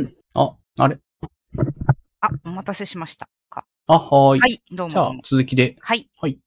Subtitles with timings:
[0.00, 0.98] ん、あ、あれ？
[2.20, 3.28] あ、お待たせしました。
[3.86, 4.40] あ、はい。
[4.40, 4.90] はい、どうも。
[4.90, 5.76] じゃあ、続きで。
[5.80, 6.08] はい。
[6.20, 6.38] はい。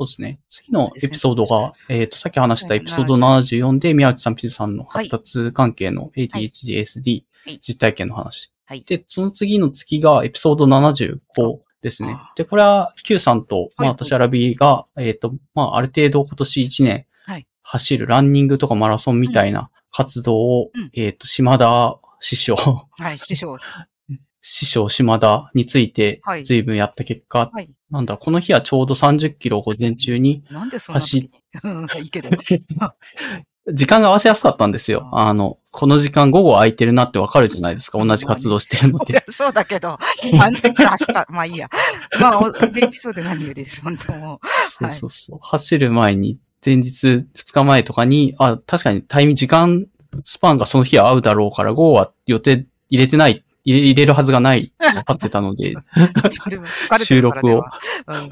[0.00, 0.40] そうですね。
[0.48, 8.52] 次のエピソードが、えっ、と、さっき話したエピソード74で、宮内さん、ピズさんの発達関係の ADHD、SD はい実体験の話。
[8.64, 8.82] はい。
[8.82, 12.32] で、その次の月がエピソード75ですねあ。
[12.36, 23.58] で、これは Q さんと、まあ、はい私、アラビが、えっ、と、まあ、ある程度今年1年はい、走るランニングとかマラソンみたいな活動を、うんえっ、と、島田師匠、はい、師匠。
[24.40, 27.70] 師匠島田についてはい、随分やった結果、はい。
[27.90, 30.44] なんだこの日はちょうど30キロを午前中に。
[30.88, 31.30] 走っ
[31.64, 32.30] うん、いいけど。
[33.72, 35.08] 時間が合わせやすかったんですよ。
[35.12, 38.04] ああの、この時間午後空いてるなってわかるじゃないですか。
[38.04, 39.24] 同じ活動してるので。
[39.30, 41.26] そうだけど、30キロ走った。
[41.28, 41.68] まあいいや。
[42.20, 45.38] まあ、お元気そうで何よりです、本当もそうそうそう。
[45.42, 49.86] 走る前に、前日2日前とかに、あ、確かにタイミング、時間
[50.24, 55.82] スパンがその日は合うだろうから、午後は予定入れてない、入れ入れるはずがない、分かってたので、う。
[56.30, 57.72] それも疲れてるからでは。
[58.06, 58.28] うん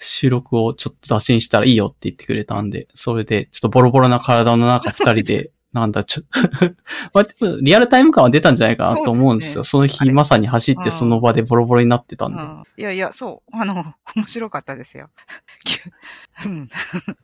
[0.00, 6.22] 収録をちょっと打診したらいいよって言ってくれたんで、それで、ちょっとボロボロな体の中二人で、 なんだ、ちょ、
[7.14, 7.26] まあ、
[7.62, 9.62] リアルタイム感は出たんじゃないかなと思うんですよ。
[9.62, 12.42] そのあれ日まさに走ってうんその場でボロボロになってたんで。
[12.42, 13.56] うんいやいや、そう。
[13.56, 13.84] あの、
[14.16, 15.10] 面白かったですよ。
[16.44, 16.68] うん。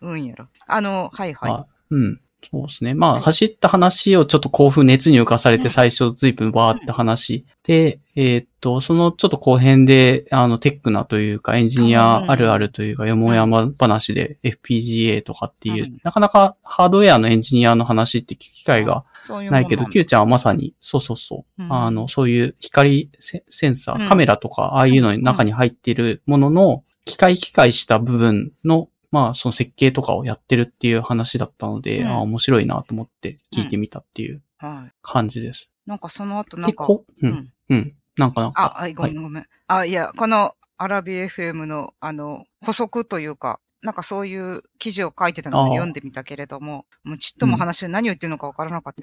[0.02, 0.46] うんやろ。
[0.68, 1.50] あの、はいはい。
[1.50, 2.20] あうん。
[2.50, 2.94] そうですね。
[2.94, 3.22] まあ、はい。
[3.22, 7.44] 走った話をちょっと興奮、熱に浮かされうんて最初随分バーって話。
[7.64, 19.04] で、えーっと、そのちょっと後編で、あの、テックなというか、エンジニアあるあるというか、よもやま話で FPGA とかっていう、うんなかなかハードウェアのエンジニアの話って聞く機会が
[19.50, 21.72] ないけど、ん Q ちゃんはまさに、そうそうそう、うん。
[21.72, 24.08] あの、そういう光セセンサー、うん。
[24.08, 34.92] カメラとか、ああいうのに中に入っているものの、機械機械した部分の、まあ、その設計とかをやってるっていう話だったので、うんああ、面白いなと思って聞いてみたっていうはい。
[35.02, 35.70] 感じです。
[35.86, 37.52] なんかその後なんで、か、こう、う、うんん。
[37.70, 37.94] うん。
[38.16, 39.46] なんかなんか、あ、はい、ごめんごめん。
[39.66, 49.02] あ、いや、このアラビ FM の、あの、補足というか、なんかそういう記事を書いてたので読んでみたけれども、もうちっとも話を何を言ってるのかわからなかった。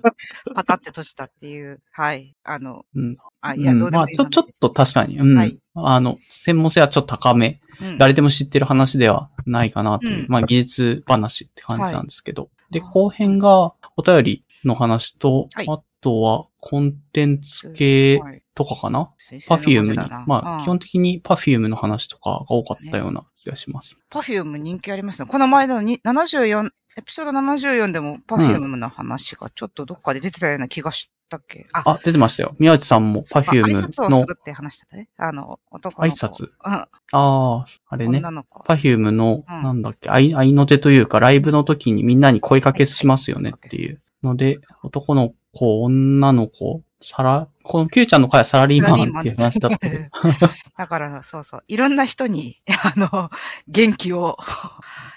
[0.54, 2.34] パタって閉じたっていう、はい。
[2.42, 3.16] あの、うん。
[3.40, 5.36] あ、いや、うんどうでもいいまあちょ、ちょっと確かに、うん。
[5.36, 7.60] はいあの、専門性はちょっと高め。
[7.80, 7.98] うん。
[7.98, 10.26] 誰でも知ってる話ではないかなという、うん。
[10.28, 12.50] まあ技術話って感じなんですけど。
[12.70, 15.66] で、あ後編がお便りの話と、はい。
[15.68, 18.44] あとはコンテンツ系はい。
[18.54, 19.10] とかかな、
[19.48, 19.96] パフュームに。
[20.26, 23.98] まあ基本的にパフュームの話とかが多かったような気がします。
[24.10, 25.28] パフューム人気ありますね。
[25.28, 32.54] この前のに74、エピソード74でもパフュームの話がちょっとどっかで出てたような気がしたっけ、あ、あ、出てましたよ。
[32.58, 35.08] 宮内さんもパフュームの挨拶をするって話だったね。
[35.16, 36.16] あの、男の子。
[36.16, 36.44] 挨拶？
[36.44, 36.50] うん。
[36.64, 38.18] ああ、あれね。
[38.18, 38.62] 女の子。
[38.64, 50.48] パフュームの、うんなんだっけ、合い、合いの手というか、ライブの時にみんなに声かけしますよねっていうので、男の子、女の子、サラ、この Q ちゃんの回はサラリーマンっていう話だった。
[50.78, 51.64] だから、そうそう。
[51.68, 53.28] いろんな人に、 あの、
[53.68, 54.38] 元気を、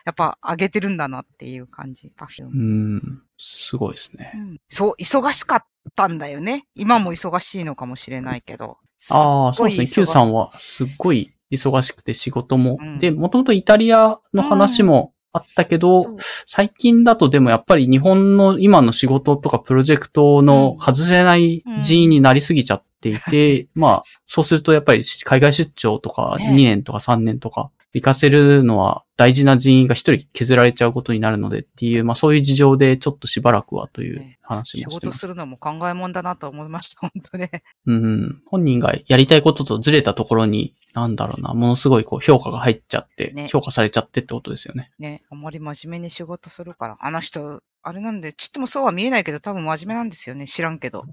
[0.06, 2.98] やっぱ、あげてるんだなっていう感じ、パフューうム。
[2.98, 4.34] ん、すごいですね。
[4.68, 5.66] そう、忙しかっ
[5.96, 6.66] たんだよね。
[6.76, 8.78] 今も忙しいのかもしれないけど。
[9.12, 9.88] ああ、そうですね。
[9.88, 12.78] Q さんはすっごい忙しくて仕事も。
[12.80, 35.16] うんで、もともとイタリアの話もあったけど、そう最近だとでもやっぱり日本の今の仕事とかプロジェクトの外せない人員になりすぎちゃっていて、まあ、そうするとやっぱり海外出張とかね2年とか3年とか行かせるのは大事な人員が一人削られちゃうことになるのでっていう、まあそういう事情でちょっとしばらくはというね話仕もしてます。
[35.16, 37.64] 事するのも考えもんだなと思いました、本当ね。
[37.86, 38.42] うん。
[38.46, 44.92] 本人がやりたいこととずれたところに、なんだろうな、ものすごいこう評価が入っちゃって、ね評価されちゃってってことですよね。
[45.00, 46.98] ね、あまり真面目に仕事するから。
[47.00, 50.46] あの人、あれなんで、ちっともそうは見えないけど、多分真面目なんですよね。
[50.46, 51.06] 知らんけど。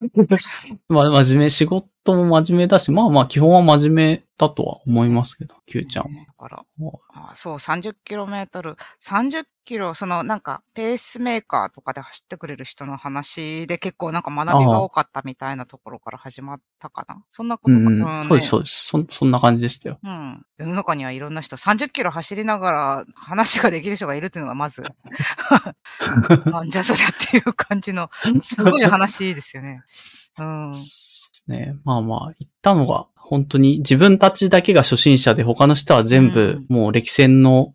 [0.88, 6.10] まあ真面目、仕事も真面目だし、まあまあ基本は真面目だとは思いますけど、Q ちゃんは。
[6.10, 8.76] ねだからもあそう、30キロメートル。
[9.02, 17.24] 30キロ、そのなんか、ペースメーカーとかで走ってくれる人の話で結構なんか学びが多かったみたいなところから始まったかな？
[17.30, 17.80] そんなことか。
[17.80, 18.86] うん、うんねそうです、そうです。
[18.86, 19.98] そん、そんな感じでしたよ。
[20.02, 20.44] うん。
[20.58, 24.82] 世の中にはいろんな人、30キロ走りながら話ができる人がいるっていうのがまず、
[26.46, 28.10] なんじゃそりゃっていう感じの、
[28.42, 29.82] すごい話ですよね。
[30.38, 30.74] うん。
[31.46, 37.74] ね、まあまあ、行ったのが、本当に自分たちだけが初心者で他の人は全部もう歴戦の、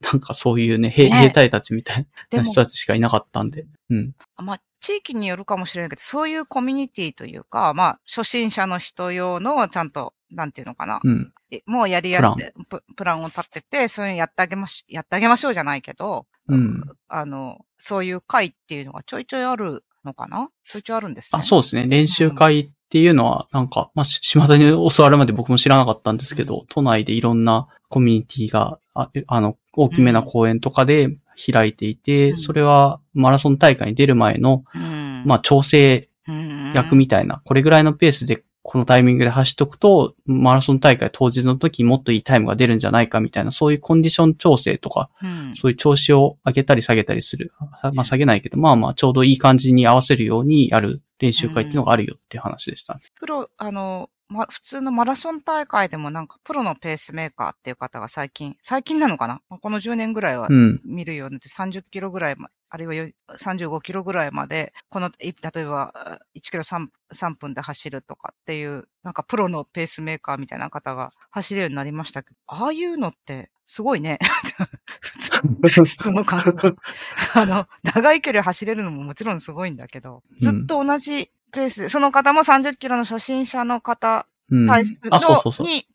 [0.00, 3.66] なんかそういうね、兵ね兵隊たちみたいな人たちしかいなかったんで。
[3.90, 4.14] うん。
[4.36, 11.00] まあ、地域によるかもしれないけど、そういうコミュニティというか、まあ、初心者の人用の、ちゃんと、なんていうのかな。
[11.02, 11.32] うん。
[11.50, 16.84] えもうやりやって、ププランを立てて、それやってあげまし、やってあげましょうじゃないけど、うん。
[17.08, 21.38] あの、そういう会っていうのがちょいちょいあるのかなちょいちょいあるんですね。
[21.40, 21.86] あ、そうですね。
[21.86, 31.16] 練習会っていうのは、なんか、まあ、し島田に教わるまで僕も知らなかったんですけど、都内でいろんなコミュニティが、ああの、大きめな公園とかで
[31.52, 35.22] 開いていて、うんそれはマラソン大会に出る前の、うん。
[35.26, 45.52] まあ、調整うん、役みたいな、これぐらいのペースでこのタイミングで走っとくと、マラソン大会当日の時にもっといいタイムが出るんじゃないかみたいな、そういうコンディション調整とか、うん。
[45.54, 47.52] そういう調子を上げたり下げたりする。
[47.94, 53.00] まあ下げないけど、まあまあちょうどいい感じに合わせるようにやる練習会っていうのがあるよっていう話でしたね。
[53.16, 59.40] プロ、あの、ま、普通のマラソン大会でもなんかプロのペースメーカーっていう方が最近、最近なのかな？
[59.48, 60.80] まあこの10年ぐらいはうん。
[60.84, 74.18] 見るようになって30キロぐらいま、あるいはよ35キロぐらいまで、この、い例えばあ1キロ 3, 3分で走るとかっていう、なんかプロのペースメーカーみたいな方が走れるようになりましたけど、ああいうのってすごいね。
[75.62, 76.76] 普通の感覚。
[77.34, 84.66] あの、長い距離走れるのももちろんすごいんだけど、ずっと同じペースで、その方も30キロの初心者の方うん。
[84.66, 85.10] 対する。
[85.10, 85.86] のに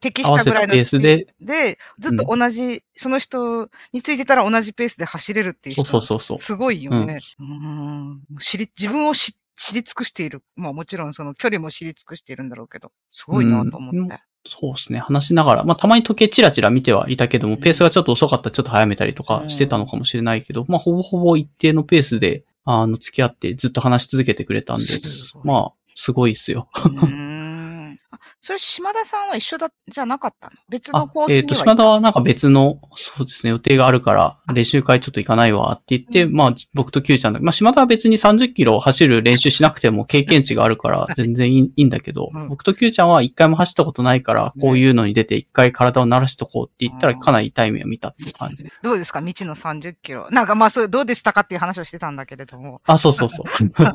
[0.00, 5.84] 適したぐらいのスピードで、ずっと同じ、その人についてたら同じペースで走れるっていう人。
[5.84, 7.18] そうそうそうすごいよね。
[7.38, 10.42] うーん知り、自分を知知り尽くしている。
[10.56, 13.98] まあもちろんその距離も知り尽くしているんだろうけど、すごいなと思って。
[13.98, 14.08] うん
[14.46, 14.98] そうですね。
[14.98, 26.70] 話しながら、まあたまに時計チラチラ見てはいたけども、ペースがちょっと遅かったらちょっと早めたりとかしてたのかもしれないけど、まあほぼほぼ一定のペースで、あの、付き合ってずっと話し続けてくれたんですまあ、すごいですよ。
[28.42, 30.56] それ島田さんは一緒だ、じゃなかったの？
[30.70, 36.32] 別のあコースには、えっ、と、島田はなんか別の、そうですね、予定があるから、練習会ちょっと行かないわって言って、うん。
[36.32, 42.48] まあ、僕と Q ちゃんだまあ、島田は別に30キロ走る練習しなくても 経験値があるから全然いいんだけど、うん。
[42.48, 47.20] 僕と Q ちゃんは一回も走ったことないから、こういうのに出て一回体を慣らしとこうって言ったらうん。
[47.20, 48.64] かなり痛い目を見たっていう感じ。
[48.82, 49.20] どうですか？
[49.20, 50.28] 未知の30キロ。
[50.30, 53.46] なんかまあそう、どうでしたかっていう話をしてたんだけれども、あ、そうそうそう。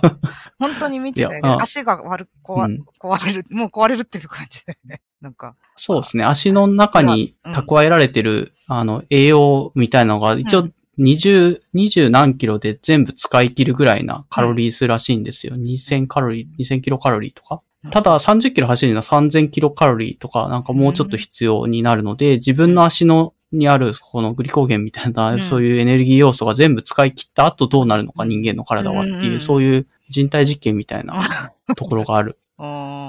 [0.59, 1.57] 本当に未知だよね。
[1.59, 2.86] 足が悪、壊うん。
[3.01, 5.01] 壊れる、もう壊れるっていう感じだよね。
[5.21, 5.55] なんか。
[5.75, 6.23] そうですね。
[6.23, 15.55] 足の中に蓄えられてる、あの、栄養みたいなのが、一応うん、20、20何キロで全部使い切るぐらいなカロリー数らしいんですよ。
[15.55, 17.61] 2000カロリー、2000キロカロリーとか。
[17.91, 32.38] ただ30キロ走るには3000キロカロリーとか、なんかもうちょっと必要になるので、自分の足の、にある、このグリコーゲンみたいな、うんそういうエネルギー要素が全部使い切った後どうなるのか、人間の体はっていう、うんそういう人体実験みたいな ところがある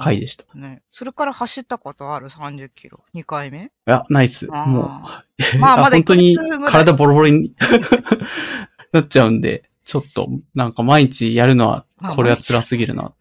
[0.01, 0.45] 回でした。
[0.55, 0.81] いね。
[0.89, 3.03] それから走ったことある ?30 キロ。
[3.13, 3.71] 2回目？
[3.85, 4.47] や、ナイス。
[4.47, 4.63] もう、
[5.59, 7.53] まあ まだ本当に1ヶ月ぐらい体ボロボロに
[8.91, 11.85] なっちゃうんで、ちょっと、なんか毎日やるのは、
[12.15, 13.13] これは辛すぎるな。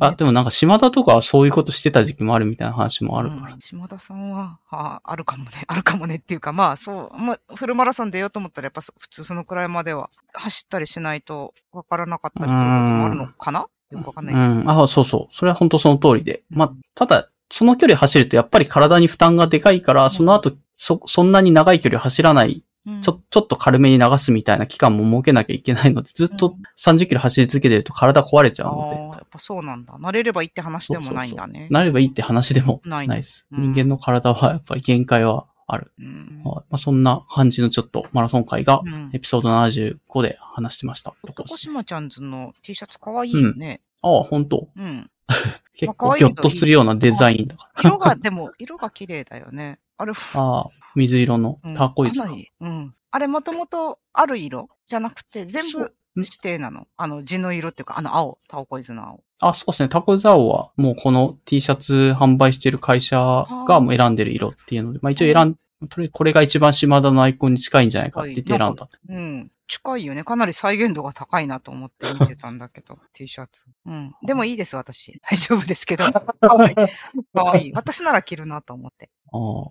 [0.00, 3.52] うんあ、でもなんか島田とかはそういうことしてた時期もあるみたいな話もあるから。
[3.52, 13.66] うん島田さんは、ああるかもね、あるかもねっていうか、まあそう、まあ、フルマラソン出ようと思ったら、やっぱそ普通そのくらいまでは走ったりしないとわからなかったりということもあるのかな？
[13.90, 14.46] よくわかんないけど。
[14.46, 14.70] うん。
[14.70, 15.34] あ、そうそう。
[15.34, 16.42] それは本当その通りで。
[16.50, 22.62] まあ、ただ、その距離走るとやっぱり体に負担がでかいから、その後、そ、そんなに長い距離走らない、うん
[23.00, 28.96] ちょ、ちょっと軽めに流すみたいな期間も設けなきゃいけないので、ずっと30キロ走り続けてると体壊れちゃうあので。
[28.96, 29.94] あ、やっぱそうなんだ。
[29.94, 31.68] 慣れればいいって話でもないんだね。
[31.70, 33.46] なればいいって話でもないです。
[33.52, 35.92] うん人間の体はやっぱり限界はある。
[35.98, 41.10] うんはいまあ、そんな感じのちょっとマラソン会がうんエピソード75で話してました。
[41.26, 43.80] ところ徳です島ちゃんズの T シャツかわいいよね。
[44.02, 45.10] ああ、本当うん。
[45.74, 47.90] 結構ギョッとするようなデザインだから。
[47.90, 49.78] 色が、でも、色が綺麗だよね。
[49.98, 52.28] あれ、ふああ、水色のうんターコイズか？
[52.60, 52.92] うん。
[53.10, 56.86] あれもともとある色じゃなくて、全部指定なの？
[56.96, 59.24] あの、地の色っていうか、あの青、タオコイズの青。
[59.40, 59.88] あ、そうですね。
[59.88, 65.54] タコイズ青はもうこの T シャツ販売してる会社がもう選んでる色っていうので、まあ一応選ん、
[65.88, 68.88] とりあえずこれが一番島田のアイコンに近いんじゃないかって言って選んだ。
[69.08, 69.50] うん。
[69.70, 70.24] 近いよね。
[70.24, 73.64] かなり再現度が高いなと思って見てたんだけど、 T シャツ。
[73.84, 74.14] うん。
[74.26, 75.20] でもいいです、私。
[75.30, 76.10] 大丈夫ですけど。
[76.10, 76.74] かわいい。
[76.74, 77.72] かわいい。
[77.74, 79.10] 私なら着るなと思って。
[79.30, 79.70] ああ。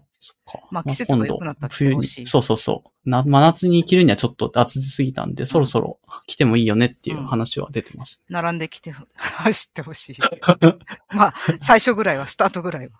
[0.71, 2.27] まあ季節が良くなったら着て冬ほしいに。
[2.27, 3.09] そうそうそう。
[3.09, 8.21] な、真夏に着るにはちょっと暑すぎたんで、そろそろ着てもいいよねっていう話は出てます。
[8.29, 10.17] 並んできて、 走ってほしい。
[11.13, 12.99] まあ、最初ぐらいは、スタートぐらいは。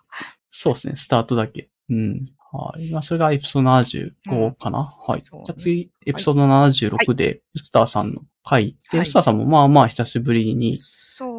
[0.50, 0.96] そうですね。
[0.96, 1.68] スタートだけ。
[1.90, 2.28] うん。
[2.50, 2.90] はい。
[2.90, 5.20] まあ、それがエピソード75かな、はい。
[5.20, 8.76] じそうねゃあ次、エピソード76で、ウスターさんの回。
[8.90, 10.76] で、はいウスターさんもまあまあ久しぶりに。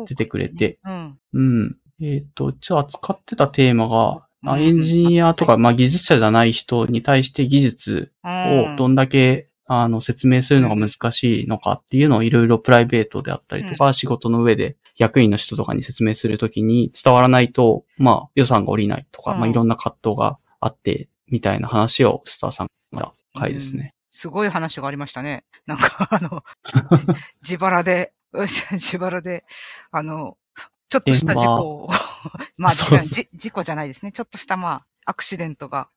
[0.08, 1.20] 出てくれて、うん。
[1.34, 1.78] うん。
[2.02, 19.40] えっ、と、一応扱ってたテーマが、あうんエンジニアとか、まあ技術者じゃない人に対して技術をどんだけ、あの、説明するのが難しいのかっていうのをいろいろプライベートであったりとか、仕事の上で役員の人とかに説明するときに伝わらないと、まあ予算が下りないとか、うん。
[19.40, 23.94] まあいろんな葛藤があって、みたいな話をスターさんが回ですね。
[24.10, 25.46] すごい話がありましたね。
[25.68, 26.44] なんか、あの、
[27.44, 29.44] 自腹で、自腹で、
[29.92, 30.38] あの、
[30.90, 31.90] ちょっとした事故を、
[32.58, 34.12] まあ、事故じゃないですね。
[34.12, 35.90] ちょっとした、まあ、アクシデントが、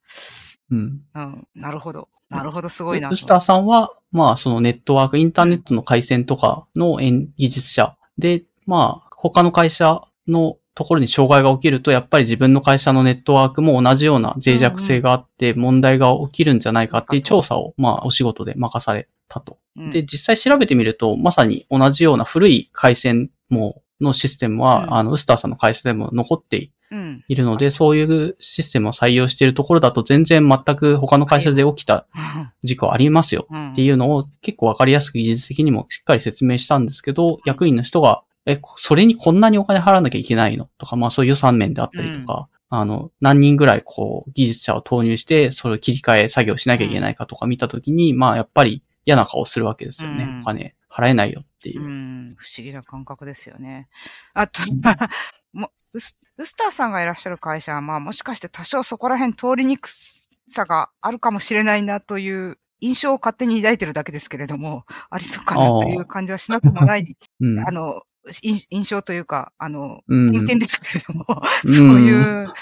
[0.70, 1.02] うん。
[1.14, 2.08] うん、なるほど。
[2.28, 3.14] なるほど、すごいなと。
[3.14, 19.58] ウスターさんは、まあ、そのネットワーク、インターネットの回線とかの演技術者で、まあ、他の会社のところに障害が起きると、やっぱり自分の会社のネットワークも同じような脆弱性があって、問題が起きるんじゃないかっていう調査を、まあ、お仕事で任されたと。
[19.76, 24.94] うんで、実際調べてみると、まさに同じような古い回線も、のシステムは、うん。
[24.94, 27.24] あの、ウスターさんの会社でも残ってうん。
[27.26, 32.06] いるので、そういうシステムを採用しているところだと、全然全く他の会社で起きた
[32.62, 33.72] 事故ありますようん。
[33.72, 40.68] っていうのを結構わかりやすく技術的にもしっかり説明したんですけど、役員の人が、え、それにこんなにお金払わなきゃいけないの？
[40.76, 50.24] とか、まあそういう予算面であったりとか、あの、何人ぐらいこう、技術者を投入して、それを切り替え作業しなきゃいけないかとか見たときに、まあやっぱり嫌な顔するわけですよね。
[50.24, 51.88] うんお金払えないよっていうう。
[51.88, 53.88] ん、不思議な感覚ですよね。
[54.34, 54.60] あと、
[55.52, 67.58] もウスウスターさんがいらっしゃる会社は、まあもしかして多少そこら辺通りにくさがあるかもしれないなという印象を勝手に抱いてるだけですけれども、 ありそうかなという感じはしなくもない、うん。
[67.60, 68.02] あの、
[68.42, 71.24] 印印象というか、あの、うん偏見ですけれども、
[71.64, 72.52] うん そういう、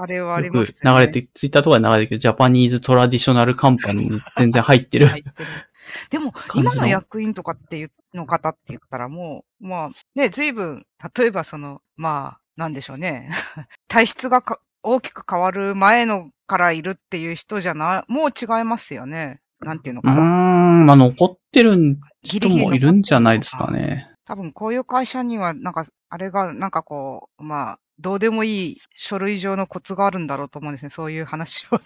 [0.00, 0.92] あれはありますね。
[0.92, 5.08] 流れて、ツイッターとかで流れてるけど、ジャパニーズトラディショナルカンパニーに全然入ってる。
[5.08, 5.34] 入ってる。
[6.10, 10.86] でも、今の役員とかっていうの方って言ったらもう、まあ、ね、随分、
[11.16, 13.30] 例えばその、まあ、なんでしょうね。
[13.88, 19.40] 体質がか大きく変わる前のからいるっていう人じゃない、もう違いますよね。
[19.60, 20.22] なんていうのうーかな。
[20.82, 24.10] ん、まあ残ってるギ人もいるんじゃないですかね。
[24.24, 30.90] 多分こういう会社には、なんか、あれが、なんかこう、まあ、どうでもいい書類上のコツがあるんだろうと思うんですね。
[30.90, 31.78] そういう話を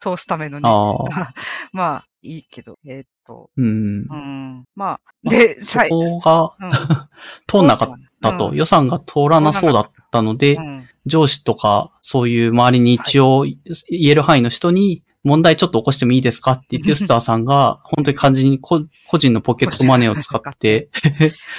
[0.00, 0.68] 通すためのね。
[0.68, 1.32] ああ。
[1.72, 4.14] まあ、いいけど、えーっと、うんう。
[4.14, 4.64] ん。
[4.74, 6.72] まあ、まあで、そこがうん
[7.46, 7.88] 通んなかっ
[8.20, 13.56] たと、うん予算が通らなそうだったので、うん上司とか、そういう周りに一応言
[13.90, 20.90] える範囲の人に、問題ちょっと起こしてもいいですかって言って、スターさんが、 本当に肝心にこ個人のポケットマネーを使って、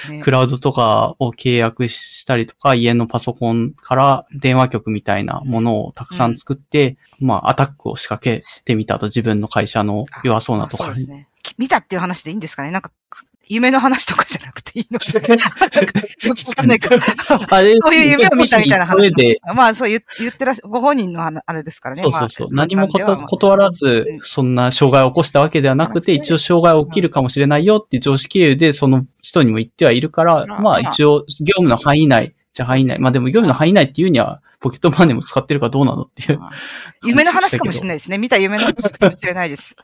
[0.10, 10.96] ね クラウドとかを契約したりとか、家のパソコンから電話局みたいなものをたくさん作って、まあ、アタックを仕掛けてみたと、自分の会社の弱そうなところに。
[10.98, 11.28] そうですね。
[11.42, 12.92] き見たっていう話でいいんですかねなんか、
[13.48, 15.38] 夢の話とかじゃなくていいのよくわ
[16.56, 16.96] か んないけど。
[17.50, 19.14] あれそういう夢を見たみたいな話。
[19.54, 22.02] まあ、そう言言ってらっしゃ、ご本人の話あれですからね。
[22.02, 22.48] そうそうそう。
[22.52, 33.00] まあ何も断らずうん、そんな障害を起こしたわけではなくて、一応障害起きるかもしれないよっていう常識経由で、その人にも言ってはいるから、まあまあ一応、業務の範囲内、じゃ範囲内。
[33.00, 36.40] まあでも業務の範囲内っていうには、ポケットマネーも使ってるかどうなのっていう。
[37.04, 38.18] 夢の話かもしれないですね。
[38.18, 39.76] 見た夢の話かもしれないです。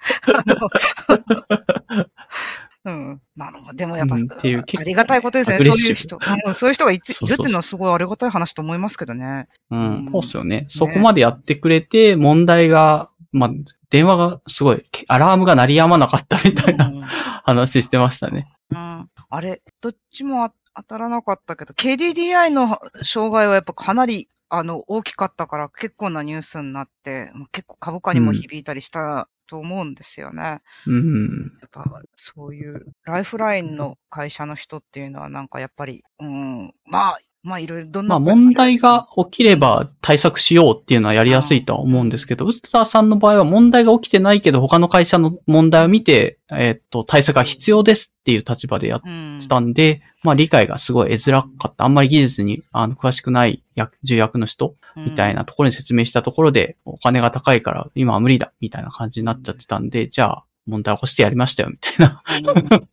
[2.84, 3.22] うん。
[3.36, 3.74] なるほど。
[3.74, 5.58] でもやっぱ、うんっていうありがたいことですね。
[5.58, 6.18] そういう人。
[6.46, 9.48] うんそういう人がいるっていうのはすごいありがたい話と思いますけどね。
[9.70, 10.66] ううんん、そうっすよね。
[10.70, 13.52] そこまでやってくれて、問題が、まあ、
[13.90, 18.48] 電話がすごい、アラームが鳴りやまなかったみたいなうん話してましたね。
[18.72, 30.62] うんあれ、どっちもあ当たらなかったけど、KDDI の障害はやっぱかなり、あの、大きかったから結構なニュースになって、結構株価にも響いたりしたと思うんですよね。
[30.88, 31.58] うん。
[31.60, 31.84] やっぱ、
[32.16, 38.20] そういう、ライフラインの会社の人っていうのはなんかやっぱり、うん、まあ、まあいろいろどんな。
[38.20, 51.86] まあ問題が起きれば対策しようっていうのはやりやすいとは思うんですけど、ウスターさんの場合は問題が起きてないけど他の会社の問題を見て、えーっと、対策が必要ですっていう立場でやっうん、たんで、まあ理解がすごい得づらかった。
[51.86, 55.42] あんまり技術にあの詳しくない役重役の人みたいな。
[55.42, 62.24] なところに説明したところで、お金が高いから今は無理だみたいな感じになっちゃってたんで、じゃあ問題起こしてやりましたよみたいな。
[62.54, 62.88] うん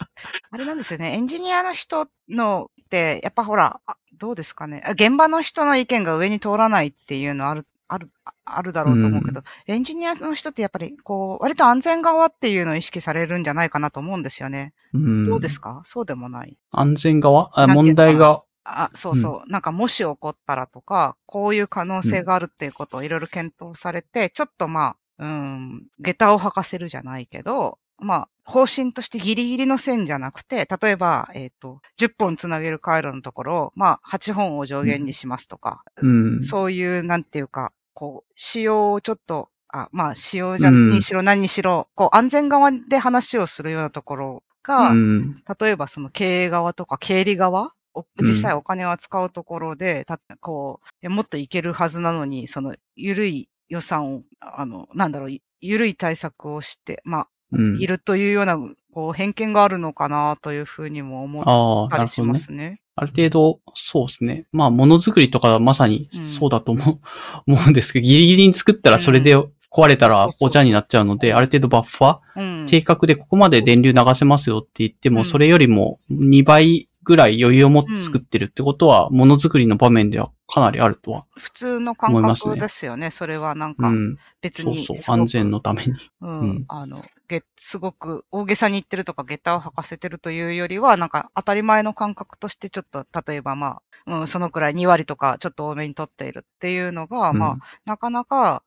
[0.51, 1.13] あれなんですよね。
[1.13, 4.83] エンジニアの人のって、やっぱほら、あどうですかね。
[4.87, 14.73] あ現場の人の意見が上に通らないっていうのある、ある、ああるだろうと思うけど、エンジニアの人ってやっぱり、こう、割と安全側っていうのを意識されるんじゃないかなと思うんですよね。
[14.93, 15.83] うんどうですか？
[15.85, 16.57] そうでもない。
[16.73, 17.51] 安全側？
[17.53, 19.51] あ問題が、あ、そうそう。
[19.51, 36.09] なんかもし起こったらとか、こういう可能性があるっていうことをいろいろ検討されて、ちょっとまあ、うん、下駄を履かせるじゃないけど、まあ、方針としてギリギリの線じゃなくて、例えば、えっ、と、10本つなげる回路のところを、まあ、8本を上限にしますとか、う
[36.39, 36.43] ん。
[36.43, 45.43] そういう、なんていうか、こう、仕様をちょっと、あまあ、仕様じゃ、うんにしろ何にしろ、こう、安全側で話をするようなところが、うん。
[45.61, 47.73] 例えばその経営側とか経理側、
[48.21, 57.87] 実際お金を扱うところで、たこう、もっといけるはずなのに、その、緩い予算を、あの、なんだろう、緩い対策をして、まあ、うんい。
[57.87, 58.59] るというような、
[58.93, 62.21] こう、偏見があるのかなというふうにも思っああ、たりし。
[62.23, 62.81] ますね。
[62.95, 64.47] ある程度、そうですね。
[64.53, 66.99] まあ、ものづくりとかはまさにそうだと思う、
[67.47, 69.37] 思うんですけど、ギリギリに作ったらそれで
[69.71, 72.67] 壊れたらお茶になっちゃうので、ある程度バッファー、うん。
[72.67, 81.25] 定格でここまで電流流せますよって言っても、うんそれよりも2倍ぐらい余裕を持って作ってるってことは、ものづくりの場面ではかなりあるとは。
[81.39, 83.11] 普通の感覚ですよね。
[83.11, 84.19] それはなんか、うん。
[84.43, 85.17] 別そうそう。
[85.17, 85.95] 安全のために。
[86.21, 98.63] うん、うんあの、げ、すごく大げさに言ってるとか、下駄を履かせてるというよりは、なんか当たり前の感覚としてちょっと、例えばまあ、うん、そのくらい2割とかちょっと多めに取っているっていうのが、まあ、なかなか、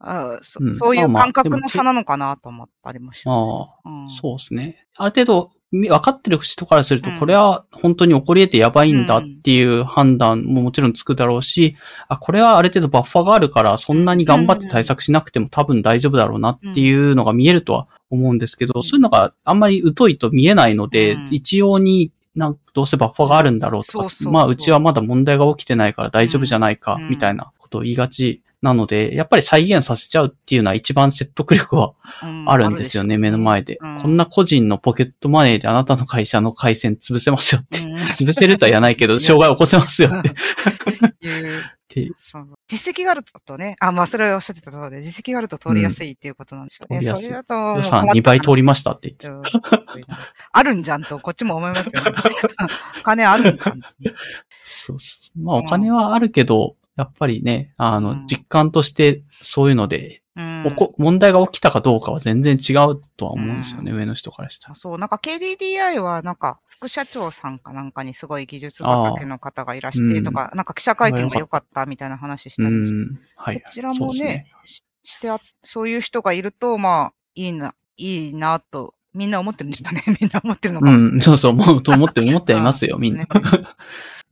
[0.00, 3.36] あそうんそういう感覚の差なのかなと思ったりもします。
[3.86, 4.86] ああ、うん、そうですね。
[4.96, 7.18] ある程度、み分かってる人からすると、うん。
[7.18, 11.76] これは本当に起こり得てやばいんだっていう判断ももちろんつくだろうし、
[12.08, 21.28] あ、これはある程度バッファーがあるから、そんなに頑張って対策しなくても多分大丈夫だろうなっていうのが見えるとは思うんですけど、そういうのがあんまり疎いと見えないので、うん。
[21.30, 31.92] 一様になんどうせバッファーがあるんだろうとか、まあうちはまだ問題が起きてないから大丈夫じゃないかうん、みたいなことを言いがちなので、やっぱり再現させちゃうっていうのは一番説得力は
[32.22, 34.00] うんあるんですよね、目の前で、うん。
[34.00, 37.80] こんな個人のポケットマネーであなたの会社の回線潰せますよって。
[37.80, 37.96] うん。
[38.16, 40.30] 潰せるとは言わないけど、 障害起こせますよって。
[42.66, 46.98] 実績があるとね、あ、まあ、それはおっしゃってた通り、実績があると通りやすいっていうことなんでしょうね。
[47.06, 47.16] うん。
[47.16, 49.50] それだと予算困った2倍通りましたって言って。
[50.52, 52.12] あるんじゃんと、こっちも思いますけど、ね、
[53.02, 53.80] 金あるんかん。
[54.64, 55.42] そうそう。
[55.42, 64.74] まあお金はあるけど、やっぱりね、あの、うん実感としてそういうので、うん問題が起きたかどうかは全然違うとは思うんですよね、上の人からしたら。
[64.74, 73.18] そう、なんか KDDI はなんか副社長さんかなんかにすごい技術畑の方がいらしてとか、なんか記者会見が良かったみたいな話したうりん。
[73.36, 73.60] はい。
[73.60, 80.02] こちらもそうですね、ししてあ、そういう人がいると、まあ、いいな、いいなと、みんな思ってるんですかね。
[80.20, 81.12] みんな思ってるのかもしれない。
[81.12, 83.28] うん、そうそう、もう、と思って、思ってはいますよ、みんな ね。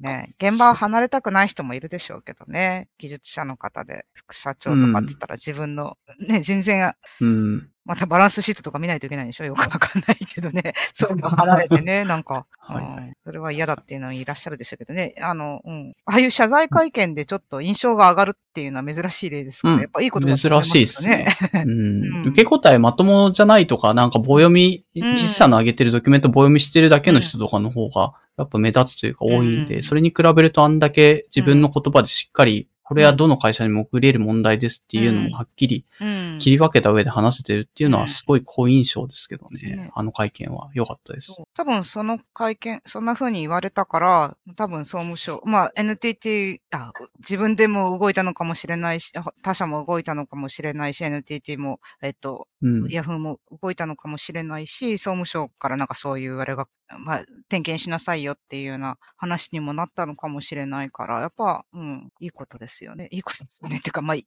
[0.02, 2.88] ね現場を離れたくない人もいるでしょうけどね。
[2.98, 7.68] 技術者の方で、副社長とかっつったら自分の、ね、全然、うん。
[7.84, 10.72] またバランスシートとか見ないといけないでしょよくわかんないけどね。
[10.94, 15.14] そういうの離れてね、 なんか、はいはいうんそれは嫌だっていうのはいらっしゃるでしょうけどね。
[15.20, 15.94] あの、うん。
[16.06, 20.86] ああいう謝罪会見でちょっと印象が上がるっていうのは珍しい例ですから、うんやっぱいいことだと思います珍しい。
[20.86, 21.26] ですね。
[21.54, 36.38] うんうん受け答えまともじゃないとか、なんか棒読み、うん技術者の上げてるドキュメント棒読みしてるだけの人とかの方が、やっぱ目立つというか多いんで、うんそれに比べるとあんだけ自分の言葉でしっかり、これはどの会社にも送れる問題ですっていうのもはっきりうん。
[36.38, 39.76] 切り分けた上で話せてるっていうのはすごい好印象ですけどね。
[39.76, 41.34] ねあの会見は良かったです。
[41.54, 52.88] 多分その会見、そんな風に言われたから、多分総務省、まあ NTT、あ自分でも動いたのかもしれないし、あ他社も動いたのかもしれないし、NTT も、えっと、うん。
[52.88, 56.66] ヤフーも動いたのかもしれないし、総務省からなんかそういうあれが、
[56.98, 63.08] まあ、点検しなさいよっていうような話にもなったのかもしれないから、やっぱ、うん、いいことですよね。
[63.10, 63.76] いいことですよね。
[63.76, 64.24] っていうか、まあ、 よ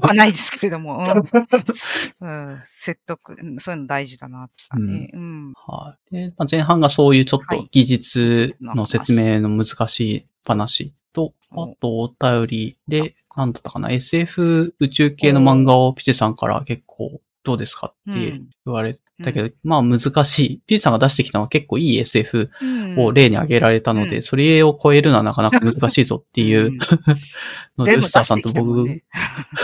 [0.00, 1.08] くはないですけれども、うん
[2.20, 5.10] うん、説得、うんそういうの大事だなってね。
[5.12, 5.52] うん。
[5.54, 6.14] はい。
[6.14, 18.48] で、まあ、前半がそういうちょっはいと技術の説明の難しい話と、あおとお便りで、なんだったかな、SF 宇宙系の漫画をピチェさんから結構どうですかってうん。
[18.66, 20.62] 言われたけど、まあ難しい。
[20.66, 22.98] ピチェさんが出してきたのは結構いい SF うん。
[22.98, 24.22] を例に挙げられたので、うん。
[24.22, 26.78] それを超えるのはなかなか難しいぞっていううん。
[27.78, 29.04] ので、スターさんと僕ね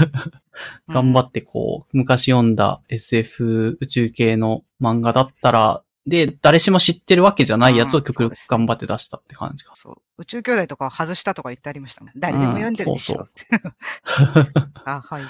[0.88, 9.72] 頑張ってこう、昔読んだ SF 宇宙系の漫画だったら、で、誰しも知ってるわけじゃないやつを極力頑張って出したって感じか。
[9.74, 9.96] そう。
[10.18, 12.12] 宇宙兄弟とかを外したとか言ってありましたもん。
[12.16, 13.16] 誰でも読んでるでしょ？
[13.16, 13.26] うん
[14.84, 15.24] あ、はい。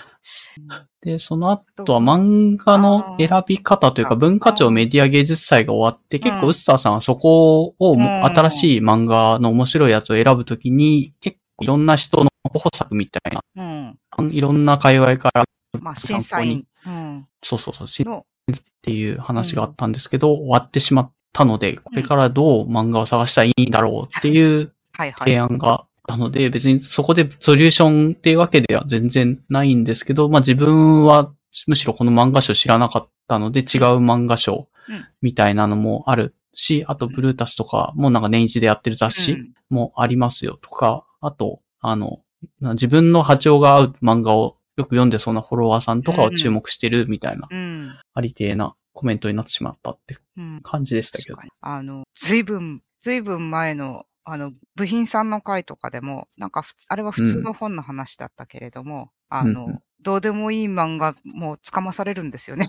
[1.01, 14.31] で、その後は漫画の選び方というか、文化庁メディア芸術祭が終わって、結構うんウスターさんはそこをもうん新しい漫画の面白いやつを選ぶときに、結構いろんな人の候補作みたいな、うん。
[14.31, 15.45] いろんな界隈から、
[15.81, 16.67] まあ、審査員。
[16.87, 17.27] うん。
[17.43, 24.73] そうそうそう、しの、っていう話があったんですけど、終わってしまったので、これからどう漫画を探したらいいんだろうっていう。
[25.19, 31.33] 提案があったので、別にそこでソリューションっていうわけでは全然ないんですけど、まあ自分は
[31.67, 33.67] むしろこの漫画賞知らなかったので違う
[33.99, 35.05] 漫画賞うん。
[35.21, 39.53] みたいなのもあるし、あとブルータスとかもなんか年一でやってる雑う誌ん。
[39.69, 42.21] もありますよとか、あと、あの、
[42.61, 47.99] 自分の波長が合う漫画をよく読んでそうなフォロワーさんとかを注目してるみたいな、うん。
[48.15, 50.61] ありてえなコメントになってしまったってうん。
[50.63, 51.55] 感じでしたけど確か。
[51.55, 51.59] に。
[51.61, 62.69] あの、ずいぶん、ずいぶん前の、あの、部品さんの回とかでも、なんかあれは普通の本の話だったけれども、あの、うんうんどうでもいい漫画、もう捕まされるんですよね。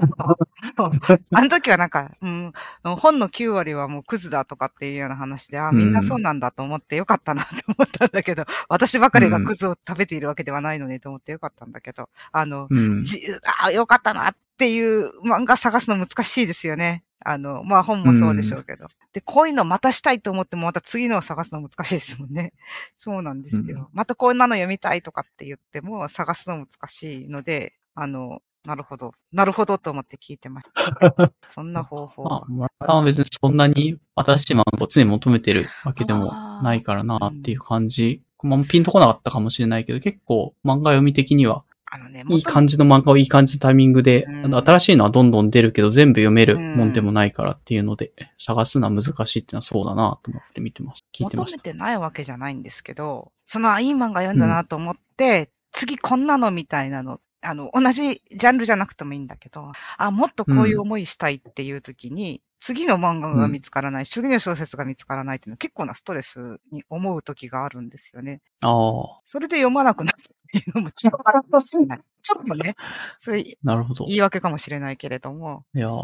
[1.32, 13.04] あの時はなんか、うん、本の9割はもうクズだとかっていうような話で、あ、みんなそうなんだと思ってよかったなって思ったんだけど、 私ばかりがクズを食べているわけではないのにと思ってよかったんだけど、あの、うん。
[13.04, 13.22] じ
[13.62, 17.04] あ、よかったなっていう漫画探すの難しいですよね。
[17.22, 18.86] あの、まあ本もそうでしょうけど。
[19.12, 22.52] で、こういうのまたしたいと思ってもまた次のを探すの難しいですもんね。
[22.96, 23.62] そうなんですよ。
[23.62, 29.12] うんまたこんなの読みたいとかって言っても探すの難しいので、あの、なるほど。
[29.32, 31.32] なるほどと思って聞いてました。
[31.44, 38.22] そんな方法まあは。、村田は別にそんなに新しい漫画を常に求めてるわけでもないからなっていう感じ。
[38.42, 51.04] まあ、ピンとこなかったかもしれないけど、結構漫画読み的には、あのね、いい感じの漫画をいい感じのタイミングで、うん新しいのはどんどん出るけど全部読めるもんでもないからっていうので、探すのは難しいっていうのはそうだなと思って見てます。
[51.12, 51.56] 聞いてました。
[51.58, 68.42] 求めてないわけじゃないんですけど、その、あいい漫画読んだなと思って、次こんなのみたいなの、あの、同じジャンルじゃなくてもいいんだけど、あ、もっとこういう思いしたいっていう時に、次の漫画が見つからない、次の小説が見つからないっていうのは結構なストレスに思う時があるんですよね。
[68.62, 70.14] ああ、それで読まなくなっ
[70.52, 72.00] ていうのもちょっとない。
[72.22, 72.76] ちょっとね、
[73.18, 74.04] そういうなるほど。
[74.04, 76.02] い言い訳かもしれないけれども、やー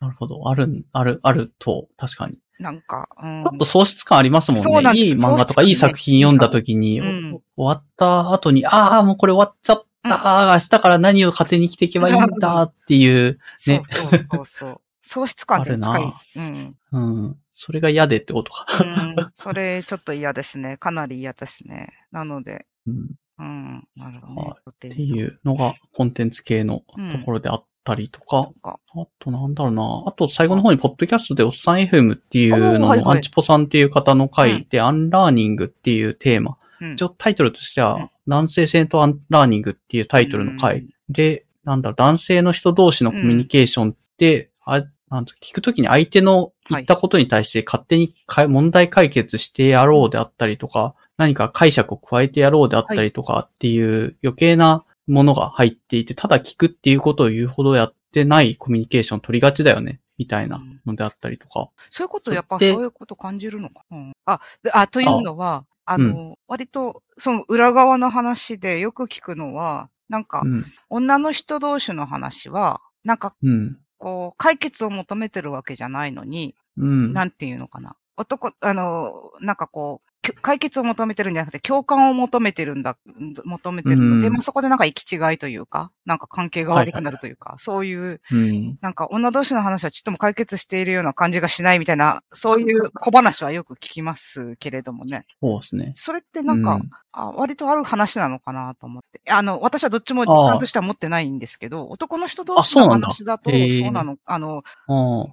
[0.00, 0.48] なるほど。
[0.48, 2.40] ある、ある、あると、確かに。
[2.58, 4.82] なんか、うんちょっと喪失感ありますもんね。
[4.82, 10.52] ですいい漫画とかいい作品読んだ時に、うん終わった後に、ああ、もうこれ終わっちゃった。
[10.52, 14.80] 明日から何を糧に生きていけばいいんだっていう、 そうねそうそうそう。
[15.00, 16.14] 喪失感って近い。
[16.36, 16.76] うん。
[16.92, 17.36] うん。
[17.50, 18.66] それが嫌でってことか。
[18.82, 20.76] うん、それちょっと嫌ですね。
[20.76, 21.88] かなり嫌ですね。
[22.12, 24.48] なので、うんうん、なるほどね。
[24.48, 28.78] はっていうのがコンテンツ系のところであったりとか、か。
[28.94, 30.04] あとなんだろうな。
[30.06, 36.56] あと最後の方にポッドキャストでおっさん FM っていうののアンチポさんっていう方のうん回でアンラーニングっていうテーマ。
[36.80, 40.86] うん一応タイトルとしてうんは男性性とアンラーニングっていうタイトルの回。
[41.08, 61.68] で、なんだろう、男性の人同士のコミュニケーションって、あなんと聞くときに相手の言ったことに対して勝手にかい問題解決してやろうであったりとか、何か解釈を加えてやろうであったりとかっていう余計なものが入っていて、ただ聞くっていうことを言うほどやってないコミュニケーションを取りがちだよね、みたいなのであったりとか。
[61.90, 63.84] そういうこと、やっぱそうでいうこと感じるのか。
[63.90, 70.64] うん、あ、であ、というのは、あの、割と、その裏側の話でよく聞くのは、なんかう、ん。
[70.90, 73.78] 女の人同士の話は、なんか、うん。
[73.98, 77.12] こう、解決を求めてるわけじゃないのに、うん。
[77.12, 77.96] なんていうのかな。
[78.16, 88.78] 男、あの、なんかこう、解決を求めてるんじゃなくて、共感を求めてるんだ、ん求めてるので、うんまあ、そこでなんか行き違いというか、なんか関係が悪くなるというか、そういう、うん。
[88.80, 95.26] なんか女同士の話はちっとも解決しているような感じがしないみたいな、そういう小話はよく聞きますけれどもね。
[95.40, 95.90] そうですね。
[95.94, 99.20] それってなんか、うんあ割とある話なのかなと思って。
[99.30, 103.56] あの、私はどっちも実感としては持ってないんですけど、男の人同士の話だと、そ
[103.88, 104.16] うなの。
[104.24, 104.64] あの。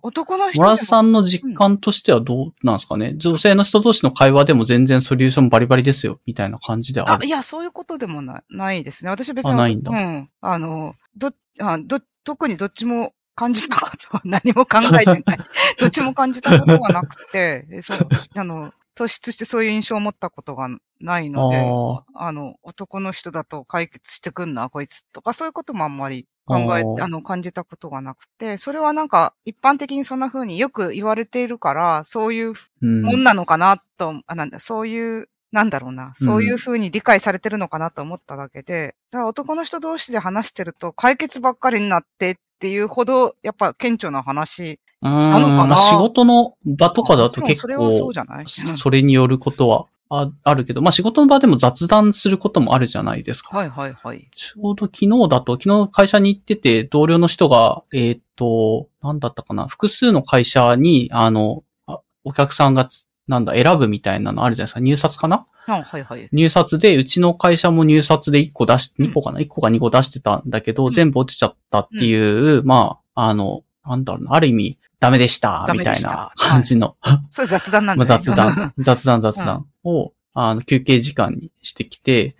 [0.01, 7.23] 男の人モラでもさんの実感としてはどうなんですかね、女性の人同士の会話でも全然ソリューションバリバリですよ、みたいな感じである。
[7.23, 9.11] あいや、そういうことでもないないですね。
[9.11, 9.51] 私別に。
[9.53, 10.29] あないんだうん。
[10.41, 15.23] あの、ど、あど、特にどっちも感じたことは何も考えてない。
[15.79, 20.67] どっちも感じたことはなくて、えそう、あの、突出してそういう印象を持ったことが
[21.01, 33.01] ないので、ああの、男の人だと解決してくんな、こいつとか、そういうこともあんまり考えあの、感じたことがなくて、それはなんか、一般的にそんな風によく言われているから、そういううん。
[33.03, 44.79] もんなのかなと、あ、なんだ、そういう、なんだろうな、そういう風に理解されてるのかなと思っただけで、だから男の人同士で話してると解決ばっかりになってっていうほど、やっぱ顕著な話。
[45.01, 48.45] なのかなまあ仕事の場とかだと結それはそう構、じゃない？
[48.77, 53.55] それによることはああるけど、まあ仕事の場でも雑談することもあるじゃないですか。
[53.55, 54.27] はいはいはい。
[54.35, 64.79] ちょうど昨日だと、昨日会社に行ってて、同僚の人が、えーっと、なんだったかな、複数の会社に、あの、あお客さんがつ、なんだ、選ぶみたいなのあるじゃないですか。
[64.79, 65.45] 入札かな？
[65.67, 66.29] あはいはい。
[66.31, 76.97] 入札で、うちの会社も入札で1個出し、うん2個かな ?1 個か2個出してたんだけど、うん全部落ちちゃったっていう、まあ、あの、なんだろうな、ある意味、ダメでした、みたいな感じの、
[77.29, 78.25] そういう雑談なんまだね。
[78.29, 82.35] あ 雑談、雑談雑談を、あの、休憩時間にしてきて、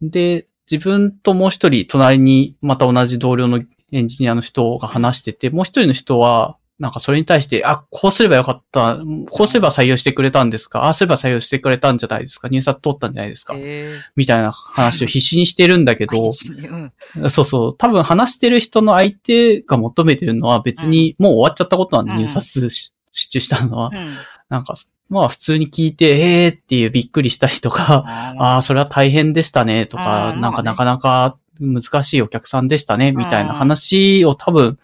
[0.00, 0.10] うん。
[0.10, 8.98] で、自分ともう一人隣にまた同じ同僚のエンジニアの人が話してて、もう一人の人は、なんかそれに対して、あ、こうすればよかった、
[9.30, 17.30] こうすれば採用してくれたんですか、ああすれば採用してくれたんじゃないですか、入札通ったんじゃないですか、えみたいな話を必死にしてるんだけど、ーうん。
[17.30, 17.76] そうそう。
[17.76, 23.90] 多分話してる人の相手が求めてるのは別にもう終わっちゃったことなんで、うん入札し失注したのは。
[23.94, 24.16] うん。
[24.48, 24.74] なんか、
[25.08, 28.04] まあ普通に聞いて、えーっていうびっくりしたりとか、
[28.38, 34.78] あ あ、それは大変でしたねとか、なんかなかなか難しいお客さんでしたね、みたいな話を多分、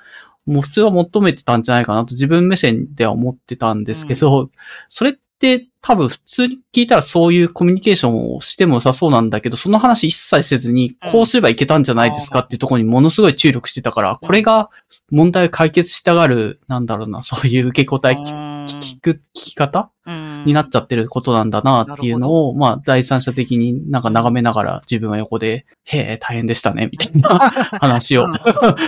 [0.47, 4.51] もう普通は求めてたんじゃないかなと自分目線では思ってたんですけど、
[4.89, 11.13] それって多分普通に聞いたらそういうコミュニケーションをしても良さそうなんだけど、その話一切せずに、うん。
[11.13, 14.71] こうすればいけたんじゃないですかっていうところにものすごい注力してたから、これが
[15.11, 20.45] 問題を解決したがる、なんだろうな、そういう受け答え聞聞く、聞き方うん。
[20.47, 27.29] になっちゃってることなんだなっていうのを、まあ、第三者的になんか眺めながら自分は横で、へえ、大変でしたね、みたいな
[27.81, 28.35] 話をうん。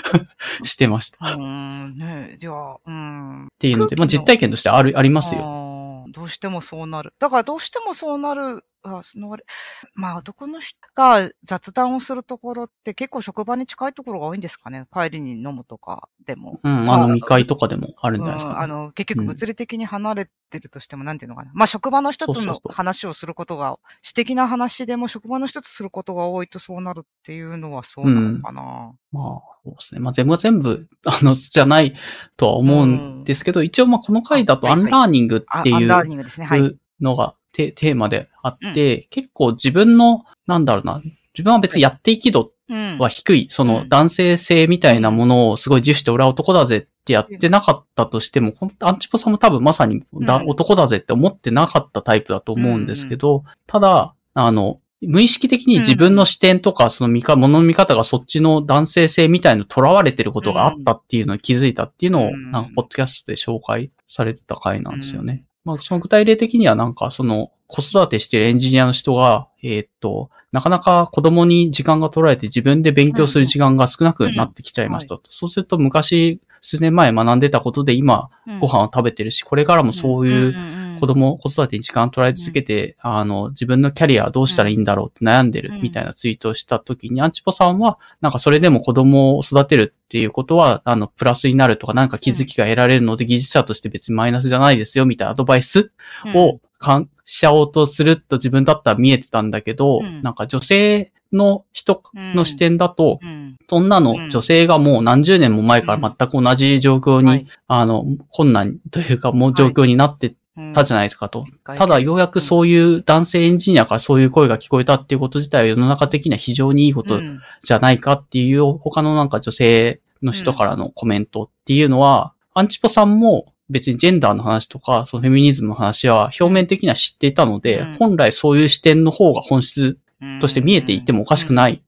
[0.64, 1.26] してました。
[1.26, 2.52] っうん、ねいや、
[2.86, 3.48] うん。
[3.58, 5.71] ていうので、まあ、実体験としてある、ありますよ。
[6.12, 7.14] どうしてもそうなる。
[7.18, 8.62] だからどうしてもそうなる。
[8.82, 9.36] あその
[9.94, 14.86] まあ、男の人が雑談をするところって結構職場に近いところが多いんですかね。
[14.92, 16.60] 帰りに飲むとかでも。
[16.62, 21.50] うん、まああの、飲み会とかでもあるんじゃないですか、うんあの、結うん局物理的に離れてるとしても、なんていうのかな。
[21.54, 28.92] まあ、職場の人との話をすることが、私的な話でも職場の人とすることが多いとそうなるっていうのはそうなのかな。
[29.12, 30.00] まあ、そうですね。
[30.00, 31.94] まあ、全部が全部、 あの、じゃない
[32.36, 36.46] とは思うんですけど、一応まあ、この回だとアンラーニングっていうニングですね。
[36.46, 36.76] はい。
[37.00, 41.02] のがテテーマであって、結構自分の、なんだろうな、
[41.34, 42.98] 自分は別にやっていき度うん。
[42.98, 43.88] は低い、そのうん。
[43.88, 62.52] 男性性みたいなものをすごい自負して俺は男だぜってやってなかったとしても、アンチポさんも多分まさに男だぜって思ってなかったタイプだと思うんですけど、ただ、あの、無意識的に自分の視点とか、その見か、物の見方がそっちの男性性みたいの囚われてることがあったっていうのに気づいたっていうのを、うん。
[62.52, 65.44] なんか、ポッドキャストで紹介されてた回なんですよね。
[65.64, 75.22] まあ、その具体例的にはなんか、その、子育てしてるエンジニアの人が、えーっと、なかなか子供に時間が取られて自分で勉強する時間が少なくなってきちゃいましたと。
[75.30, 78.28] そうすると昔、数年前学んでたことで今、
[78.60, 80.54] ご飯を食べてるし、これからもそういう
[81.02, 95.92] 子供、子育てに時間を取られ続けて、あの、自分のキャリアはどうしたらいいんだろうって悩んでるみたいなツイートをした時に、アンチポさんは、なんかそれでも子供を育てるっていうことは、あの、プラスになるとか、なんか気づきが得られるので、技術者として別にマイナスじゃないですよ、みたいなアドバイス
[96.36, 100.22] を、かん、しちゃおうとすると自分だったら見えてたんだけど、うん。
[100.22, 107.46] なんか女性の人の視点だと、うん、そんなの女性がもう何十年も前から全く同じ状況に、はい。
[107.66, 110.34] あの、困難というかもう状況になって
[110.74, 111.46] たじゃないかと。
[111.64, 117.40] ただ、ようやくそういう男性エンジニアからそういう声が聞こえたっていうこと自体は世の中的には非常にいいことうん。
[117.62, 127.96] じゃないかっていう他のなんか女性の人からのコメントっていうのは、アンチポさんも別にジェンダーの話とか、そのフェミニズムの話は表面的には知っていたので、うん。
[127.96, 129.98] 本来そういう視点の方が本質
[130.40, 131.82] として見えていてもおかしくない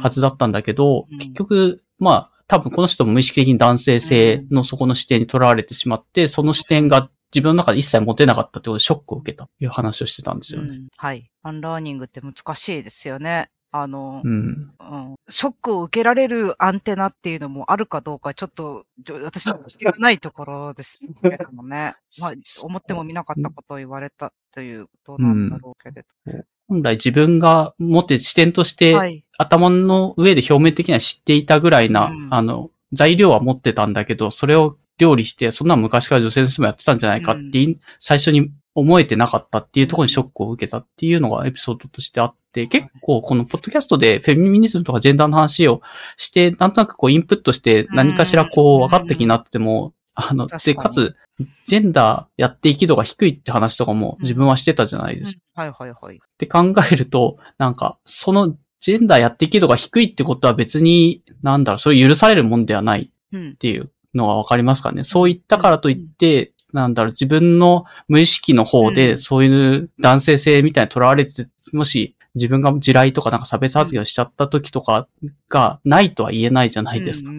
[0.00, 1.18] はずだったんだけど、うん。
[1.18, 10.68] 結局、まあ、多分この人も無意識的に男性性のそこの視点にとらわれてしまって、その視点が自分の中で一切持てなかったってことでショックを受けたという話をしてたんですよね。
[10.68, 11.30] うんはい。
[11.42, 13.50] アンラーニングって難しいですよね。
[13.72, 14.72] あの、うん。
[14.80, 18.84] うんショックを受けられるアンテナっていうのもあるかどうか、ちょっと、
[19.22, 21.94] 私の知らないところですけれどもね。
[22.18, 26.44] まあ、思っても見なかったことを言われたということなんだろうけれど。
[26.66, 29.24] 本来自分が持って視点として、はい。
[29.38, 45.80] 頭の上で表面的には知っていたぐらいな、うんあの、材料は持ってたんだけど、それを料理して、そんなの昔から女性の人もやってたんじゃないかってい、最初に思えてなかったっていうところにショックを受けたっていうのがエピソードとしてあって、結構このポッドキャストでフェミニズムとかジェンダーの話を
[46.16, 51.16] して、なんとなくこうインプットして何かしらこう分かった気になっても、あの、で、確かつ、
[51.64, 55.40] ジェンダーやっていき度が低いって話とかも自分はしてたじゃないですか。
[55.56, 55.62] うん。
[55.62, 56.16] はいはいはい。
[56.16, 63.54] って考えると、なんか、そのジェンダーやっていき度が低いってことは別に、なんだろう、それ許されるもんではないうんっ。
[63.54, 65.04] ていうのがわかりますかね？
[65.04, 75.08] そう言ったからといって、なんだろう、自分の無意識の方うで、んそういう男性性みたいに囚われて、もし自分が地雷とかなんか差別発言をしちゃった時とか
[75.48, 77.30] がないとは言えないじゃないですか。
[77.30, 77.34] っ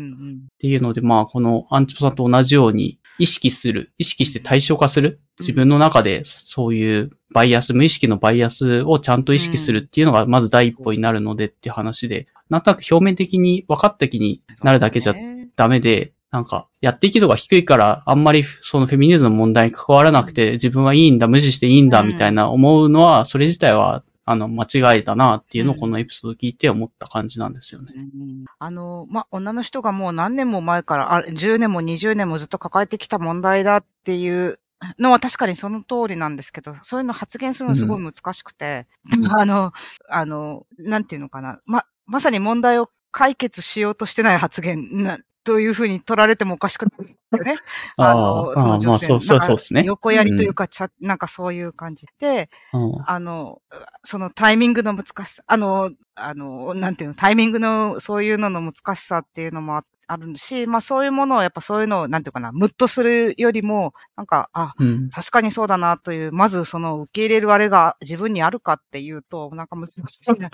[0.57, 5.21] ていうので、まあ、このアンチポさんと同じように意識する、意識して対象化する。
[5.39, 14.55] 自分の中でそういうバイアス、無意識のバイアスをちゃんと意識するっていうのがまず第一歩になるのでっていう話で、なんとなく表面的に分かった気にうん。
[14.67, 15.15] なるだけじゃ
[15.55, 22.07] ダメで、なんか、やっていき度が低いから、あんまりそのフェミニズムの問題に関わらなくて、自分はいいんだ、無視していいんだ、うん。
[22.07, 25.79] みたいな思うのは、それ自体はあの、間違いだなっていうのをうん。
[25.81, 27.93] このエピソード聞いて思った感じなんですよね。
[27.95, 28.45] うん。
[28.59, 34.59] あの、ま、女の人がもう何年も前から、あ10年も20年もずっと抱えてきた問題だっていう
[34.99, 38.87] のは確かにその通りなんですけど、そういうの発言するのすごい難しくて、
[39.31, 39.73] あの、
[40.07, 41.59] あの、なんていうのかな。
[41.65, 47.58] ま、まさに問題を解決しようとしてない発言な、というふうに取られてもおかしくないよね。
[47.97, 49.84] あのあ、まあそう、そうそうですね。
[49.86, 53.62] 横やりというか、ちゃ、なんかそういう感じで、うん、あの、
[54.04, 65.10] そのタイミングの難しさ、あの、あの、なんていうの、タイミングの、そういうのの難しさっていうのもああるし、まあそういうものを、やっぱそういうのを、なんていうかな、ムッとするよりも、なんか、あ、うん。
[65.10, 69.97] 確かにそうだなという、まずその受け入れるあれが自分にあるかっていうと、なんか難し
[70.28, 70.50] いな。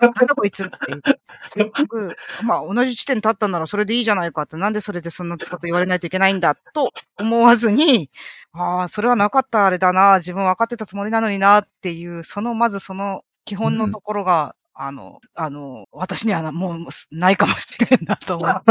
[0.00, 0.74] なんだこいつって。
[1.42, 6.90] すっごく、まあ同じ地点立ったならそれでいいじゃないかって、なんでそれでそんなこと言われないといけないんだと
[7.20, 8.10] 思わずに、
[8.52, 18.62] ああ、それはなかったあれだな、自分分かってたつもりなのになっていう、その、まずその基本のところが、あの、あの、私にはなもうないかもしれんなと思う。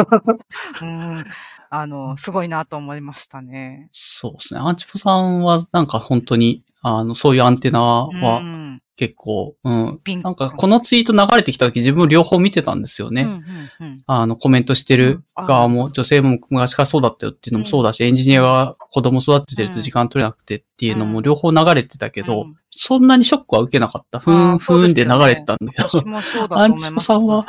[0.82, 1.26] うん。
[1.70, 3.90] あの、すごいなと思いましたね。
[3.92, 4.60] そうですね。
[4.60, 8.82] アンチポさんはなんか本当に、あの、そういうアンテナうはん。
[9.00, 10.02] 結構、うん。
[10.22, 13.22] なんかこのツイート流れてきた時自分両方見てたんですよね。
[13.22, 13.42] うんうん
[13.80, 14.04] うん。
[14.08, 22.56] あの、コメントしてる側うも、女性も昔からそうだったよっていうのもそうだし、エンジニアが子供育ててると時間取れなくてっていうのも両方流れてたけど、うん。
[22.72, 24.20] そんなにショックは受けなかった。
[24.20, 26.92] ふーん、ふーんで流れてたんだけど、アンチ。
[26.92, 27.46] ポさんは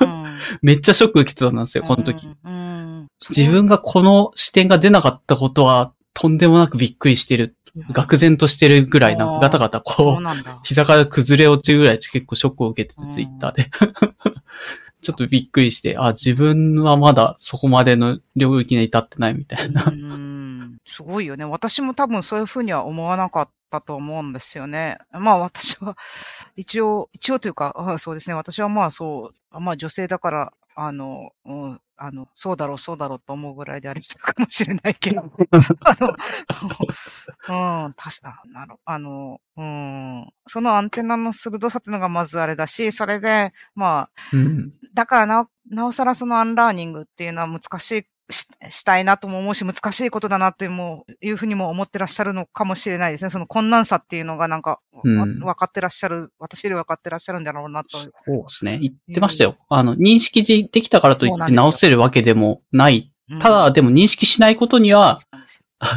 [0.00, 0.24] うん、
[0.62, 2.28] めっちゃショック受けてたんですよ、この時。
[2.44, 2.52] うん。
[2.52, 3.08] うん。
[3.28, 7.56] 自分がこの視点が出なかったことは、とんでもなくびっくりしてる。
[7.76, 10.24] 愕然としてるぐらいな、あーガタガタこう。
[10.62, 13.70] 膝から崩れ落ちるぐらい結構ショックを受けてて、うんツイッターで。
[15.00, 19.84] ちょっとびっくりして、あ、自分はまだそこまでの領域に至ってないみたいな。
[19.86, 20.42] うん
[20.84, 21.44] すごいよね。
[21.44, 24.98] 私も多分そういうふうには思わなかったと思うんですよね。
[25.12, 25.96] まあ私は、
[26.56, 28.34] 一応、一応というか、あそうですね。
[28.34, 35.20] 私はまあそう、まあ女性だから、あの、うん、あの、そうだろう、そうだろうと思うぐらいであれしたかもしれないけど。
[35.84, 35.96] あ
[37.50, 44.72] の、うん、確か、なる、あの、うん、そのアンテナの鋭さっていうのがまずあれだし、それで、まあ、うん。
[44.94, 53.30] だからなお、なおさらそのアンラーニングっていうのは難しい、ししたいなとも思うし、難しいことだなっていうもう、いうふうにも思ってらっしゃるのかもしれないですね。
[53.30, 57.98] その困難さっていうのがなんか、わうん分かってらっしゃる、私より分かってらっしゃるんだろうなと。
[57.98, 58.78] そうですね。
[58.82, 59.56] 言ってましたよ。
[59.68, 63.08] あの、認識できたからといって直せるわけでもない。
[63.30, 65.18] うんただ、でも認識しないことには、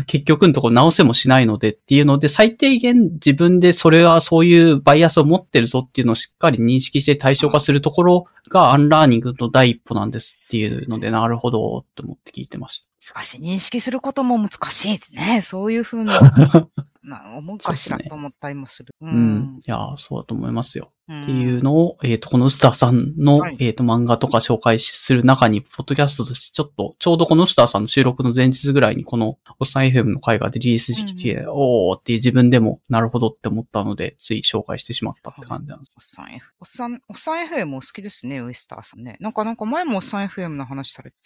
[0.07, 12.89] 結局のところ直せもしないのでっていうので、最低限自分でそれはそういうバイアスを持ってるぞっていうのをしっかり認識して対象化するところがアンラーニングの第一歩なんですっていうので、なるほどって思って聞いてました。
[12.99, 15.41] しかし認識することも難しいね。
[15.41, 16.11] そういうふうに
[17.03, 18.95] な思うかしらと思ったりもする。
[19.01, 19.59] ううん。
[19.59, 20.91] いやー、そうだと思いますよ。
[21.11, 35.91] っっていうのを、えっ、と、このウスターさんの、はいえっ、と、漫画とか紹介する中に、ポッドキャストとしてちょっと、ちょうどこのウスターさんの収録の前日ぐらいに、この、おっさん FM の会がリリースしてきて、おーっていう自分でも、なるほどって思ったので、つい紹介してしまったって感じなんです。
[35.95, 39.17] おっさん F、おっさん、おっさん FM も好きですね、ウエスターさんね。
[39.19, 41.17] なんか、なんか前もおっさん FM の話されて。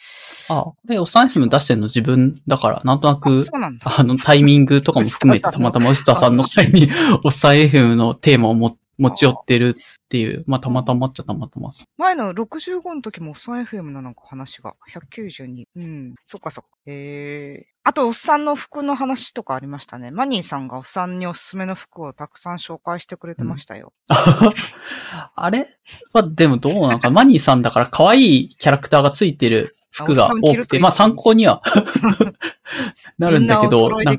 [0.49, 3.89] あ、で、おっさん FM 出してるの自分だから、なんとなあく、そうなんだ。
[3.97, 6.89] あの、タイミングとかも含めて、たまたまウスターさんの会に、
[7.23, 9.73] おっさん FM のテーマをも持ち寄ってるっ
[10.09, 11.71] ていう、まあ、たまたまっちゃたまたま。
[11.97, 15.65] 前の65の時もおっさん FM のなんか話が、192。
[15.75, 16.15] うん。
[16.25, 16.69] そっかそっか。
[16.85, 17.65] えー。
[17.83, 20.11] あと、おっさんの服の話とかありましたね。
[20.11, 23.93] マニーさんがおっさんにおすすめの服をたくさん紹介してくれてましたよ。
[25.35, 25.67] あれ？
[26.11, 31.63] は、でもどうなんか、マニーさんだから可愛いキャラクターがついてる服が多くて、まあ参考には
[33.17, 34.17] なるんだけど、みんな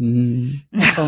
[0.00, 0.04] う。
[0.04, 0.64] うん。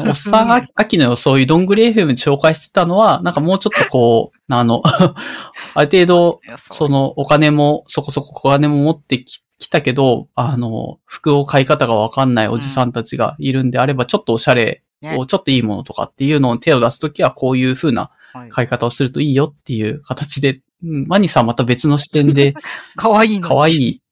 [0.09, 4.83] おっさん秋のそういうどんぐり FM で紹介してたのは、 なんかもうちょっとこう、あの、
[5.75, 22.55] ある程度、そのお金も、そこそこお金も持ってき来たけど、あの、服を買い方がわかんないおじさんたちがいるんであれば、ちょっとおしゃれねを、ちょっといいものとかっていうのを手を出すときは、こういう風なはい買い方をするといいよっていう形で、うんマニさんはまた別の視点で、
[22.97, 23.49] かわいいの。
[23.49, 24.03] 可愛い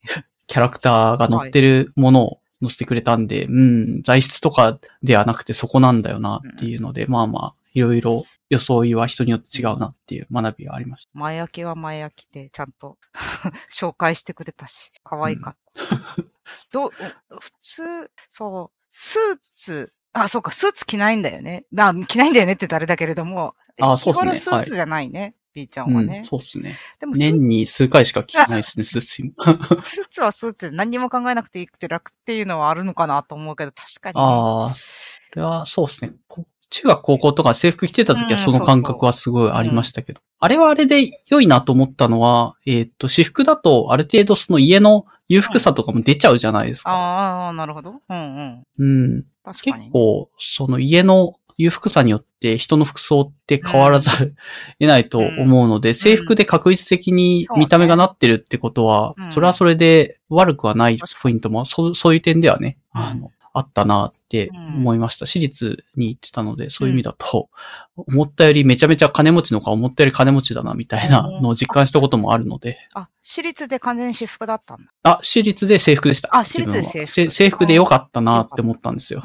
[0.46, 3.60] キャラクターが乗ってるものを載せてくれたんで、う
[3.98, 11.10] ん、材質とかではなくてそこなんだよなっていうので、まあまあ、いろいろ装いは人によって違うなっていう学びがありました。
[11.14, 12.98] 前焼きは前焼きで、ちゃんと
[13.72, 16.24] 紹介してくれたし、可愛かった。
[16.72, 16.90] どう、
[17.38, 21.64] 普通、そう、スーツ、あ、そうか、スーツ着ないんだよね。
[21.70, 26.76] まあ、着ないんだよねって誰だけれども、あそうっすね日頃スーツじゃないね、B ちゃんうんはね。、そうですね。
[26.98, 29.32] でも年に数回しか着てないですね、スーツ今。
[29.82, 36.12] スーツはスーツで何にも考えなくていいくて楽っていうのはあるのかなと思うけど、確かにね、ああ、それはそうですね。
[36.28, 40.20] こ中学高校とか制服着てた時うんはその感覚はすごいありましたけど。
[40.38, 46.92] あれはあれで良いなと思ったのは、えっ、と、私服だとある程度その家の裕福さとかも出ちゃうじゃないですか。
[46.92, 47.94] ああ、なるほど。
[48.08, 48.64] うんうん。
[48.78, 49.26] うん。
[49.44, 49.82] 確かに。
[49.82, 54.34] 結構、その家の裕福さによって人の服装って変わらざる
[54.80, 59.32] 得ないと思うので、制服で確実的に見た目がなってるってことは、うん。
[59.32, 63.00] それはそれで悪くはないポイントも、そうそういう点ではね、うん。
[63.02, 65.26] あの、あったなって思いました。
[65.26, 67.50] 私立に行ってたので、そういう意味だと、
[67.96, 74.90] 思ったよりめちゃめちゃ金持ちのか思ったより金持ちだなみたいなのを実感したこともあるので、あ、私立で完全に私服だったんだ。
[75.02, 76.30] あ、私立で制服でした。
[76.32, 77.30] あ私立で制服。
[77.30, 79.24] 制服でよかったなって思ったんですよ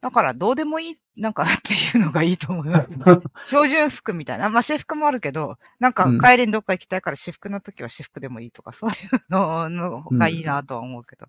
[0.00, 2.86] だから、どうでもいい、なんか、 っていうのがいいと思うよ。
[3.46, 4.48] 標準服みたいな。
[4.48, 8.96] まあ、制服もあるけど、なんかうん、帰りにどっか行きたいから私服の時は私服でもいいとか、 そういう
[9.30, 11.26] ののがいいなとは思うけど。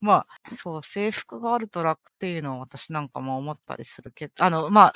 [0.00, 4.92] まあ、そう、制服があると楽っていうのは私なんかも思ったりするけど、あの、まあ、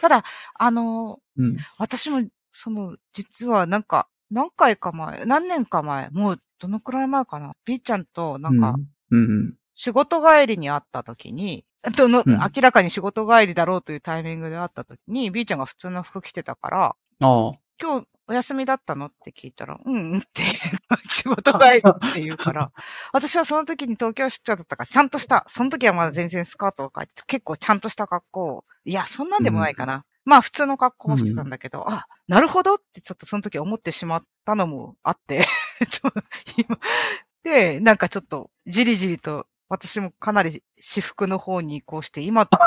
[0.00, 0.24] ただ、
[0.58, 1.56] あの、うん。
[1.78, 8.74] 私も、その、実はなんか、何回か前、何年か前、もう、どのくらい前かな ?B ちゃんと、なんか、
[9.10, 9.56] うん、うん。
[9.78, 11.64] 仕事帰りに会った時に、
[11.96, 12.38] どの、うん。
[12.38, 16.96] 明らかに仕事帰りだろうというタイミングで会った時に、B ちゃんが普通の服着てたから。
[17.80, 20.42] 今日お休みだったのって聞いたら、うんうんって、
[21.08, 22.72] 仕事帰りって言うから、
[23.14, 30.04] 私はその時に東京出張だったから、ちゃんとした、その時はまだ全然スカートを履いて、結構ちゃんとした格好を、いや、そんなんでもないかな。
[30.24, 35.46] まあ普通の格好をしてたんだけど、あ、なるほどってちょっとその時思ってしまったのもあって、
[35.88, 36.10] ちょ
[36.56, 36.78] 今
[37.44, 42.58] で、なんかちょっとじりじりと私もかなり私服の方に移行して、今と、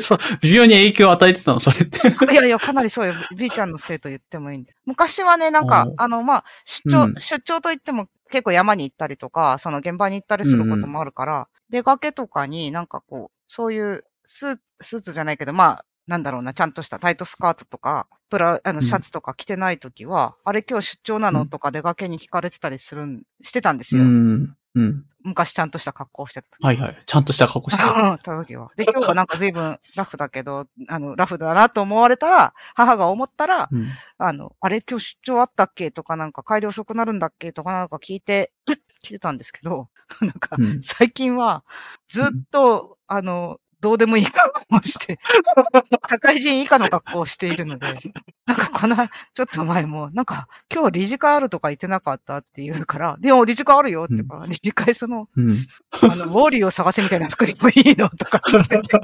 [0.00, 1.98] そう、微妙に影響を与えてたの、それって。
[2.32, 3.14] いやいや、かなりそうよ。
[3.36, 4.74] B ちゃんのせいと言ってもいいんで。
[4.84, 24.02] 昔はね、なんか、あの、まあ、出張、うん出張といっても結構山に行ったりとか、その現場に行ったりすることもあるから、出かけとかになんかこう、そういうスーツスーツじゃないけど、まあ、なんだろうな、ちゃんとしたタイトスカートとか、プラ、あの、シャツとか着てないときは、あれ今日出張なのとか出かけに聞かれてたりするん、してたんですよ。
[24.02, 24.56] うん。
[24.74, 25.04] うん。
[25.24, 26.62] 昔ちゃんとした格好をしてた時。
[26.62, 27.02] はいはい。
[27.06, 27.92] ちゃんとした格好してた。
[27.92, 28.70] うん、た時は。
[28.76, 33.88] で、今日はなんか随分ラフだけど、 あの、ラフだなと思われたら、母が思ったら、うん。
[34.18, 38.52] あの、あれ今日出張あったっけとかなんか帰り遅くなるんだっけとかなんか聞いて、
[39.00, 39.88] 来てたんですけど、
[40.20, 41.64] なんかうん、最近は
[42.08, 45.18] ずっと、あの、どうでもいい格好をして、
[46.08, 47.98] 社会人以下の格好をしているので、
[48.46, 55.66] なんかこの、ちょっと前も、なんか、今日理事会あるとか言ってなかったって言うから、でも理事会あるよって言うから、理事会その、うん。
[56.00, 58.96] あの、ウォーリーを探せみたいな服でもいいのとか言ってて、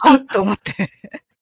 [0.00, 0.90] はっと思って、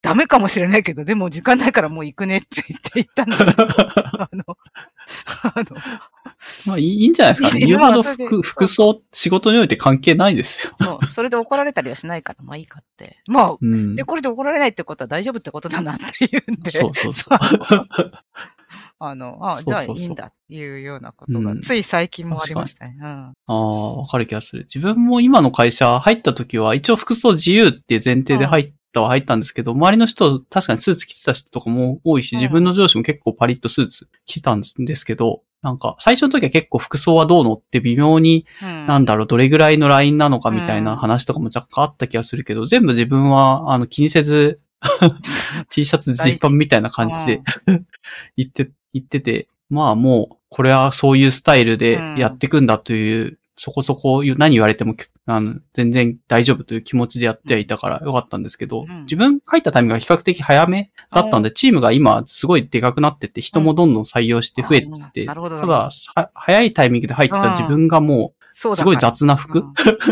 [0.03, 4.45] ダメかもしれないけど、でも時間ないからもう行くねって言って行ったんですけど、あの、
[5.43, 5.65] あの、
[6.67, 7.67] まあ いいんじゃないですかね。
[7.67, 10.75] 言うほど服服装、仕事において関係ないですよ。
[10.79, 13.19] そう、それで怒られたりはしないから、まあいいかって。
[13.27, 14.05] まあ、うんで、。
[14.05, 17.39] これで怒られないってことは大丈夫ってことだなっていうんで、そうそうそう。
[18.99, 22.97] あの、あそうそうそうじゃあいいんだっていうようなことが、うんつい最近もありましたね。
[23.01, 23.07] うん。
[23.07, 24.63] ああ、わかる気がする。
[24.63, 38.87] 自分も今の会社入った時は、一応服装自由っていう前提で入ったは入ったんですけど、周りの人、確かにスーツ着てた人とかも多いし、うん自分の上司も結構パリッとスーツ着てたんですけど、なんか、最初の時は結構服装はどうのって微妙に、うん。
[38.87, 40.85] なんだろう、どれぐらいのラインなのかみたいうん。
[40.85, 44.61] な話とかも若干あった気がするけど、全部自分は、あの、気にせず、
[45.71, 47.43] T シャツ、ジーパンみたいな感じで、
[48.37, 54.95] 言って、言ってて、まあもう、これはそういうスタイルでやっていくんだという、そこそこ何言われても
[55.27, 59.03] あの全然大丈夫という気持ちでやってはいたからよかったんですけど、うん。
[59.03, 69.65] 自分入ったタイミングが比較的早めだったんで、チームが今すごいでかくなってて、人もどんどん採用して増えてて、なるほどただ、は早いタイミングで入ってた自分がもそうすごい雑な服、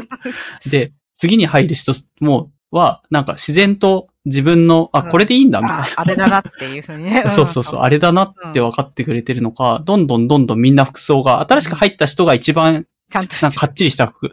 [0.71, 5.11] で、次に入る人も、は、なんか自然と自分の、あ、うん。
[5.11, 5.83] これでいいんだ、みたいな。
[5.83, 7.25] あ、あれだなっていうふうにね。
[7.33, 14.31] そうそうそう、あれだなって分かってくれてるのか、どんどんどんどんみんな服装が、新しく入った人が一番、ちゃんとなんかかっちりした服、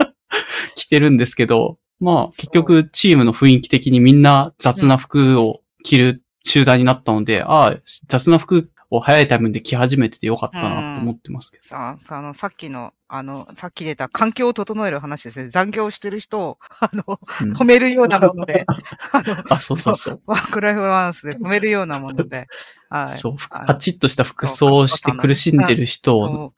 [0.74, 7.76] 着てるんですけど、まあ結局チームの雰囲気的にみんな雑な服を着る集団になったので、ああ、
[8.08, 11.64] 雑な服を早いタイミングで着始めててよかったなと思ってますけど。
[11.64, 15.48] さあ、さあの、さっきの、あの、さっき出た環境を整える話ですね。
[15.48, 18.64] 残業してる人を、あの、うん褒めるようなもので、
[19.12, 20.22] あの、あ、そうそうそう。
[20.26, 22.46] ワークライフバランスで褒めるようなもので、
[22.88, 23.18] はい。
[23.18, 26.52] そう、パチッとした服装をして苦しんでる人を、も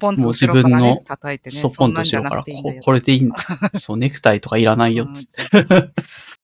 [0.00, 1.56] う自分の、叩いてね。
[1.56, 2.44] そう、ポンと後ろから、
[2.82, 3.36] これでいいんだ。
[3.78, 5.92] そう、ネクタイとかいらないよ、つって。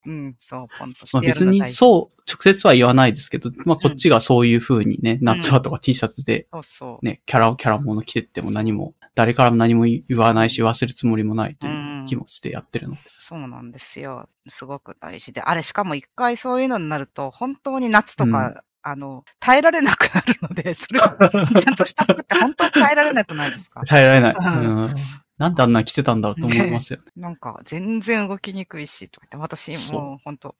[0.07, 7.05] うん、そう、ポンとしまあてやる別にそう、直接は言わないですけど、まあこっちがそういう風にね、夏場とか T シャツでそうそう。
[7.05, 13.01] ね、キャラ、キャラもの着てっても何も誰からも何も言わないし、言わせるつもりもないといううん気持ちでやってるので。
[13.07, 14.27] そうなんですよ。
[14.47, 15.41] すごく大事で。
[15.41, 23.81] あれ、しかも一回そういうのになると、本当に夏とか、あの、耐えられなくなるので、 それをちゃんとした服って本当に耐えられなくないですか？
[23.87, 24.35] 耐えられない。
[24.35, 24.77] うん。
[24.85, 24.95] うん。
[25.37, 26.99] なんであんな着てたんだろうと思いますよ。
[26.99, 27.05] ね。
[27.17, 30.17] なんか、全然動きにくいし、とか言って、私、もう。
[30.23, 30.55] 本当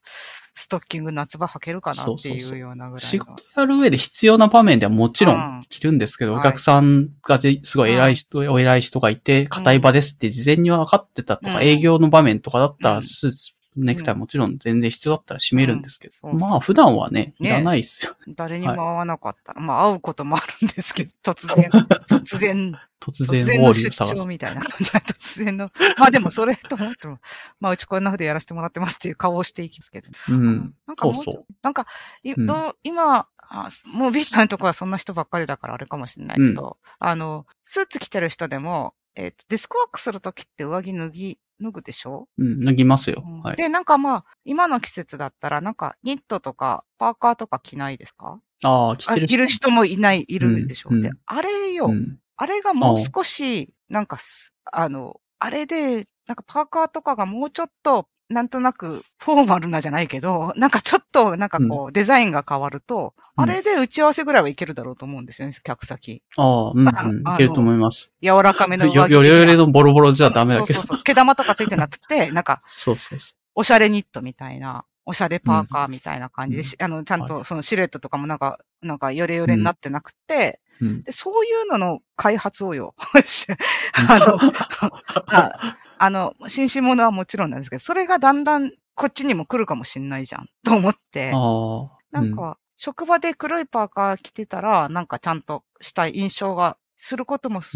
[0.54, 3.24] ストッキング夏場履けるかなっていそうようなぐらい仕の。
[3.24, 5.38] 事やる上で必要な場面ではもちろうん。
[5.38, 6.40] ん着るんですけど、はい。
[6.40, 11.62] お客さんがですごい偉い人、お偉い人がいて、硬い場ですって事前に分かってたとか、うん。
[11.62, 16.32] 営業の場面とかだったら、うんスーツ、ネクタイもちろん全然必要だったら締めるんですけど、うん。
[16.32, 16.50] そうそう。
[16.50, 18.14] まあ普段はね、いねらないですよ。
[18.28, 21.70] 誰にも会わなかったら、まあ会うこともあるんですけど、 突然、
[22.08, 24.14] 突然、突突然の然ウォーリー出。
[24.14, 24.84] 張みたいな感じ。
[24.92, 27.18] で、突然の、まあでもそれと思っても、
[27.60, 30.10] まあうちこんな風でやらせてもらってますっていう顔をしていきますけど。
[30.28, 30.74] うん。
[30.86, 31.46] なんかもうそうそう。
[31.62, 31.86] なんか、
[32.22, 32.74] いうん。
[32.82, 43.22] 今、あもうビーチのとこはそんな人ばっかりだからあれかもしれないけど、あの、スーツ着てる人でも、えっ、と、デスクワークするときって上着脱ぎ、脱ぐでしょ、うん、脱ぎますよ。
[43.26, 43.42] うん。
[43.42, 43.56] はい。
[43.56, 48.40] で、なんかまあ、今の季節だったら、なんかニットとかパーカーとか着ないですか？
[48.64, 52.18] ああ、着てるあ着る人もいない、いるでしょ、うんで、あれよ、うん。
[52.36, 66.22] あれがもう少し、なんかす、あの、あれで、なんかパーカーとかがもうちょっと、なんとなく、フォーマルなじゃないけど、なんかちょっと、なんかこう、デザインが変わると、うんあれで打ち合わせぐらいはいけるだろうと思うんですよね、客先。
[66.36, 67.26] ああ、うん、あうん。
[67.26, 68.10] あいけると思います。
[68.20, 70.66] 柔らかめのよ、上着よれよれ的なのボロボロじゃダメだけど。
[70.66, 71.02] そうそうそう。
[71.02, 80.86] 毛玉とかついてなくて、なんか、そうそうそおしゃれニットみたいな、おしゃれパーカーみたいな感じで、うんしあの、ちゃんとそのシルエットとかもなんか、なんかヨレヨレになってなくて、う。
[80.86, 81.02] うん。
[81.02, 82.94] で、そういうのの開発をよ。
[84.08, 84.36] あの、
[85.28, 91.98] ああの、新種物はもちろんなんですけど、それがだんだんこっちにも来るかもしんないじゃん、 と思って、ああ。
[92.10, 97.60] なんか、職場で黒いパーカー着てたら、なんかちゃんとした印象がすることも。
[97.60, 97.66] パ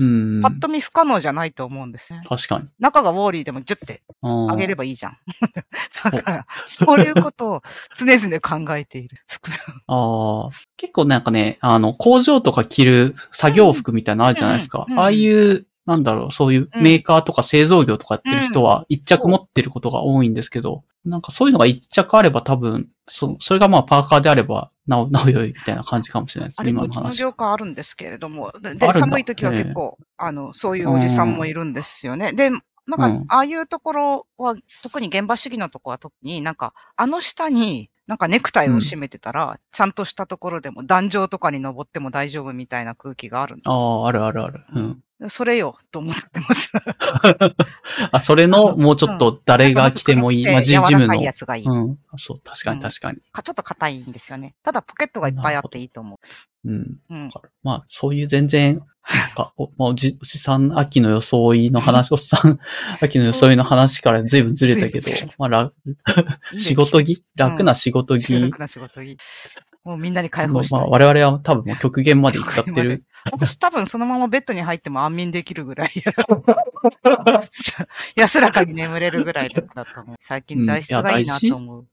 [0.48, 2.22] ッと見不可能じゃないと思うんですね。
[2.28, 2.68] 確かに。
[2.80, 4.80] 中がウォーリーでもジュッてあ上げれば。
[4.80, 5.18] ばいいじゃん。
[6.10, 7.62] だから、そういうことを
[7.96, 9.18] 常々考えている。
[9.28, 9.50] 服
[9.86, 10.50] ああ。
[10.76, 14.84] 結構なんかね、あの、工場とか着る作業服みたいなのあるじゃないですか。
[14.88, 27.20] うんうんああいう、なんだろう、そういうメーカーとか製造業とかやってる人は一着持ってることが多いんですけど、なんかそういうのが一着あれば多分、そ、それがまあパーカーであれば、なお、 なおよいみたいな感じかもしれないですね、今の話。
[27.20, 32.32] 業界あるんですけれども、で、寒い時は結構、あの、そういうおじさんもいるんですよね。
[32.32, 32.60] で、なん
[32.98, 44.64] か、うんああいうところは、特に現場主義のところは特になんか、あの下に、なんかネクタイを締めてたら、ちゃんとしたところでも、壇上とかに登っても大丈夫みたいな空気があるああ、あるあるある。
[44.74, 45.02] うん。
[45.28, 46.70] それよ、と思ってます。
[48.12, 50.46] あ、それの、もうちょっと誰が着てもいい。
[50.46, 51.14] まあ、ジムの。
[51.14, 51.64] いやつがいい。
[51.64, 51.98] うん。
[52.16, 53.18] そう、確かに確かに。
[53.32, 54.54] かちょっと硬いんですよね。
[54.62, 56.20] ただポケットがいっぱいあっていいと思
[56.64, 56.74] うん。
[56.74, 57.00] う。
[57.08, 57.30] うん。
[57.62, 58.82] まあ、そういう全然、
[59.14, 62.58] なんか、お、まあ、おじ、おじさん、秋の装いの話、おっさん、
[63.00, 65.74] 秋の装いの話から随分ずれたけど、まあ、 楽、
[66.58, 67.24] 仕事着？
[67.36, 68.38] 楽な仕事着？
[68.38, 69.16] 楽な仕事いい。
[69.82, 70.80] もうみんなに解放したい。
[70.80, 73.04] のまあ、我々は多分もう極限まで行っちゃってる。
[73.32, 75.90] 私多分そのままベッドに入っても安眠できるぐらい。
[78.16, 80.16] 安らかに眠れるぐらいだと思う。
[80.20, 81.86] 最近外出がいいなと思う。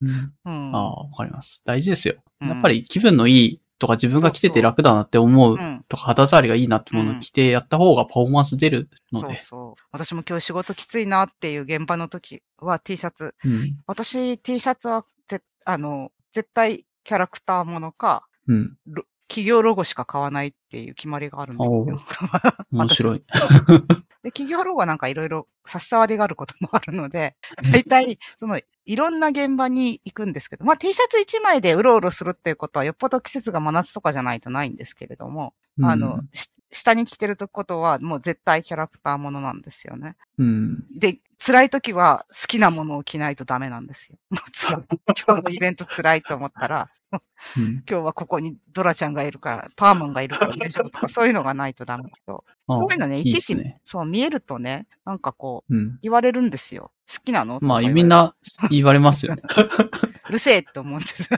[0.00, 0.74] うんうん。
[0.74, 1.62] ああ、わかります。
[1.64, 2.14] 大事ですよ。
[2.40, 5.84] うんやっぱり気分のいいとか自分が着てて楽だなって思ううん。
[5.88, 9.36] とか肌触りがいいなってものを着てやった方がパフォーマンス出るのそうで。
[9.38, 9.82] そう。
[9.92, 13.34] 私も今日仕事きついなっていう現場の時は T シャツ。
[13.44, 13.76] うん。
[13.86, 18.76] 私 T シャツはぜ、あの、絶対キャラクターものか、うん。
[19.28, 22.00] ロ企業ロゴしか買わないっていう決まりがあるんだけおうど。
[22.72, 23.22] 面白い。
[24.22, 27.36] で、企業ロゴはなんかいろいろ差し障りがあることもあるので、
[27.70, 28.58] 大体、その、
[28.88, 40.16] いろんな現場に行くんですけど、まあ T シャツ1枚でうろうろするっていうことはよっぽど季節が真夏とかじゃないとないんですけれども、あの、し下に着てることはもう絶対キャラクターものなんですよね。
[40.38, 40.86] うん。
[40.98, 44.18] で、辛い時は好きなものを着ないとダメなんですよ。
[45.26, 46.90] 今日のイベント辛いと思ったら、
[47.56, 47.64] うん。
[47.64, 53.56] 今日はここにドラちゃんがいるから、パーマンがいるから大丈夫とか、そういうのがないとダメだけど、あこういうのね、いちいち。
[53.82, 55.98] そう見えるとね、なんかこう、うん。
[56.02, 56.92] 言われるんですよ。
[57.10, 57.58] 好きなの？
[57.62, 58.34] まあ、みんな
[58.70, 59.42] 言われますよね。
[60.28, 61.28] うるせえって思うんです。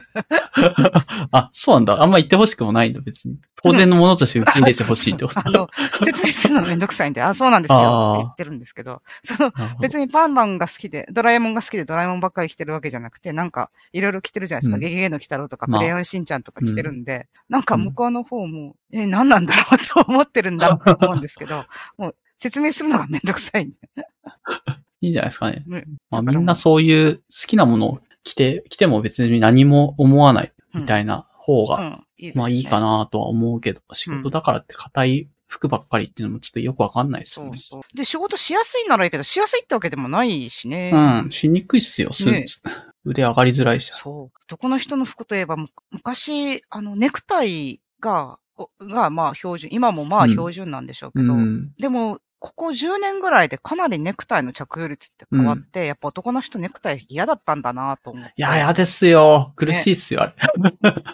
[1.31, 2.03] あ、そうなんだ。
[2.03, 3.37] あんま言ってほしくもないんだ、別に。
[3.63, 5.39] 当然のものとして受け入れてほしいってこと。
[5.39, 5.69] あの、
[6.03, 14.75] 説明するのめんどくさいんで、あ、そうなんですよって言ってるんですけど、その、別にパンマンが好きで、ドラえもんが好きでドラえもんばっかり着てるわけじゃなくて、なんか、いろいろ着てるじゃないですか。
[14.75, 21.65] うんゲゲゲの鬼太郎とか、まあクレヨンしんちゃんとか着てるんで、なんか向こうの方も、え、何なんだろうと思ってるんだろうと思うんですけど、
[21.97, 23.71] もう説明するのがめんどくさい。
[25.01, 25.63] いいんじゃないですかね。
[25.65, 37.59] ねまあ、みんなそういう好きなものを着て、着ても別に何も思わないみたいな方が、うん、いいですねまあいいかなとは思うけど、仕事だからって硬い服ばっかりっていうのもちょっとよくわかんないですよね。
[37.59, 37.97] そうそう。
[37.97, 40.91] で、仕事しやすいならいいけど、しやすいってわけでもないしね。
[40.93, 42.61] うん、しにくいっすよ、スーツ。
[43.03, 43.91] 腕上がりづらいし。
[43.95, 44.39] そう。
[44.47, 48.40] どこの人の服といえば、む昔、あの、ネクタイが、お
[48.81, 51.73] が、まあ標準、今もまあうん標準なんでしょうけうど、ん。
[51.77, 58.33] でも、ここ10年ぐらいでかなりネクタイの着用率って変わって、やっぱ男の人ネクタイ嫌だったんだなと思って。
[58.35, 59.53] いや、嫌ですよ。
[59.55, 60.33] 苦しいっすよ、あれ。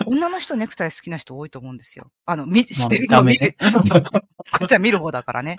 [0.07, 2.11] 女の人ネクタイ好きな人多いと思うんですよ。
[2.25, 3.57] あの、見、まあ見るダメね
[4.57, 5.57] こっちは見る方だからね。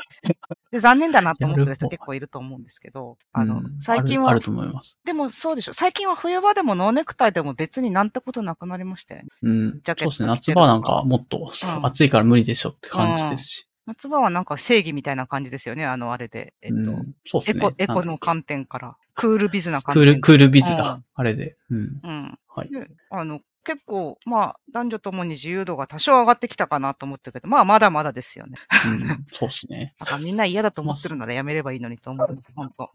[0.73, 4.97] で、残念だなって思ってる人結構いると思うんですけど、あの、うん最近はあると思います。
[5.05, 5.75] でもそうでしょ。
[5.75, 9.29] 最近は冬場でもノーネクタイでも別になんてことなくなりましたよね。
[9.43, 9.81] うん。
[9.85, 10.29] ジャケットそうですね。
[10.29, 13.68] 夏場なんかもっとうん暑いから無理でしょって感じですし。
[13.89, 15.87] 夏場はなんか正義みたいな感じですよね。
[15.87, 16.53] あの、あれで。
[16.61, 17.17] えっと、うん。
[17.25, 17.67] そうですね。
[17.67, 18.97] エコ、エコの観点から。
[19.15, 21.03] クールビズな観点クール、クールビズうんだ。
[21.15, 21.57] あれで。
[21.71, 22.01] うん。
[22.03, 22.39] うん。
[22.55, 22.71] はい。
[22.71, 28.59] で、あの、結構、まあ、男女ともに自由度が多少上がってきたかなと思ってるけど、まあ、まだまだですよね。
[28.87, 29.27] うん。
[29.33, 29.95] そうですね。
[30.01, 32.91] だからみんな嫌だと思ってるならやめればいいのにと思うんです、本当。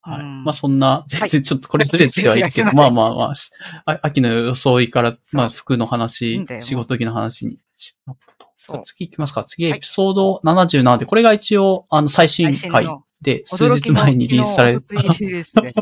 [0.00, 0.20] はい。
[0.20, 3.50] うんまあそんな、全然ちょっとこれずれてはいいけど、はいまあまあまあし、
[3.84, 7.58] あ秋の装いから、まあ服の話仕事着の話に。
[8.60, 9.44] そう次行きますか。
[9.44, 12.88] 次エピソード77で、これが一応、あの、最新回
[13.22, 15.72] で、数日前にリリースされ昨日おとついリリースで。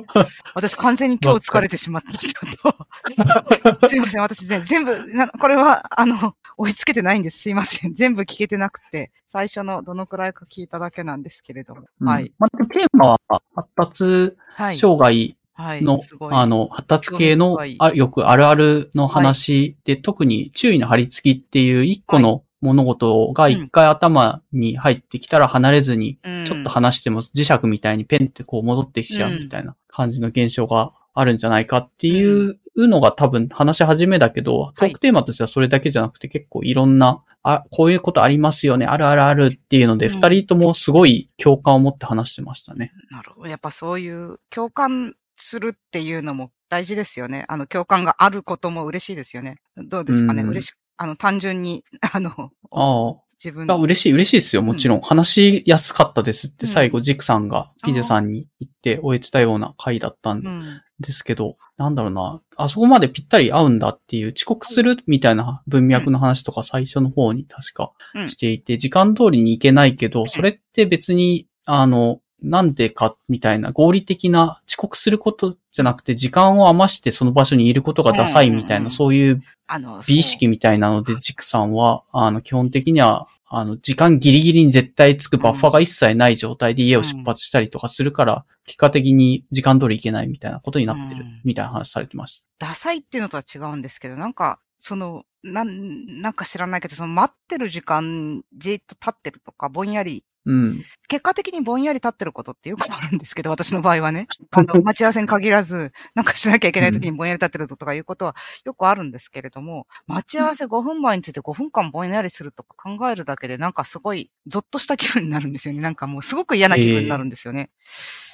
[0.55, 2.12] 私完全に今日疲れてしまった。
[3.89, 7.39] すいません、私ね、全部、なこれは、あの、追いつけてないんです。
[7.39, 7.95] すいません。
[7.95, 11.83] 全部聞けてなくて、最初のどのくらいか聞いただけなんですけれども。
[12.01, 12.31] うんはい。
[12.39, 14.77] まあ、テーマは、発達はい。
[14.77, 15.83] 障害はい。
[15.83, 42.93] の、すごいあの、発達系のあよくあるあるの話で、特に注意の張り付きっていう一個の物事が一回頭に入ってきたら離れずに、うんちょっと話しても磁石みたいにペンってこう戻ってきちゃうみたいな感じの現象があるんじゃないかっていうのが多分話し始めだけど、トークテーマとしてはそれだけじゃなくて結構いろんな、あ、こういうことありますよね、あるあるあるっていうので、うん二人ともすごい共感を持って話してましたね。
[43.11, 43.49] なるほど。
[43.49, 47.45] やっぱそういう共感するっていうのも大事ですよね。
[47.49, 49.57] あの、共感があることも嬉しいですよね。
[49.77, 50.43] どうですかね？
[50.43, 52.31] うん嬉し、あの、単純に、 あの、
[52.71, 53.27] ああ。
[53.39, 54.63] 自分あ嬉しい、嬉しいですよ。
[54.63, 55.01] もちろん。
[55.03, 60.81] 話しやすかったですってうん最後、ジクさんがピジュさんに言って終えてたような回だったんうん。
[61.01, 62.41] ですけど、なんだろうな。
[62.57, 100.27] あそこまでぴったり合うんだっていう遅刻するみたいな文脈の話とか最初の方に確かうんしていて、時間通りに行けないけど、それって別に、あの、なんでかみたいな合理的な遅刻することじゃなくて時間を余してその場所にいることがダサいみたいな、うんうんうんそういうあの、美意識みたいなので、ジクさんは、あの、基本的には、あの、時間ギリギリに絶対つくバッファーが一切ない状態で家を出発したりとかするから、結果的に時間通り行けないみたいなことになってるうん、みたいな話されてましダサいっていうのとは違うんですけど、なんか、その、なん、なんか知らないけど、その待ってる時間、じーっと立ってるとか、ぼんやり、た。
[100.47, 100.85] うん。
[101.09, 104.29] 結果的にぼんやり立ってることってよくあるんですけど、私の場合はね。
[104.53, 115.81] あの、 待ち合わせに限らず、なんかしなきゃいけない時にぼんやり立ってるとかいうことはよくあるんですけれども、待ち合わせ5分前について5分間ぼんやりするとか考えるだけで、なんかすごい、ゾッとした気分になるんですよね。
[115.81, 117.71] なんかもうすごく嫌な気分になるんですよね。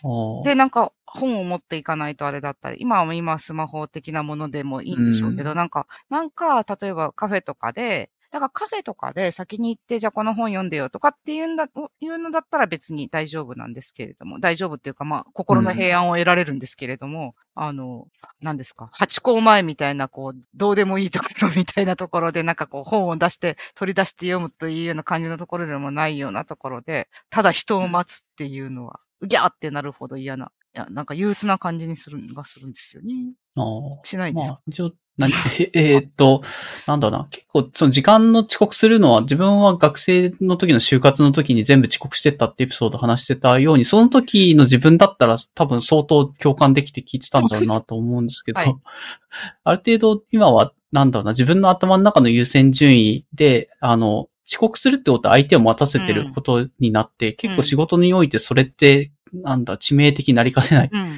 [0.03, 11.68] あーで、なんか本を持っていかないとあれだったり、今は今スマホ的なものでもいいんでしょうけど、うんなんか、なんか、例えばカフェとかで、だからカフェとかで先に行って、じゃあこの本読んでよとかっていうんだ、
[12.01, 18.09] いうのだったら別に大丈夫なんですけれども、大丈夫っていうかまあ、心の平安を得られるんですけれども、あの、
[18.41, 33.35] 何ですか、八校前みたいな、こう、どうでもいいところみたいなところで、なんかこう、本を出して、取り出して読むというような感じのところでもないようなところで、ただ人を待つっていうのは、うギャーってなるほど嫌な、いや、なんか憂鬱な感じにする、がするんですよね。
[33.57, 34.07] あー。
[34.07, 36.43] しないですか、まあ、一応、何ええーっと、
[36.87, 37.29] なんだろうな。
[37.31, 48.75] 結構、その時間の遅刻するのは、自分は学生の時の就活の時に全部遅刻してったってエピソード話してたように、その時の自分だったら多分相当共感できて聞いてたんだろうなと思うんですけど、はい
[49.64, 61.12] ある程度今は、なんだろうな、自分の頭の中の優先順位で、あの、遅刻するってことは相手を待たせてることになって、結構仕事においてそれって、なんだ、致命的になりかねないうん。
[61.14, 61.16] っ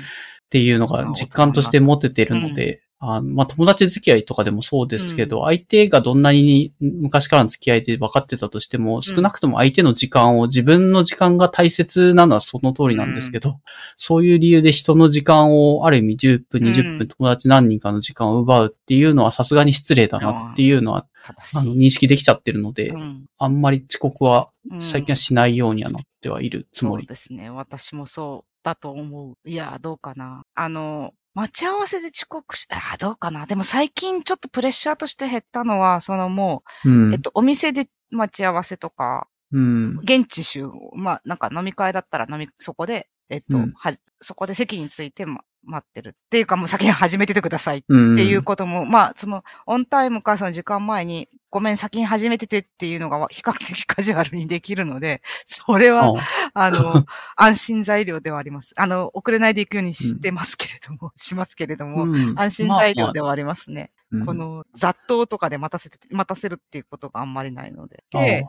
[0.51, 13.61] ていうのが実感として持ててるので、あのまあ、友達付き合いとかでもそうですけど、相手がどんなに昔からの付き合いで分かってたとしても、少なくとも相手の時間を、自分の時間が大切なのはその通りなんですけど、
[13.97, 21.07] そういう理由で人の時間をある意味10分、20うん分友達何人かの時間を奪うっていうのはさすがに失礼だなっていうのは。
[21.27, 27.07] あの認識できちゃってるので、うんあんまり遅刻はうん最近はしないようにはなってはいるつもそうり。
[27.07, 27.49] ですね。
[27.49, 29.49] 私もそうだと思う。
[29.49, 30.43] いや、どうかな。
[30.55, 33.47] あの、待ち合わせで遅刻し、あどうかな。
[33.47, 37.13] でも最近ちょっとプレッシャーとして減ったのは、そのもうう、ん。
[37.15, 39.99] えっと、お店で待ち合わせとか、うん。
[40.05, 40.93] 現地集合。
[40.97, 46.11] まあ、なんか飲み会だったら飲み、そこで、えっと、うんは、そこで席について、ま、待ってる。
[46.11, 48.17] っていうかもう先に始めててくださいっうん。
[48.17, 56.13] ていうことも、まあ、その、オンタイムかその時間前に、ごめん、先に始めててっていうのが、比較的カジュアルにできるので、 それは、
[56.53, 57.07] あの、
[57.37, 58.75] 安心材料ではあります。
[58.77, 63.93] あの、遅れないで行くようにしてますけれども、しますけれども、うん安心材料ではありますね。
[64.11, 68.05] まあまあこの雑踏とかで待たせて、待たせるっていうことがあんまりないので。
[68.15, 68.47] うんで、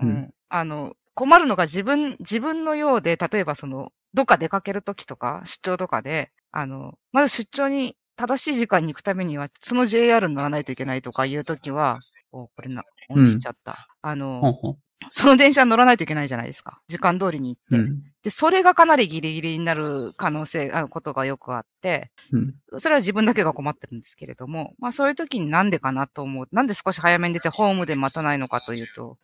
[0.00, 11.98] うんあの、困るのが自分、自分のようで、例えばその、どっか出かけるときとか、出張とかで、あの、まず出張に正しい時間に行くためには、その JR に乗らないといけないとかいうときは、
[12.32, 13.88] お、これな、オンしちゃった。
[14.02, 14.78] あの、ほんほん
[15.10, 16.80] その電車に乗らないといけないじゃないですか。
[16.88, 17.88] 時間通りに行って。
[17.88, 18.02] うん。
[18.22, 26.48] で、それがかなりギリギリになる可能性、あことがよくあって、うんそれは自分だけが困ってるんですけれども、まあそういう時になんでかなと思う。
[26.52, 29.16] なんで少し早めに出てホームで待たないのかというと、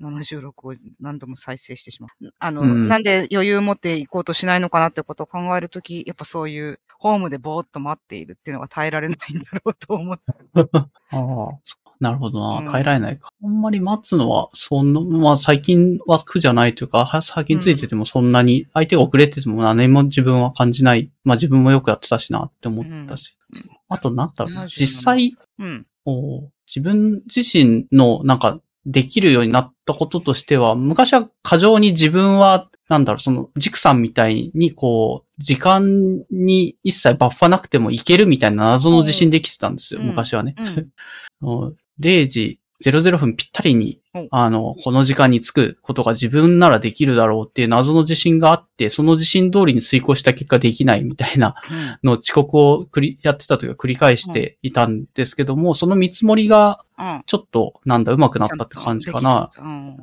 [0.00, 2.30] 76を何度も再生してしまう。
[2.38, 10.22] あの、うんなんで余裕を持って行こうとしないのかなってことを考えるとき、やっぱそういうホームでぼーっと待っているっていうのが耐えられないんだろうと思って。
[10.62, 12.72] ああ、そうなるほどうんな。
[12.72, 13.28] 変えられないか。
[13.44, 21.12] あんまり待つのは、そんな、まあ最近は苦じゃないというか、は最近ついててもそんなに、相手が遅れてても何も自分は感じない。
[21.22, 23.38] まあ自分もよくやってたしなって思ったし。
[23.88, 24.64] あとなんだろうな。
[24.64, 25.86] 77実際、うん。
[26.66, 40.56] 自分自身のなんかできるようになったこととしては、昔は過剰に自分は、なんだろう、その、ジクさんみたいに、こう、時間に一切バッファなくてもいけるみたいな謎の自信できてたんですよ、うん昔はね。
[41.40, 41.76] うん。
[42.02, 51.54] 0時00分ぴったりに、あの、この時間に着くことが自分ならできるだろうっていう謎の自信があって、その自信通りに遂行した結果できないみたいな
[52.02, 52.10] うん。
[52.10, 57.22] の遅刻を繰り、やってたというか繰り返していたんですけども、その見積もりがうん。
[57.26, 59.50] ちょっと、なんだ、上手くなったって感じかな。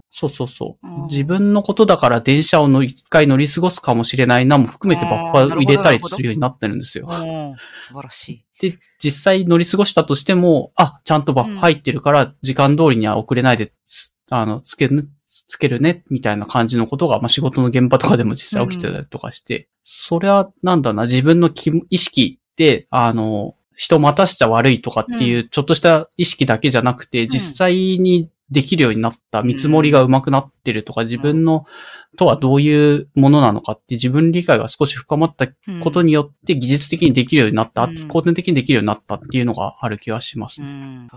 [0.10, 1.08] そうそうそううん。
[1.08, 7.08] 自分のことだから電車をの一回乗り過ごすかもしれないなも含めてバッファーを入れたりするようになってるんですよ。
[7.08, 8.46] うん素晴らしい。
[8.60, 13.99] で、実際乗り過ごしたとしても、あ、ちゃんとバッフ入ってるから、時間通りには遅れないでつ、
[14.30, 31.66] あの、つける、つけるね、みたいな感じのことが、まあ、仕事の現場とかでも実際起きてたりとかして、それは、なんだな、自分の気意識で、あの、人待たしちゃ悪いとかっていう、ちょっとした意識だけじゃなくて、実際にできるようになった、見積もりが上手くなってるとか、自分の、
[32.18, 35.48] とはどういうものなのかって自分理解が少し深まった
[35.82, 40.62] ことによって技術的にできるようになった、うん後天的にできるようになったっていうのがある気はします。
[40.62, 41.08] うん。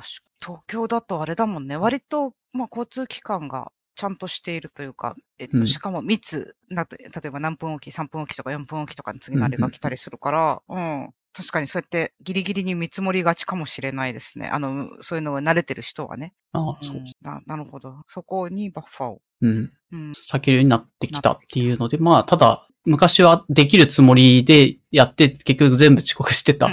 [0.40, 1.76] 東京だとあれだもんね。
[1.76, 11.10] 割と、まあ、交通機関がちゃんとしているというか、えっと、うんしかも密だと、例えば何分おき、3分おきとか4分おきとかに次のあれが来たりするから、うん。
[11.34, 14.48] 確かにそうやってギリギリに見積もりがちかもしれないですね。
[14.48, 16.34] あの、そういうのが慣れてる人はね。
[16.52, 16.96] ああ、うそう。
[16.96, 18.02] んななるほど。
[18.06, 19.22] そこにバッファを。
[19.40, 19.72] うん。
[19.92, 20.12] うん。
[20.12, 26.70] 避けるようになってきたっていうので、まあ、ただ、昔はできるつもりでやって、結局全部遅刻してたっ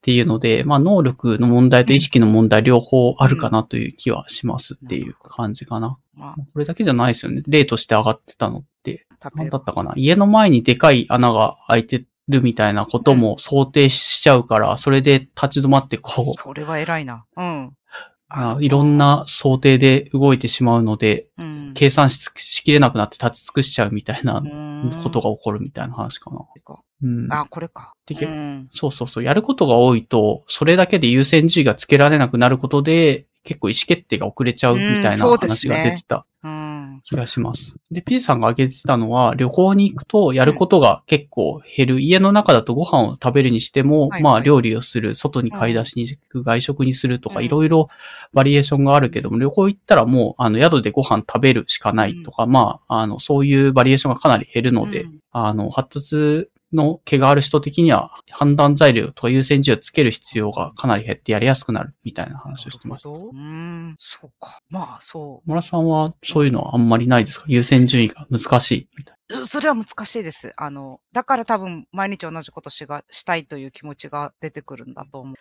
[0.00, 5.98] ていうので、まあ、能力の問題と意識の問題両方あるかなという気はしますっていう感じかな。
[6.14, 7.42] まこれだけじゃないですよね。
[7.46, 9.50] 例として上がってたのって、何。
[9.50, 17.26] だったかな家の前にでかい穴が開いてるみたいなことも想定しちゃうから、それで立ち止まってこう、それは偉いな。
[17.36, 17.72] うん。
[18.30, 21.72] あいろんな想定で動いてしまうので、うん。
[21.74, 26.46] 計算ししきれなくなって立ち尽くしちゃうみたいなうんことが起こるみたいな話かな。
[27.02, 27.32] うん。
[27.32, 27.94] あ、これか。
[28.08, 28.68] うん。
[28.72, 29.24] そうそうそう。
[29.24, 36.50] やることが多いと、それだけで優先順位がつけられなくなることで、結構意思決定が遅れちゃうみたいうんな話が出てたうん。
[37.02, 37.74] 気がします。
[37.90, 42.00] で、ピーさんが挙げてたのは、旅行に行くとやることが結構減る。
[42.00, 47.44] 家の中だとご飯を食べるにしても、はいまあ料理をする、外に買い出しに行く、外食にするとか、うん。
[47.44, 47.88] いろいろ
[48.32, 55.20] バリエーションがあるけども、旅行行ったらもう、あの、宿でご飯食べるしかないとか、まあ、あの、そういうバリエーションがかなり減るので、うん。
[55.32, 63.10] あの、発達の毛がある人的には、判断材料とか優先順位をつける必要がかなり減ってやりやすくなるみたいな話をしてました。
[63.10, 63.96] うん。
[63.98, 64.60] そうか。
[64.70, 67.46] まあ、そ村さんはそういうのはあんまりないですか？
[67.48, 69.19] 優先順位が難しいみたいう。
[69.44, 70.52] それは難しいです。
[70.56, 75.34] あの、だから多分、毎日同じことしが、したいという気持ちが出てくるんだと思う。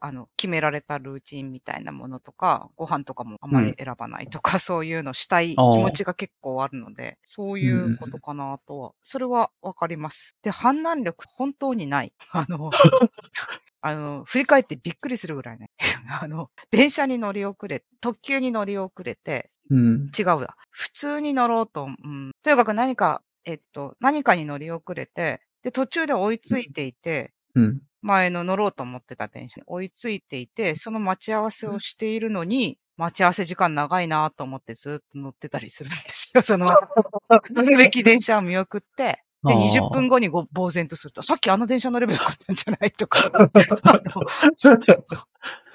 [0.00, 0.08] な。
[0.08, 10.36] あの、決められたルーチンみたいなものとか、ご飯とかもあまり選ばないとか、 そういうのしたい気持ちが結構あるので、そういうことかなとは、それはわかります。
[10.42, 12.12] で、判断力本当にない。
[12.30, 12.70] あの、
[13.82, 15.68] あの、振り返ってびっくりするぐらいね。
[16.22, 20.10] あの、電車に乗り遅れ、特急に乗り遅れて、うん。
[20.16, 20.56] 違うわ。
[20.70, 22.30] 普通に乗ろうと、うん。
[22.42, 27.82] とにかく何か、えっと、何かに乗り遅れて、で、途中で追いついていて、うん。
[28.02, 36.42] 前の乗ろうと思ってた電車に追いついていて、その待ち合わせをしているのに、待ち合わせ時間長いなと思ってずっと乗ってたりするんですよ。
[36.42, 36.66] その、
[37.50, 42.92] 乗るべき電車を見送って、で、あー20分後にご呆然とすると、さっきあの電車乗ればよかったんじゃない？
[42.92, 43.30] とか、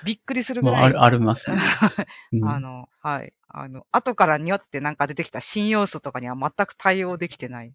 [0.03, 1.57] びっくりするぐまあ、らいある、ありますね。
[2.33, 3.33] うんあの、はい。
[3.49, 7.73] あの、後からによってなんか出てきた新要素とかには全く対応できてない。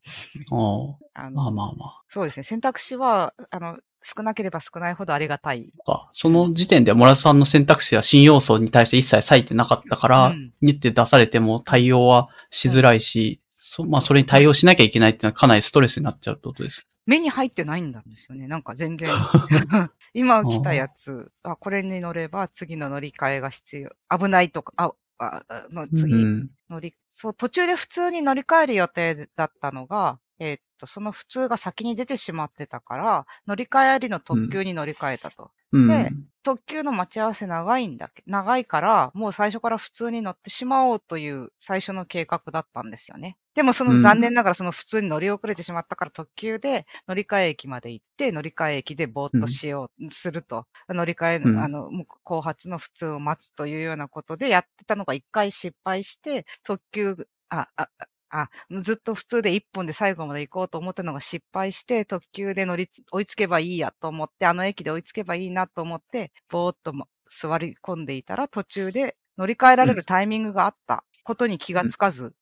[0.50, 0.98] あ の
[1.32, 2.02] まあまあまあ。
[2.08, 2.44] そうですね。
[2.44, 5.70] 選択肢は、あの、少なければ少ないほどありがたい。
[5.86, 13.40] かその時点で村田さんの選択肢は新要素に対して一切割いてなかったから、うん見て出されても対応はしづらいし、
[13.74, 16.86] そまあそれに対応しなきゃいけないっていうのはかなりストレスになっちゃうってことです。
[17.06, 18.46] 目に入ってないんですよね。
[18.46, 19.08] なんか全然。
[20.12, 23.90] 今来たやつ、あ、これに乗れば次の乗り換えが必要。
[24.14, 26.50] 危ないとか、あ、ああの次、うん。
[26.68, 35.52] 乗り、そう、途中で普通に乗り換える予定だったのが、えーっと、その普通が先に出てしまってたから、乗り換えありの特急に乗り換えたと。
[35.70, 35.88] うん。
[35.88, 36.10] で
[36.44, 43.36] 特急の待ち合わせ長いんだけ長いから、もう最初から普通に乗ってしまおうという最初の計画だったんですよね。
[43.54, 50.66] でもそのうん残念ながらその普通に乗り遅れてしまったから特急で乗り換え駅まで行って、乗り換え駅でぼーっとしよう、すると。
[50.88, 51.88] 乗り換え、うんあの、
[52.24, 57.88] 後発の普通を待つというようなことでやってたのが一回失敗して、特急、あ、あ、
[58.34, 72.32] ああ、ずっと普通で一本で最後まで行こうと思ったのが失敗して、特急で乗り、追いつけばいいやと思って、あの駅で追いつけばいいなと思って、ぼーっとも座り込んでいたら、途中で乗り換えられるタイミングがあったことに気がつかず、うん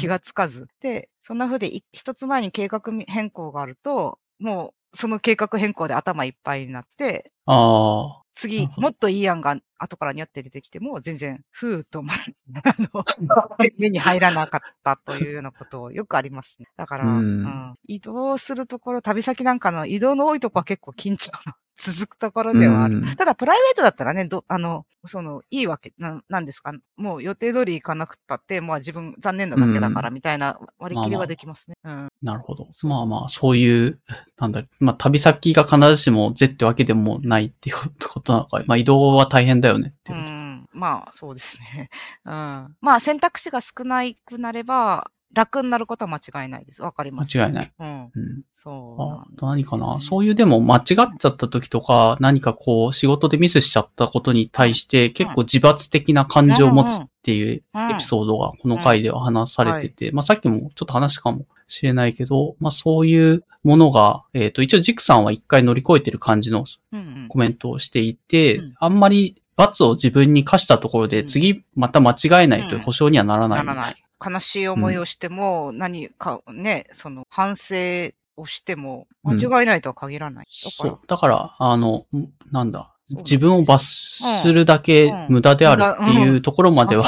[0.00, 0.68] 気がつかず。
[0.80, 8.25] で、そんな風でい一つ前に計画変更があると、もうその計画変更で頭いっぱいになって、ああ。
[8.36, 12.62] な次もっといい案が後からにゃって出てきても、全然、ふーと思うんですね。
[12.64, 13.04] あの、
[13.78, 16.66] 目に入らなかったというようなことをよくありますね。
[16.76, 22.98] だから、うんうん移動するところ、旅先なんかの移動の多いところは結構緊張の続くところではある。
[22.98, 26.72] うんただ、プライベートだったらね、ど、あの、その、いいわけな、なんですか。
[26.96, 31.76] もう予定通り行かなくったって、まあ自分残念なだけだから、みたいな割り切りはできますね。
[31.84, 32.08] うん。
[32.22, 32.68] なるほど。
[32.82, 34.00] まあまあ、そういう、
[34.38, 38.62] なんだまあ旅先が必ずしもぜってわけでもないっていうことなのか。
[38.66, 40.30] まあ移動は大変だよねっていうこと。
[40.30, 41.88] うん、まあ、そうですね。
[42.24, 42.76] うん。
[42.80, 46.82] まあ、選択肢が少なくなれば、楽になることは間違いないです。
[46.82, 47.38] わかります。
[47.38, 47.72] 間違いない。
[47.78, 48.02] うん。
[48.04, 48.42] うん。
[48.52, 49.98] そうね、と何かな？
[50.00, 73.56] そういうでも間違っちゃった時とか、何かこう仕事でミスしちゃったことに対して結構自罰的な感情を持つっていううんエピソードがこの回では話されてて、まあさっきもちょっと話かもしれないけど、まあそういうものが、えっ、と一応ジクさんは一回乗り越えてる感じのうんうんコメントをしていて、うんあんまり罰を自分に課したところでうん次また間違えないという保証にはならな。
[73.56, 74.05] ないらない。
[74.24, 80.46] 悲しい思いをしても、何かね、その反省をしても、間違いないとは限らない。
[80.50, 81.00] そう。
[81.06, 87.04] だから、あの、んなんだ、自分を罰するだけうん無駄であるっていうところまでは。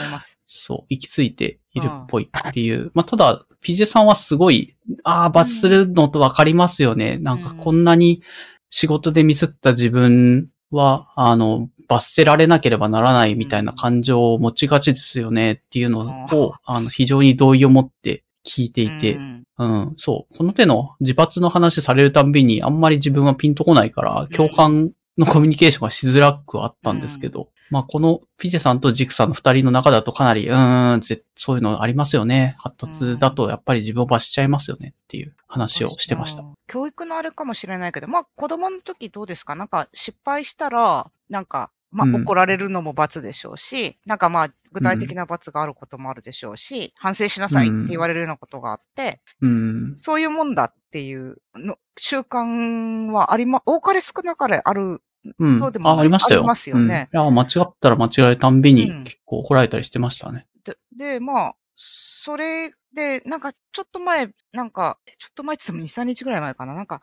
[0.46, 2.90] そう、行き着いているっぽいっていう。
[2.94, 7.18] まあ、ただ、PJ さんはすごい、ああ、罰するのとわかりますよね。
[7.18, 8.22] なんかこんなに
[8.70, 19.44] 仕事でミスった自分は、あの、罰せられなければならないみたいな感情を持ちがちですよねっていうのを、あの、非常に同意を持って聞いていて、うん。
[19.58, 20.36] うん、そう。
[20.36, 32.54] この手の自罰の話されるたんびに、あんまり自分はピンとこないから、共感のコミュニケーションがしづらくはあったんですけど、まあ、このピジェさんとジクさんの二人の中だとかなり、うーん、ぜそういうのありますよね。
[32.58, 36.44] 発達だとやっぱり自分を罰しちゃいますよねっていう話をしてましたう。
[36.44, 39.54] ん教育のあれかもしれないけど、まあ子供の時どうですか？
[39.54, 49.94] なんか失敗したら、なんか、まあうん怒られるのも罰でしょうし、なんかまあ具体的な罰があることもあるでしょうし、反省しなさいって言われるようなことがあって、うん。
[49.98, 55.00] そういうもんだっていうの習慣はありま、多かれ少なかれある。
[55.38, 55.58] うん。
[55.58, 56.40] そうでもあ、ありましたよ。
[56.40, 60.46] ありますよねうんいや、間違ったら間違えるたんびにうん結構怒られたりしてましたね。
[60.64, 66.74] で、でまあ、それで、なんかちょっと前、なんか、ちょっと前って言っても2、3日ぐらい前かな。
[66.74, 67.00] なんか、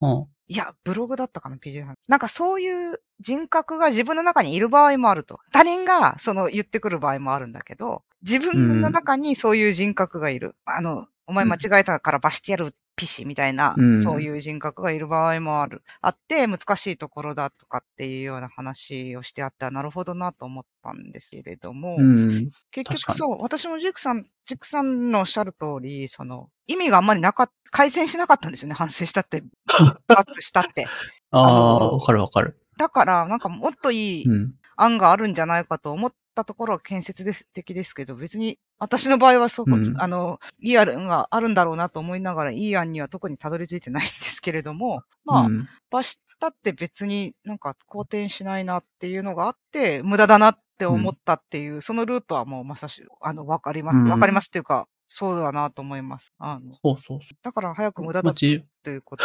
[0.00, 0.26] うん。
[0.48, 1.94] いや、ブログだったかな、PJ さん。
[2.08, 5.40] なんかそういう人格が自分の中にいる場合もあると。
[5.52, 10.54] 他人がその言ってくる場合もあるんだけど、自分の中にそういう人格がいる。
[10.64, 15.82] あの、お前間違えたから罰してやるピシみたいな、うんそういう人格がいる場合もある。
[16.00, 22.48] あって、難しいところだとかっていうような話をしてあって、なるほどなと思ったんですけれども、うん。
[22.70, 29.44] 結局そう、私もジェクさん、ジェクさんのおっしゃる通り、その、意味があんまりなかっ改善しなかったんですよね、反省したって、
[30.08, 30.86] 罰したって。
[31.30, 32.58] ああわかるわかる。
[32.78, 34.54] だから、なんかもっといいうん。
[34.76, 53.98] 案があるんじゃないかと思ったところは建設的ですけど、別に私の場合はそう、うんあの、いい案があるんだろうなと思いながら、いい案には特にたどり着いてないんですけれども、まあ、うん罰したって別になんか好転しないなっていうのがあって、無駄だなっって思ったっていう、そのルートはもうまさし、あの、わかります。
[53.98, 56.34] うんわかりますっていうか、そうだなと思います。
[56.38, 58.22] あの、そうそうそだから早く無駄う。
[58.22, 59.24] だということ。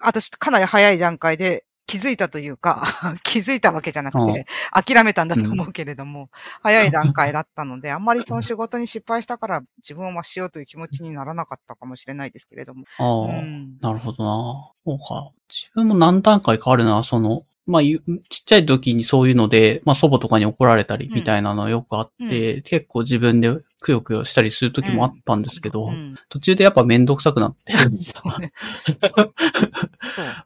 [0.00, 2.84] 私、かなり早い段階で気づいたというか、
[3.24, 6.30] 気づいたわけじゃなくて、諦めたんだと思うけれども、
[6.62, 12.84] 早い段階だったので、 あんまりその仕事に失敗したから自分を増しようという気持ちにならなかったかもしれないですけれども。
[12.98, 13.78] ああ、うん。
[13.80, 14.70] なるほどな。
[14.84, 15.32] そうか。
[15.48, 26.16] 自分も何段階かあるな、その、まあ、ゆちっちゃい時にそういうので、まあ、祖母とかに怒られたりみたいなのよくあって、結構自分でくよくよしたりする時もあったんですけど、うん。
[26.28, 27.72] 途中でやっぱめんどくさくなって。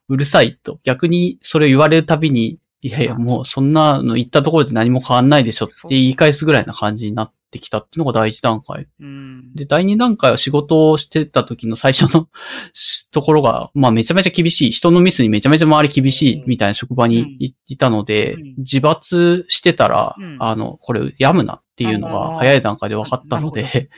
[0.09, 0.81] うるさいと。
[0.85, 8.89] 逆にそれ言われるたびに、いやいや、もうそんなの言ったところで何も変わんないでしょって言い返すぐらいな感じになってきたっていうのが第一段階。
[9.01, 9.55] うん。
[9.55, 12.29] で、第二段階は仕事をしてた時の最初の
[12.75, 23.91] しところが、まあめちゃめちゃ厳しい、人のミスにめちゃめちゃ周り厳しいみたいな職場にい,、いたので、うん自罰してたら、うんあの、これやむなっていうのが早い段階で分かったので、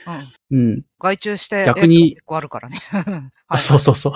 [0.51, 0.59] うん。
[0.59, 0.83] うん。
[0.99, 2.79] 外注して、逆に結構あるからね。
[3.47, 4.13] あそうそうそう。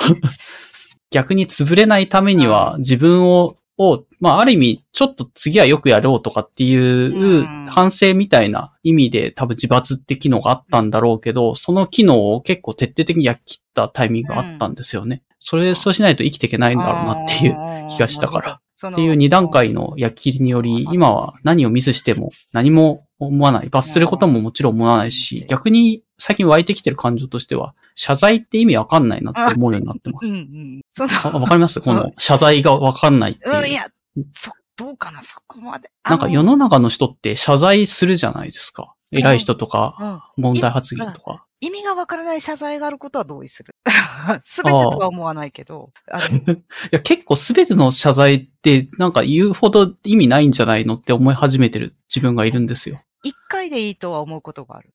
[1.11, 15.23] 逆に潰れないためには自分を、を、まあ、ある意味、ちょっと次はよくやろうとかっていううん反省みたいな意味で多分自罰って機能があったんだろうけど、その機能を結構徹底的に焼き切ったタイミングがあったんですよね。
[15.39, 18.47] それ、そうしないと生きていけないんだろうなっていう気がしたから。
[18.47, 23.69] らっていう二段階の焼き切りにより、今は何をミスしても何も思わない。
[23.69, 30.33] 罰することももちろん思わないし、逆に最近湧いてきてる感情としては、謝罪って意味わかんないなって思うようになってますうん。
[30.33, 30.81] うん。
[30.89, 31.79] そわかります？
[31.81, 33.73] この謝罪がわかんないってうん、いいう。
[33.75, 33.87] や、
[34.33, 35.91] そ、どうかな、そこまで。
[36.03, 38.95] なんか世の中の人って謝罪するじゃないですか。
[39.11, 41.45] 偉い人とか、うん問題発言とか。
[41.59, 43.75] 意味がわからない謝罪があることは同意する。
[44.43, 46.55] すべてとは思わないけど、 い
[46.91, 53.01] や、結構すべての謝罪って、なんか言うほど意味ないんじゃないのって思い始めてる自分がいるんですよ。
[53.23, 54.93] 一回でいいとは思うことがある。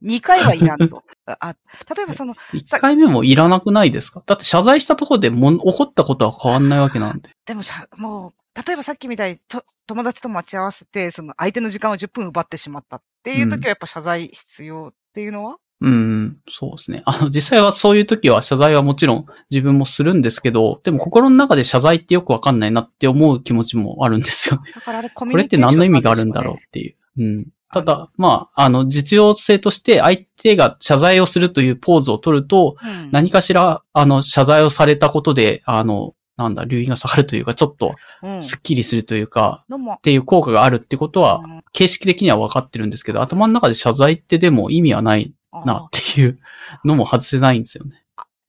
[0.00, 1.02] 二回はいらんと。
[1.26, 1.56] あ、
[1.94, 4.22] 例えばその、一回目もいらなくないですか？
[4.24, 7.30] だって謝罪したところでもん起こったことは変わんないわけなんで。
[7.46, 17.02] でもしゃ、もう、例えばさっきみたいにと友達と待ち合わせて、その相手の時間を10分奪ってしまったっていう時はやっぱ謝罪必要っていうのは、うん、そうですね。
[17.04, 24.72] あの、実際はそういう時は謝罪はもちろん自分もするんですけど、でも心の中で謝罪ってよくわかんないなって思う気持ちもあるんですよね。
[24.74, 26.96] だからあれコミこれってュニケーション何の意味があるんだろうっていう。
[27.18, 27.46] うん。
[27.72, 33.10] ただ、まあ、あの、実用性として相手が謝罪をするというポーズを取ると、うん。
[33.12, 38.42] 何かしら、あの、謝罪をされたことで、あの、なんだ、留飲が下がるというか、ちょっとうん。
[38.42, 39.94] スッキリするというか、のも。
[39.94, 41.62] っ、ていう効果があるってことは、うん。
[41.72, 45.34] 形式的には分かってるんですけど、頭の中で謝罪ってでも意味はない
[45.66, 46.38] なっていう
[46.84, 48.02] のも外せないんですよね。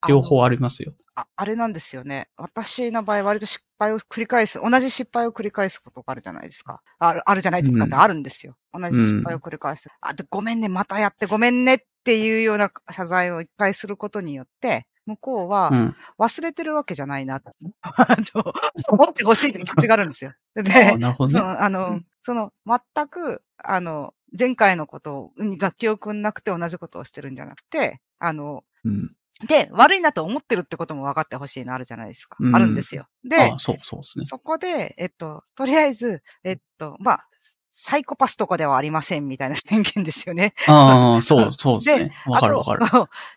[0.07, 0.93] 両方ありますよ。
[1.15, 2.29] ああれなんですよね。
[2.37, 6.81] 私の場合、割と失敗を繰り返す、同じ失敗を繰り返すことがあるじゃないですか。
[6.99, 7.85] ある、あるじゃないですか。
[7.85, 8.55] ってあるんですよ。
[8.73, 9.89] 同じ失敗を繰り返す。
[10.01, 15.95] あ、で、ごめんね、またやってごめんねっていうような謝罪を一回することによって、向こうはうん。
[16.19, 18.53] 忘れてるわけじゃないなと、あと
[18.89, 20.33] 思ってほしいって気持ちがあるんですよ。
[20.55, 21.39] あで、なるほどね。
[21.39, 29.15] その、あの、うんその、全く、あの、前回のことが記憶なくて同じことをしてるんじゃなくて、あの、うん。
[29.47, 32.37] で、悪いなと思ってるってことも分かってほしいのあるじゃないですか。
[32.39, 33.07] うんあるんですよ。
[33.23, 34.25] であ、そうそうですね。
[34.25, 37.27] そこで、えっと、とりあえず、えっと、まあ、
[37.69, 40.53] サイコパスとかではありませんみたいな宣言ですよね。
[40.67, 42.11] ああ、そう、そうですね。
[42.25, 42.85] わかるわかる。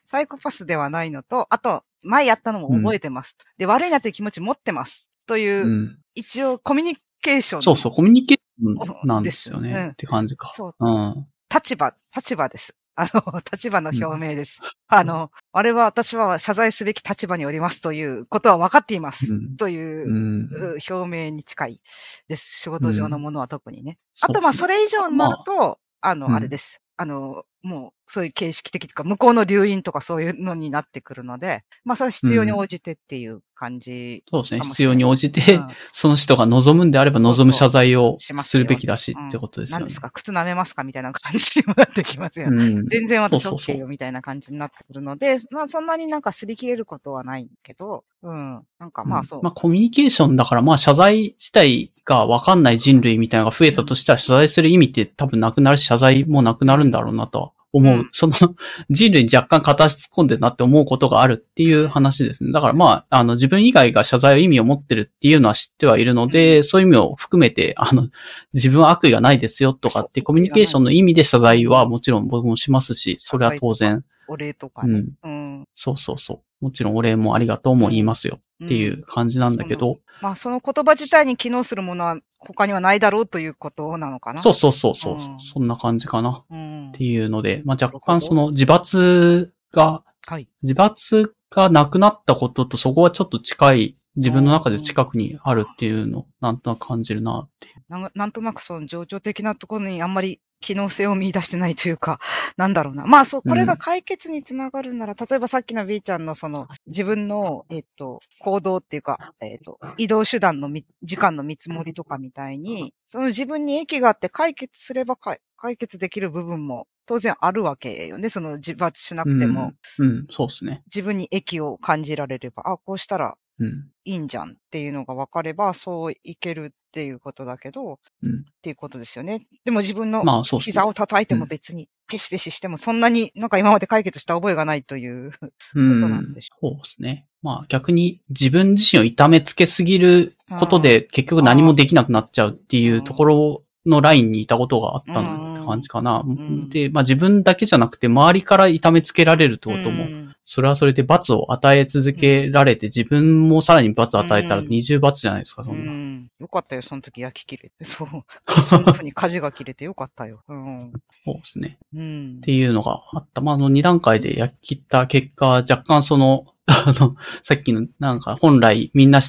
[0.07, 3.37] サイコパスではないのと、あと、前やったのも覚えてます。
[3.59, 5.13] で、悪いなという気持ち持ってます。
[5.27, 5.99] という、うん。
[6.15, 7.63] 一応コミュニケーション。
[7.63, 9.91] そうそう、コミュニケーションなんですよね。
[9.93, 10.51] って感じか。
[10.55, 11.27] そううん。
[11.55, 12.75] 立場、立場です。
[12.95, 14.61] あの、 立場の表明です。
[14.89, 19.35] あの、あれは私は謝罪すべき立場におりますということは分かっています。
[19.35, 20.77] うんという、うん。
[20.77, 21.81] う表明に近い
[22.29, 22.61] です。
[22.61, 23.99] 仕事上のものは特にね。
[24.21, 26.81] あと、まあ、それ以上になると、あの、うんあれです。
[26.97, 34.25] あの、もう、そういう形式的とか、向こうの留飲とかそういうのになってくるので、まあ、それは必要に応じてっていう感じ。
[34.29, 34.61] そうですね。
[34.61, 40.01] 必要に応じて、うんその人が望むんであれば望む謝罪をすするべきだしうんってことですよね何です。
[40.01, 40.11] か？
[40.11, 40.83] 靴舐めますか？
[40.85, 42.65] みたいな感じにもなってきますよね。
[42.65, 42.87] うん。
[42.89, 48.63] 全然私 OK よみたいな感じになってくるので、まあそんなになんか擦り切れることはないけど、うん。
[48.81, 49.43] なんかまあそう。
[49.43, 57.95] まあコミュニケーションだからまあ謝罪自体がわかんない人類みたいなのが増えたとしたら謝罪する意味って多分なくなるし謝罪もなくなるんだろうなとは思う。
[57.95, 58.35] うんその
[58.91, 62.53] 人類に若干片足突っ込んでるなって思うことがあるっていう話ですね。
[62.53, 68.09] だからまあ、あの自分以外が謝罪を意味を持ってるっていうのは知ってはいるので、そういう意味を含めて、あの、
[68.53, 74.05] 自分は悪意がないですよとかってコミュニケーションの意味で謝罪はもちろん僕もしますし、それは当然。
[74.29, 75.05] お礼とかね。
[75.23, 75.31] うん。
[75.31, 75.31] う
[75.63, 75.69] ん。
[75.75, 76.65] そうそうそう。
[76.65, 84.43] もちろんお礼もありがとうも言いますよっていう感じなんだけど、まあ、その言葉自体に機能するものは他にはないだろうということなのかな。
[84.43, 86.45] そうそうそうそう、うんそんな感じかな。
[86.51, 90.47] うんっていうので、まあ、若干その自罰が、はい。
[90.63, 102.19] 自罰がなくなったこととそこはちょっと近い、自分の中で近くにあるっていうのをなんとなく感じるなってなんとなくその情緒的なところにあんまり機能性を見出してないというか、
[102.57, 103.05] なんだろうな。
[103.05, 118.31] まあそう、これが解決につながるなら、例えばさっきの B ちゃんのその自分の、えっと、行動っていうか、えっと、移動手段のみ時間の見積もりとかみたいに、その自分に益があって解決すれば解決できる部分も当然あるわけよね。
[118.31, 120.83] その自罰しなくても、うん、うん、そうですね。
[120.87, 123.89] 自分に益を感じられれば、あ、こうしたらうん。
[124.05, 129.47] いいんじゃんっていうのが分かれば、そういけるっていうことだけど、うんっていうことですよね。
[129.65, 135.27] でも自分の膝を叩いても別にペシペシしてもそんなになんか今まで解決した覚えがないという。
[135.31, 135.41] うこ
[135.75, 136.51] となんんでし。
[136.61, 137.27] そうですね。
[137.43, 145.25] まあ逆に自分自身を痛めつけすぎることで結局何もできなくなっちゃうっていうところのラインにいたことがあったっ
[145.59, 146.23] て感じかな。
[146.23, 155.77] んで、まあ自分だけじゃなくて周りから痛めつけられるってことも、うんそれはそれで罰を与え続けられて自分もさらに罰与えたらうん二重罰じゃないですか、そな。
[155.77, 156.31] うんん。
[156.41, 157.85] よかったよ、その時焼き切れて。
[157.85, 158.09] そう。
[158.63, 160.43] そんな風に火事が切れてよかったよ。
[160.49, 160.93] うん。
[161.25, 161.79] そうですね。
[161.95, 162.41] うんっ。
[162.41, 163.41] ていうのがあった。
[163.41, 169.21] まあ、あの、二段階で焼き切った結果、若干その、 あの、さっきの、なんか本来みんな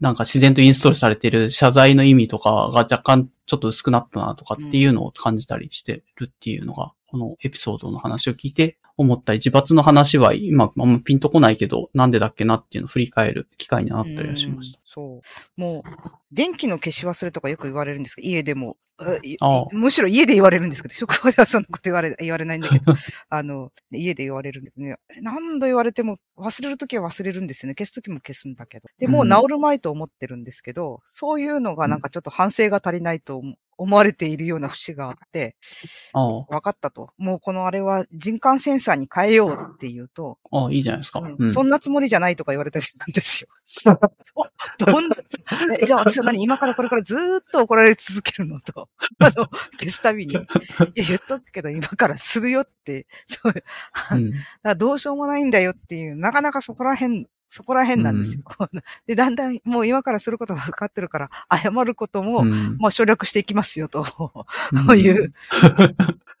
[0.00, 14.78] なんか自然とインストールされてる謝罪の意味とかが若干ちょっと薄くなったなとかっていうのを感じたりしてるっていうのが、このエピソードの話を聞いて思ったり、自罰の話は今あんまピンとこないけど、なんでだっけなっていうのを振り返る機会になったりはしました。
[14.78, 15.22] うんそ
[15.56, 15.60] う。
[15.60, 15.82] もう、
[16.32, 18.76] 電気の消し忘れとかよく言われるんですけど、家でも。
[19.72, 22.92] むしろ家で言われるんですけど、職場ではそんなこと言われ、言われないんだけど、
[23.30, 24.96] あの、家で言われるんですね。
[25.22, 27.74] 何度言われても忘れるときは忘れるんですよね。
[27.74, 28.88] 消すときも消すんだけど。
[28.98, 33.42] で、もう治るまいと思ってるんですけど、そういうのがなんかちょっと反省が足りないと
[33.82, 35.54] 思思われているような節があって、
[36.14, 37.10] 分かったと。
[37.18, 41.18] もうこのあれは人感センサーに変えようっていうと、ああ、いいじゃないですか。
[41.18, 41.52] うんうん。
[41.52, 43.48] そんなつもりじゃないとか言われたりしたんですよ。
[44.78, 45.16] どんな、
[45.78, 46.42] えじゃあ私は何？
[46.42, 49.46] 今からこれからずーっと怒られ続けるのと、あの、
[49.78, 50.46] 消すたびに、いや、
[50.94, 53.52] 言っとくけど今からするよって、そう、
[54.12, 54.32] うん。
[54.62, 58.40] らどうしようもないんだよっていう、なかなかそこら辺、そこら辺なんですよ。
[58.44, 58.70] こう
[59.06, 64.06] で、だんだんもう今からすることが分かってるから、謝ることも、うんまあ省略していきますよと、
[64.72, 65.34] うんそういう、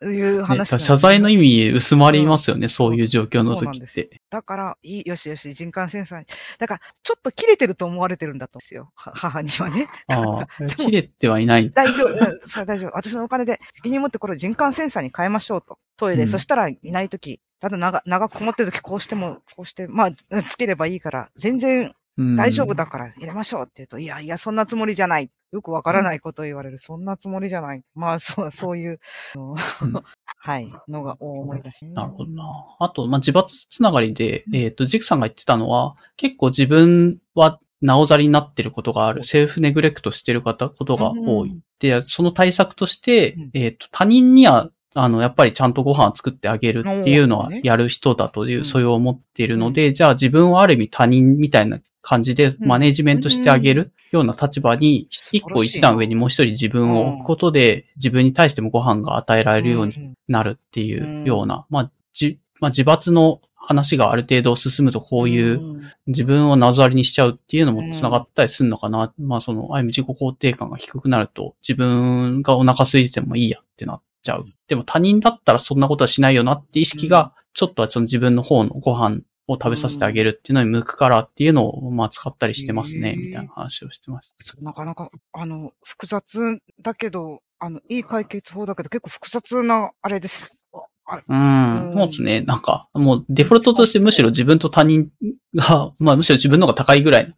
[0.02, 4.22] いうね話なんですよ謝罪の意味薄まりますよね、そういう状況のそうなんです時って。
[4.30, 6.26] だから、いい、よしよし、人感センサーに。
[6.58, 8.90] だから、ちょっと切れてると思われてるんだと思うんですよ。
[8.94, 9.88] は母にはね。
[10.08, 11.70] ああ、切れてはいない。
[11.70, 12.96] 大丈夫、うんそれは大丈夫。
[12.96, 15.78] 私のお金で、身に持ってこれを人感センサーに変えましょうと。
[15.98, 16.22] トイレ。
[16.22, 25.30] うんそしたらいないとき、ただ長長くこもってるとき、こうしても、こうして、まあ、つければいいから、全然うん大丈夫だから入れましょうって言うと、いやいや、そんなつもりじゃない。
[25.52, 26.78] よくわからないことを言われる。
[26.78, 27.84] そんなつもりじゃない。
[27.94, 29.00] まあ、そう、そういう、
[29.36, 29.54] うん
[30.44, 31.86] はい、のが思い出して。
[31.86, 32.42] なるほどな。
[32.80, 41.62] あと、まあ、自罰つながりで、えっ、と、ジクさんが言ってたのは、結構自分はなおざりになってることがある、セルフネグレクトしてる方、ことが多い。
[41.78, 48.64] で、その対策としてうん、えっ、と、他人には、あの、やっぱりちゃんとご飯を作ってあげるっていうのはやる人だというう、ん。
[48.66, 52.68] そういう思っているので、じゃあ自分はある意味他人みたいな感じでうん。
[52.68, 60.12] マネジメントしてあげるような立場に、一個一段上にもう一人自分を置くことで、自分に対してもご飯が与えられるようにに。
[60.28, 65.82] なるっていうような、まあ、じ、まあ、自罰の話がある程度進むとこういううん。
[66.08, 69.12] 自分をなぞわりにしちゃうっていうのも繋がったりするのかな。
[69.18, 74.46] まあその、ある意味自己肯定感が低くなると自分がお腹空いててもいいやってなっちゃう。
[74.68, 84.62] でも他人だったらそんなことはしないよなって意識が、ちょっとはその自分の方のご飯を食べさせてあげるっていうのに向くからっていうのを、まあ使ったりしてますね、みたいな話をしてました。
[84.62, 90.66] なかなか、あの、複雑だけど、あの、いい解決法だけど、結構複雑な、あれです。
[91.04, 92.40] あうん、うんそうですね。
[92.42, 95.10] なんか、もうデフォルトとしてむしろ自分と他人
[95.54, 97.34] が、 まあむしろ自分の方が高いぐらいの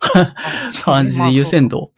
[0.83, 1.93] 感じで優先度 を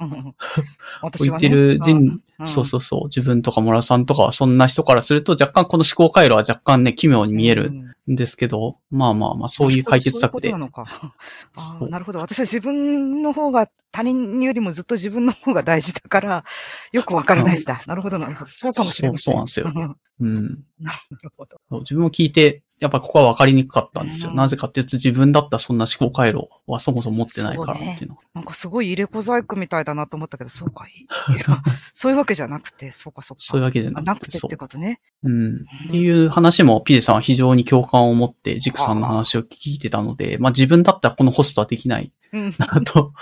[1.02, 11.88] 置いてる人、うんそうそうそう、自分とか村さんとかはそんな人からすると若干この思考回路は若干ね、奇妙に見えるうんんですけど、まあまあまあ、そういう解決策でそういうことなのか。
[11.90, 12.20] なるほど。
[12.20, 16.44] 私は自分の方が、他人よりもずっと自分の方が大事だから、
[16.92, 17.82] よくわからないんだ。
[17.86, 18.50] なるほど、なるほど。
[18.50, 19.32] そうかもしれません。
[19.32, 20.64] そうそうなんですようんうん。
[20.78, 20.92] な
[21.22, 21.58] るほど。
[21.80, 24.30] 自分も聞いて、やっぱここは分かりにくかったんですよ。
[24.30, 28.18] うんなぜかっていうと自分だったらそんな思考回路はそもそも持ってないからっていうの。
[28.34, 31.06] なんかすごい入れ小細工みたいだなと思ったけど、そうかい。
[31.94, 33.42] そういうわけじゃなくて、そうかそうか。
[33.42, 34.36] そういうわけじゃあなくて。
[34.36, 34.56] なくてって。
[34.58, 35.00] ことね。
[35.22, 35.56] うん。
[35.86, 42.52] っていう話もピデさんは非常に共感を持ってジクさんの話を聞いてたので、まあ自分だったらこのホストはできないうん。
[42.58, 43.14] なと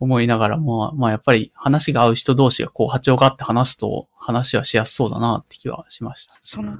[0.00, 6.38] 思いながらも、まあやっぱり話が合う人同士がこう波長があって話すと話はしやすそうだなって気はしました。
[6.42, 6.78] その、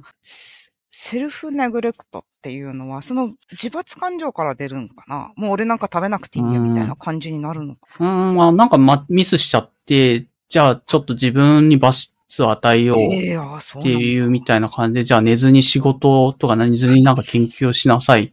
[0.91, 5.31] セセルフネグレクトっていうのは、その自罰感情から出るんかな？
[5.35, 7.81] もう俺なんか食べなくていいよみたいな感じになるのか。
[7.99, 18.31] うーん、まあなんか、ま、ミスしちゃって、じゃあちょっと自分に罰を与えようっていうみたいな感じで、じゃあ寝ずに仕事とか寝ずになんか研究をしなさい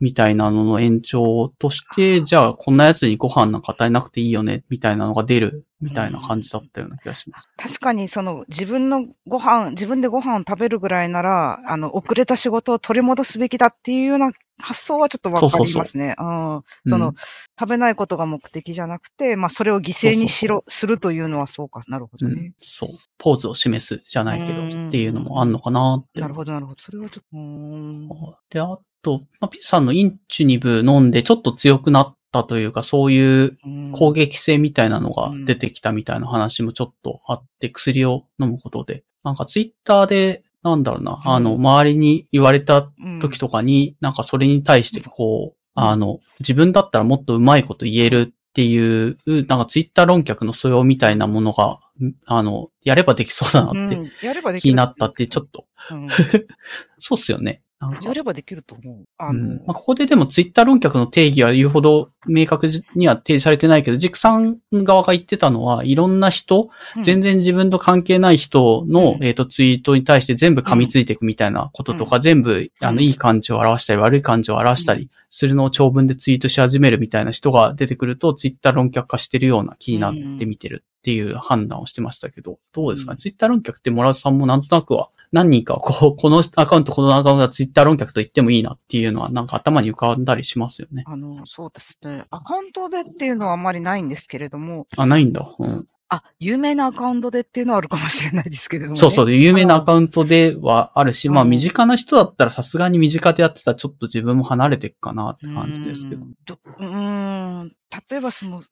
[0.00, 7.48] みたいなのの延長として、じゃあこんなやつにご飯なんか与えなくていいよねみたいなのが出るみたいな感じだったような気がします。
[7.56, 16.14] 確かにその自分のご飯、自分でご飯を食べるぐらいなら、あの、遅れた仕事を取り戻すべきだっていうような発想はちょっとわかりますね。
[16.18, 17.14] うんその、うん
[17.58, 21.80] 食べないことが目的じゃなくて、まあ、それを犠牲にしろ、するというのはそうか。
[21.88, 22.90] なるほどねうん。、そう。
[23.16, 26.20] ポーズを示すじゃないけどうんっていうのもあんのかなって。
[26.20, 26.82] なるほど、なるほど。
[26.82, 33.92] それはちょっと、で、あと、まあ、ピッさんのインチュニブ飲んでちょっと強くなったというか、そういううん。
[33.92, 39.04] 攻撃性みたいなのが出てきたみたいな話もちょっとあって、薬を飲むことで。
[39.22, 51.78] なんかツイッターで、なんだろうな、あの、うん周りに言われたうん時とかに、なんかそれに対してこう、あの、自分だったらもっとうまいこと言えるっていう、なんかツイッター論客の素養みたいなものが、
[52.26, 54.10] あの、やればできそうだなってうん。
[54.20, 54.70] やればできる。
[54.70, 56.08] 気になったって、ちょっと、うん。
[56.98, 57.62] そうっすよね。
[57.80, 59.04] やればできると思う。
[59.18, 59.56] あの、うん。
[59.66, 67.02] まあ、ここででもツイッター論客の定義は言うほど明確には提示されてないけど、ジクさん側が言ってたのは、いろんな人、うん。
[67.02, 69.24] 全然自分と関係ない人の、うん。
[69.24, 73.02] えっ、と、ツイートに対して全部噛みついていくみたいなこととか、全部、あの、うん。
[73.02, 83.18] いい感情を表したり、悪い感情を表したりするのを長文でツイートし始めるみたいな人が出てくると、ツイッター論客化してるような気になって見てるっていう判断をしてましたけど、どうですかね、うん。
[83.18, 91.04] ツイッター論客ってモラズさんもなんとなくは、何人かはこう、このアカウント、このアカウントはツイッター論客と言ってもいいなっていうのは、なんか頭に浮かんだりしますよね。
[91.06, 92.24] あの、そうですね。
[92.30, 95.48] アカウントでっていうのはあんまりないんですけれども、あ、ないんだ。
[95.58, 95.86] うん。
[96.08, 99.00] あ、有名なアカウントでっていうのはあるかもしれないですけれども、ね。
[99.00, 99.32] そうそう。
[99.32, 106.26] 有名なアカウントではあるし、まあうん身近な人だったらさすがに身近でやってたらちょっと自分も離れていくかなって感じですけどう。
[106.26, 107.72] んどうーん。
[108.10, 108.62] 例えばその、難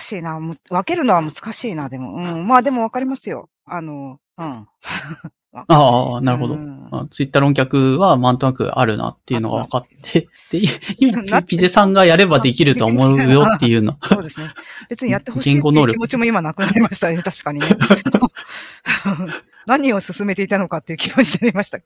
[0.00, 0.38] しいな。
[0.40, 2.14] む分けるのは難しいな、でも。
[2.14, 2.48] うん。
[2.48, 3.48] まあでも分かりますよ。
[3.64, 4.66] あの、うん。
[5.52, 6.56] ああ、なるほど。
[7.10, 10.62] ツイッター論客はなんとなくあるなっていうのが分かって、で、
[10.98, 13.98] 今、ピピゼさんがやればできると思うよっていうの。
[14.00, 14.48] そうですね。
[14.88, 17.22] 別にやってほしいっていう気持ちも今なくなりましたね。
[17.22, 17.66] 確かにね。
[19.66, 21.78] 何を進めていたのかっていう気持ちになりました。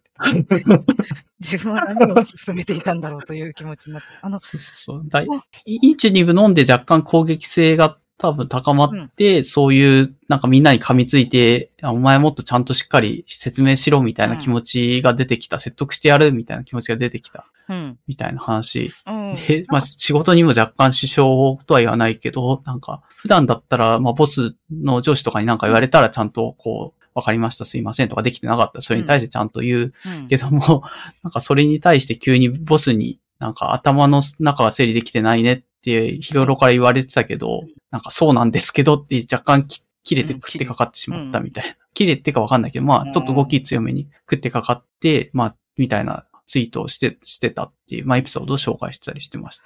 [1.41, 4.09] 自分は何を進めていたんだろうという気持ちになって。
[4.23, 5.03] あの、そうそうそう。
[5.09, 5.29] だい
[5.67, 17.99] インチニブ飲んで若干攻撃性が多分高まって、そういう、なんかみんなに噛みついて、あお前もっとちゃんとしっかり説明しろみたいな気持ちが出てきた、説得してやるみたいな気持ちが出てきた、うん。
[18.07, 18.91] みたいな話。
[19.07, 19.35] うん。
[19.35, 28.79] で、まあ仕事にも若干支障とは言わないけど、なんか普段だったら、まあボスの上司とかになんか言われたらちゃんとこう、わかりました、すいませんとかできてなかった。
[28.79, 30.27] ら、それに対してちゃんと言ううん。
[30.29, 30.85] けども、
[31.23, 41.77] なんかそれに対して急にボスになんか頭の中が整理できてないねって日頃から言われてたけど、なんかそうなんですけどって若干き切れてうん食ってかかってしまったみたいな。
[41.95, 49.65] 切れてかわかんないけど、まあちょっと動き強めに食ってかかって、まあみたいなツイートをして、してたっていう、まあエピソードを紹介したりしてました。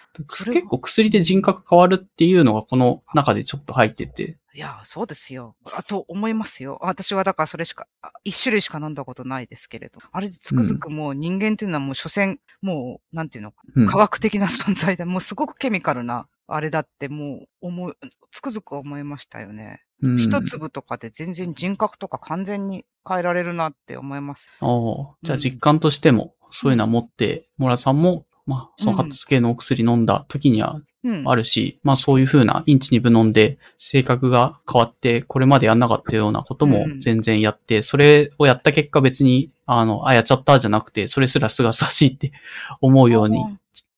[0.51, 5.55] 結構薬で人格変わるっていうのがこの中でちょっと入ってて、いや、そうですよ。
[5.77, 6.79] あと思いますよ。
[6.83, 10.01] 私はだからそれしか、あ一種類しか飲んだことないですけれど。
[10.11, 17.95] あれでつくづくもう人間っていうのはもう所詮、もう、なんていうのか、うん科学的な存在で、もうすごくケミカルな、あれだってもう、思い、
[18.33, 19.85] つくづく思いましたよね。
[20.03, 24.51] うん一粒とかで全然人格とか完全に変えられるなって思います。
[24.63, 31.29] おーじゃあうん実感としても、そういうのは持って、モラさんも、まあ、その発達系のお薬飲んだ時にはうん。
[31.29, 37.01] あるし、まあそういう風なインチにぶ飲んで、性格が変わって、これまでやんなかったようなこともうん。
[37.01, 42.33] 全然やって、それをやった結果別に、あの、あ、やっちゃったじゃなくて、それすらすがすがしいって
[42.83, 43.43] 思うように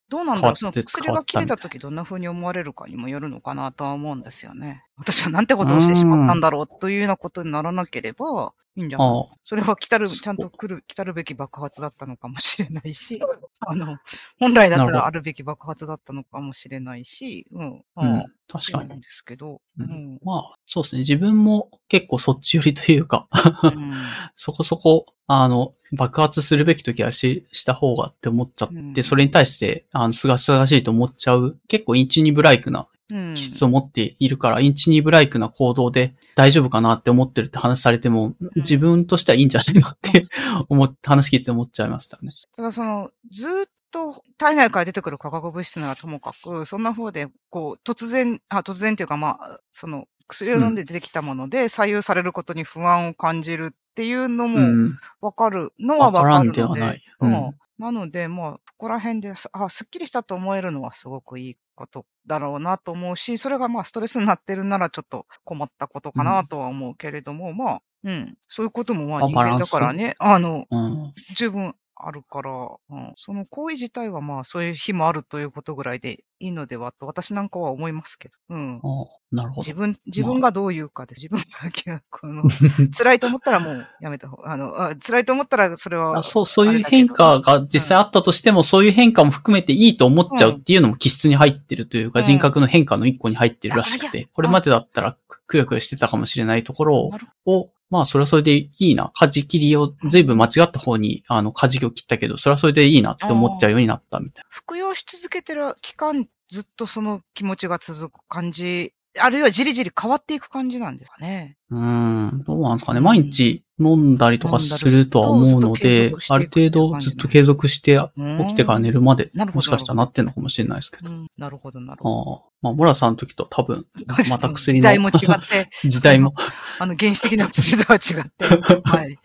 [0.09, 0.57] どうなんだろう？
[0.57, 4.85] その薬が切れた時どんな風に思われるかにもよるのかなとは思うんですよね。
[4.99, 9.36] 私はなんてことをしてしまったんだろうというようなことにならなければ、いいんじゃない？
[9.44, 13.20] それは来たる、ちゃんと来る、来たるべき爆発だったのかもしれないし、
[13.66, 13.99] あの、
[14.39, 17.82] 本来だったらあるべき爆発だったのかもしれないし、うん。
[17.97, 19.01] うん、確かに。
[19.01, 20.19] ですけど、ううんん。
[20.23, 21.01] まあ、そうですね。
[21.01, 23.28] 自分も結構そっち寄りというか、
[23.62, 23.93] うん
[24.36, 32.86] そこそこ、あの、爆発するべき時はし、した方がって思っちゃって、うんそれに対して、あの、すがすがしいと思っちゃう、結構インチニブライクなうん。
[33.35, 40.25] 気質を持っているから、インチニブライクな行動で大丈夫かなって思ってるって話されても、自分としてはいいんじゃないのって
[40.69, 42.33] 思って、話聞いて思っちゃいましたね。
[42.57, 54.99] ただその、ずーっと体内から出てくる化学物質ならともかく、そんな方で、こう、突然、あ、突然っていうかまあ、その、薬を飲んで出てきたもので左右されることに不安を感じるっていうのもうん。
[55.21, 56.81] わかるのはわわからんかるので。
[56.81, 57.03] ではない。
[57.21, 57.55] ううんん。
[57.83, 68.39] なので、まあ、ここら辺で、あ、すっきりしたと思えるのはすごくいいことだろうなと思うし、それがまあストレスになってるならちょっと困ったことかなとは思うけれども、まあ、うん。
[68.47, 71.13] そういうこともまああ人間だからね、あの、うん。
[71.37, 72.51] 十分あるから、
[72.91, 78.35] うん、その行為自体はまあそういう日もあるということぐらいでいいのではと私なんかは思いますけど。
[78.51, 78.81] うん。
[78.82, 79.60] あなるほど。
[79.62, 81.39] 自分、自分がどう言うかで、自分
[81.86, 82.43] が、この、
[82.97, 97.10] 辛いと思ったらもうやめた方が、あの、あ辛いと思ったらそれは、あそう、そういう変化が実際あったとしても、そういう変化も含めていいと思っちゃうっていうのも気質に入ってるというか、うん人格の変化の一個に入ってるらしくて、これまでだったらくくよくよしてたかもしれないところ
[97.47, 99.12] を、まあ、それはそれでいいな。
[99.14, 111.57] 舵切りを随分間違った方に、あの、舵を切ったけど、それはそれでいいなって思っちゃうようになったみたい服用し続けてる期間、ずっとその気持ちが続く感じ、あるいはじりじり変わっていく感じなんですかね。
[111.70, 111.79] な。
[111.79, 112.99] うーん、どうなんですかね。
[112.99, 117.99] うん毎日飲んだりとかするとは思うので、ある程度ずっと継続して
[118.47, 121.11] 起きてから寝るまでもしかしたらなってんのかもしれないですけど。
[121.11, 122.33] うん、なるほど、なるほど。
[122.33, 122.53] ああ。
[122.62, 123.87] まあ、モラさんの時と多分、
[124.29, 126.35] また薬の時代も違って、 時代も
[126.79, 128.45] あの、原始的な薬とは違って。
[128.85, 129.19] はい。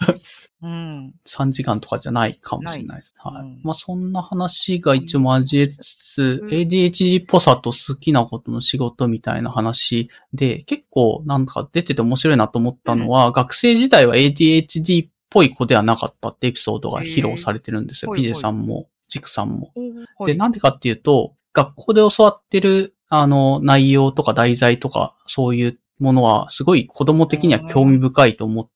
[0.62, 1.14] うん。
[1.26, 3.16] 3時間とかじゃないかもしれないです。
[3.18, 3.42] はい。
[3.44, 18.14] うんまあ、そんな話が一応交えつつ、うん ADHD っぽさと好きなことの仕事みたいな話で、結構なんか出てて面白いなと思ったのは、学生時代は ADHD っぽい子ではなかったってエピソードが披露されてるんですよ。
[18.14, 19.72] ピジェさんも、ジクさんも。
[19.76, 19.82] で、
[20.18, 28.70] はいなんでかっていうと、学校で教わってる、あの、内容とか題材とか、そういうものは、すごい子供的には興味深いと思っ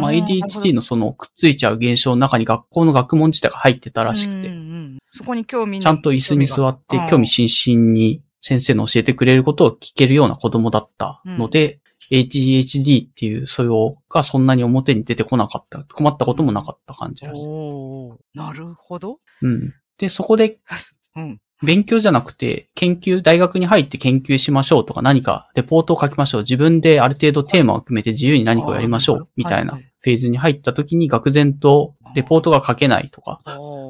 [0.00, 11.80] まあ、ADHD のその、くっついちゃう現象の中に学校の学問自体が入ってたらしくて、うんうんそこに興味ちゃんと椅子に座って興味津々に先生の教えてくれることを聞けるような子供だったので、
[12.10, 15.82] ADHD っていう素養がそんなに表に出てこなかった。
[15.92, 17.46] 困ったこともなかった感じらしい。
[18.34, 19.18] なるほど。
[19.42, 19.74] うん。
[19.98, 20.58] で、そこで
[21.16, 21.40] うん。
[21.62, 26.40] 勉強じゃなくて、研究、大学に入って研究しましょうとか何かレポートを書きましょう。
[26.42, 29.28] 自分である程度テーマを決めて自由に何かをやりましょう。
[29.36, 33.42] みたいなはいフェーズに入った時に愕然とレポートが書けないとか、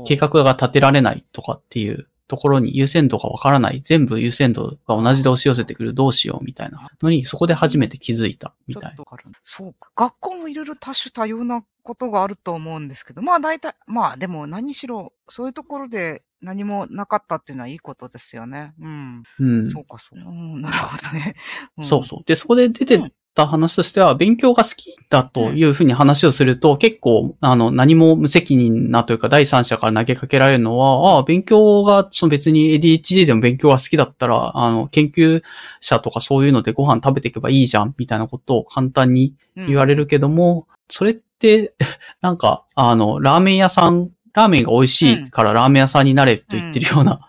[0.07, 3.81] 計画が立てられないとかっていうところに優先度がわからない。
[3.83, 5.95] 全部優先度が同じで押し寄せてくる。
[5.95, 9.25] どうしようみたいなのに、そこで初めて気づいたみたいちょっとわかる。
[9.43, 9.91] そうか。
[9.97, 18.75] 学校もいろいろ多種多様なことがあると思うんですけど、まあ大体、まあでも何しろ、そういうところで何もなかったっていうのはいいことですよね。
[18.79, 19.23] うん。
[19.39, 19.67] うん。
[19.67, 20.19] そうか、そう。
[20.19, 21.35] うん、なるほどね。
[21.81, 22.25] んそうそう。
[22.27, 22.99] で、そこで出て
[23.35, 35.43] た話としては、勉強が好きだというふうに話をすると、結構、あの、何も無責任なというか、第三者から投げかけられるのは、ああ、勉強が、その別に ADHD でも勉強が好きだったら、あの、研究
[35.81, 41.75] 者とかそういうのでご飯食べていけばいいじゃん、みたいなことを簡単に言われるけども、それって、
[42.21, 47.21] なんか、あの、ラーメン屋さん、ラーメンが美味しいからラーメン屋さんになれと言ってるような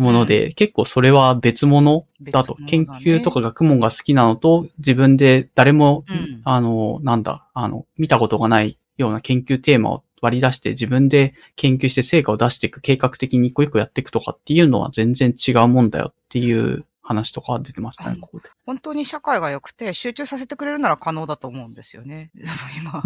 [0.00, 2.56] もので、結構それは別物だと。
[2.58, 3.18] だね。
[3.18, 6.40] 究とか学問が好きなのと、自分で誰も、うん。
[6.44, 18.48] あの、なんだ、あの、見たことがないような研究テーマを割り出して自分で研究して成果を出していく計画的に一個一個やっていくとかっていうのは全然違うもんだよっていう話とか出てましたね、うんここで。
[18.66, 22.30] 本当に社会が良くて集中させてくれるなら可能だと思うんですよね。
[22.80, 23.02] 今、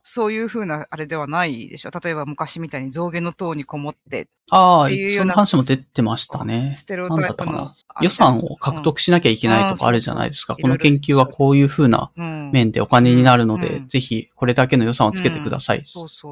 [0.00, 1.90] そういうふうなあれではないでしょ。
[1.90, 6.72] 例えば昔みたいに象牙の塔にこもって、ああ、そっていうようなの話も出てましたね。
[6.74, 7.72] ステレオなんタイプの。
[8.00, 10.56] 予算を獲得しなきゃいけないとかあるじゃないですか。
[10.56, 15.84] この研究はこういう風なうん、面でお金になるので、うんうんぜひこれだけの予算をつけてください。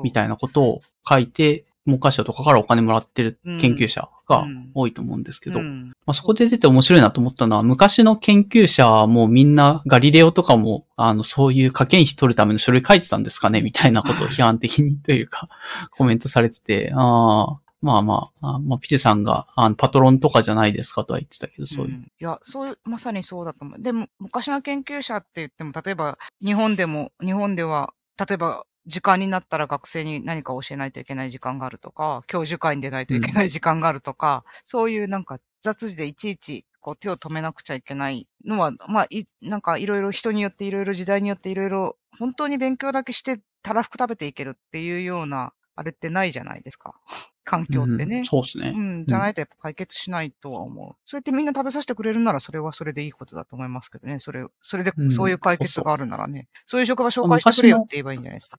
[0.02, 15.48] みたいなことを書いて、文科省とかからお金もらってる研究者が多いと思うんですけど、うんまあ、そこで出て面白いなと思ったのは、昔の研究者もみんなガリレオとかも、あの、そういう科研費取るための書類書いてたんですかねみたいなことを 批判的にというか、
[15.90, 21.92] コメントされてて、ああ、まあまあ、あまあ、ピチさんがあのパトロンとかじゃないですかとは言ってたけど、そういう。
[21.92, 23.82] んいや、そういう、まさにそうだと思う。
[23.82, 46.94] でも、昔の研究者って言っても、例えば、日本でも、日本では、例えば、時間になったら学生に何か教えないといけない時間があるとか、教授会に出ないといけない時間があるとか、そういうなんか雑事でいちいちこう手を止めなくちゃいけないのは、まあ、い、なんかいろいろ人によっていろいろ時代によっていろいろ本当に勉強だけしてたらふく食べていけるっていうような、あれってないじゃないですか。
[47.44, 48.18] 環境ってね。
[48.18, 48.72] うんそうですね。
[48.74, 50.96] うん、じゃないとやっぱ解決しないとは思う。
[51.04, 54.18] そうやってみんな食べさせてくれるならそれはそれでいいことだと思いますけどね。
[54.18, 56.48] それ、それでうんそういう解決があるならね。
[56.64, 58.58] そういう職場紹介してくれよって言えばいいんじゃないですか。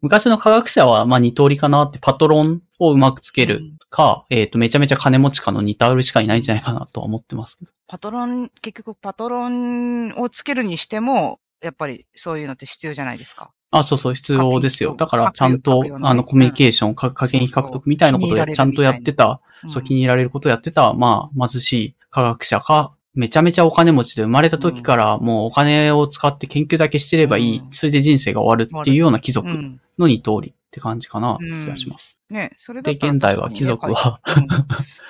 [0.00, 7.72] 昔の 科学者は、まあ、二通りかなって、パトロンをうまくつけるか、えっ、と、めちゃめちゃ金持ちかの二通りしかいないんじゃないかなとは思ってますけど。
[7.86, 13.52] パトロン、結局パトロンをつけるにしても、やっぱりそういうのって必要じゃないですか。
[13.72, 14.94] あ、そうそう、必要ですよ。
[14.96, 19.70] だから、ちゃんとあの、コミュニケーション、か加減比獲得みたいなことをちゃんとやってた、うん。
[19.70, 27.70] そう気に入られることをやってた、まあ、貧しい科学者か、めちゃめちゃお金持ちで生まれた時からもうお金を使って研究だけしてればいい、うん。
[27.70, 29.48] それで人生が終わるっていうような貴族。
[29.48, 29.80] うん。
[29.98, 31.60] の二通りって感じかな、うん。
[31.60, 32.18] 気がします。
[32.30, 34.48] ね、それだで、ったら現代は貴族は、うん。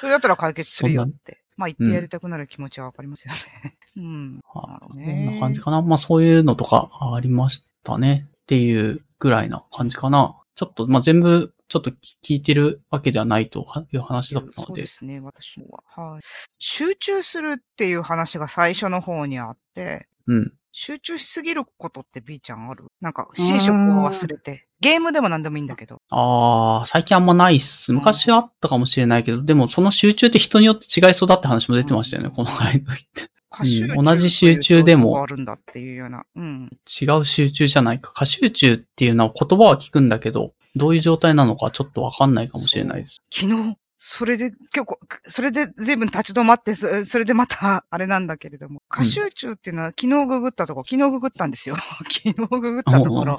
[0.00, 1.04] それだったら解決するよ。
[1.06, 1.38] って。
[1.56, 3.32] まあ言ってやりたくなる気持ちはわかりますよ
[3.62, 3.76] ね。
[3.96, 4.40] うん。
[4.54, 5.30] あこね。
[5.30, 5.82] んな感じかな。
[5.82, 8.26] まあそういうのとかありましたね。
[8.52, 10.36] っていうぐらいな感じかな。
[10.56, 11.90] ちょっと、まあ全部、ちょっと
[12.22, 14.86] 聞いてるわけではないという話だったのでそうで。
[14.86, 15.82] すね、私は。
[15.86, 16.22] はい。
[16.58, 20.52] 集中するっていう話が最初の方にあって、うん。
[20.70, 22.84] 集中しすぎることって B ちゃんある？
[23.00, 23.74] なんか、寝食を
[24.06, 24.66] 忘れて。
[24.80, 26.02] ゲームでも何でもいいんだけど。
[26.10, 27.90] ああ、最近あんまないっす。
[27.94, 33.31] 昔あったかもしれないけど、でもその集中って人によって違いそうだって話も出てましたよね、うんこの回の時って。
[33.52, 36.24] 過集中、うん同じ集中でもあるんだっていうような。
[36.34, 36.70] うん。
[37.00, 38.12] 違う集中じゃないか。
[38.12, 43.22] 過集中っていうのは言葉は聞くんだけど、どういう状態なのかちょっとわかんないかもしれないです。
[43.32, 44.98] 昨日、それで、今日、
[45.30, 51.76] それで随分立ち止まって、そそれでまた、 あれなんだけれども、過集中っていうのは昨日ググったところ、昨日ググったんですよ。
[52.10, 53.38] 昨日ググったところ、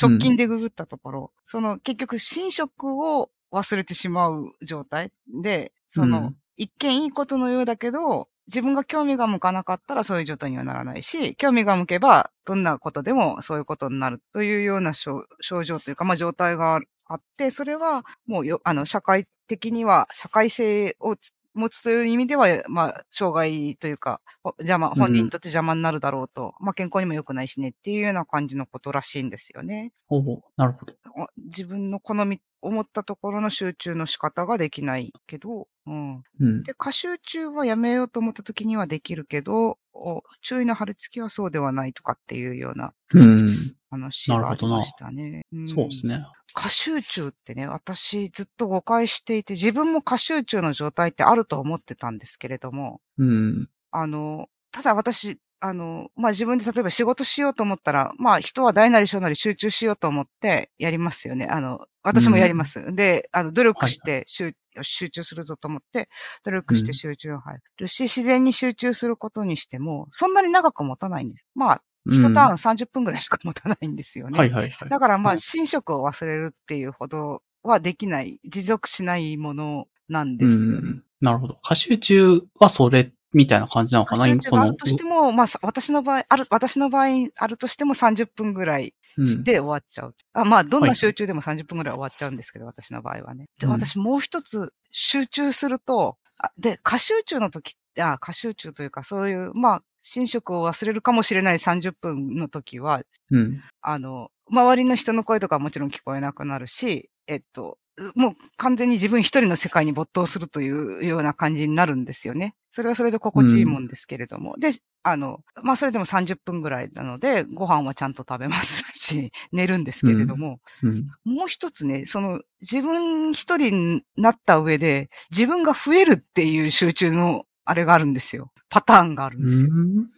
[0.00, 2.84] 直近でググったところ、その結局、寝食
[3.18, 29.92] を忘れてしまう状態で、その、うん一見いいことのようだけど、自分が興味が向かなかったらそういう状態にはならないし、興味が向けばどんなことでもそういうことになるというような症症状というか、まあ状態があって、それはもうよ、あの、社会的には、社会性をつ持つという意味では、まあ、障害というか、ほ邪魔、本人にとって邪魔になるだろうと、まあ健康にも良くないしねっていうような感じのことらしいんですよね。
[30.06, 30.92] ほうほうなるほど。
[31.16, 36.22] お自分の好み、思ったところの集中の仕方ができないけど、うん。
[36.38, 36.62] うん。
[36.62, 43.74] で、過集中はやめようと思った時にはできるけど、お注意の貼り付きはそうではないとかっていうようなうん。
[43.90, 45.42] 話がありましたね。
[45.54, 46.24] んそうですね。
[46.54, 53.68] 過集中ってね、私ずっと誤解していて、自分も過集中の状態ってあると思ってたんですけれども、うん。
[53.90, 61.46] あの、ただ私、あの、まあ、自分で例えば仕事しようと思ったら、まあ、人は大なり小なり集中しようと思ってやりますよね。
[61.50, 62.94] あの、私もやります。
[62.94, 66.08] で、あの、努力して集,、集中するぞと思って、
[66.44, 71.44] 努力して集中を入るし、自然に集中することにしても、そんなに長く持たないんです。
[71.54, 74.38] まあ、一ターン30分ぐらいしか持たないんですよね。
[74.38, 74.88] はいはいはい。
[74.88, 80.64] だからまあ、寝食を忘れるっていうほどはできない、持続しないものなんですよね。
[80.66, 81.04] うん。
[81.20, 81.58] なるほど。
[81.62, 84.86] 過集中はそれみたいな感じなのかな今このあると。
[84.86, 89.44] しても、まあ、さ私の場合、ある、私の場合、あるとしても30分ぐらいうん。
[89.44, 90.14] で終わっちゃう。
[90.32, 93.48] あまあ、どんはない集中でも30分ぐらい終わっちゃうんですけど、私の場合はね。
[93.58, 99.82] で、うん私もう一つ集中すると、あで、過集中の時って、あ、過集中というか、そういう、まあ、
[100.16, 103.62] 寝食を忘れるかもしれない30分の時は、うん。
[103.82, 107.78] あの、周りの人の声とかはもちろん聞こえなくなるし、えっと、
[108.14, 112.54] もう完全に自分一人の世界に没頭するというような感じになるんですよね。
[112.70, 114.54] それはそれで心地いいもんですけれども。
[114.58, 114.70] で、
[115.02, 121.06] あの、まあそれでも30分ぐらいなので、ご飯はちゃんと食べますし、 寝るんですけれども、うん。
[121.24, 128.52] もう一つね、その自分一人になった上で、自分が増えるっていう集中のあれがあるんですよ。
[128.68, 129.70] パターンがあるんですよ。
[129.72, 130.10] うん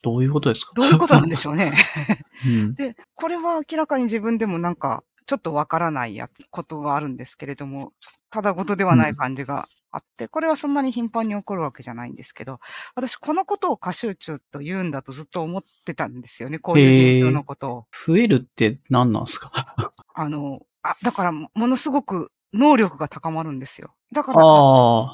[0.00, 0.72] どういうことですか？
[0.76, 1.74] どういうことなんでしょうね。
[2.46, 2.74] うん。
[2.74, 7.92] で、これは明らかに自分でもなんか、ちょっとわからないやつ、ことがあるんですけれども、
[8.30, 12.60] ただ事ではない感じがあって、これはそんなに頻繁に起こるわけじゃないんですけど、
[12.94, 17.84] 私このことを過集中と言うんだとずっと思ってたんですよね、こういう現象のことを。
[18.06, 19.52] 増えるって何なんですか？
[20.14, 23.94] あの、あ、だからものすごく能力が高まるんですよ。
[24.14, 24.38] だから、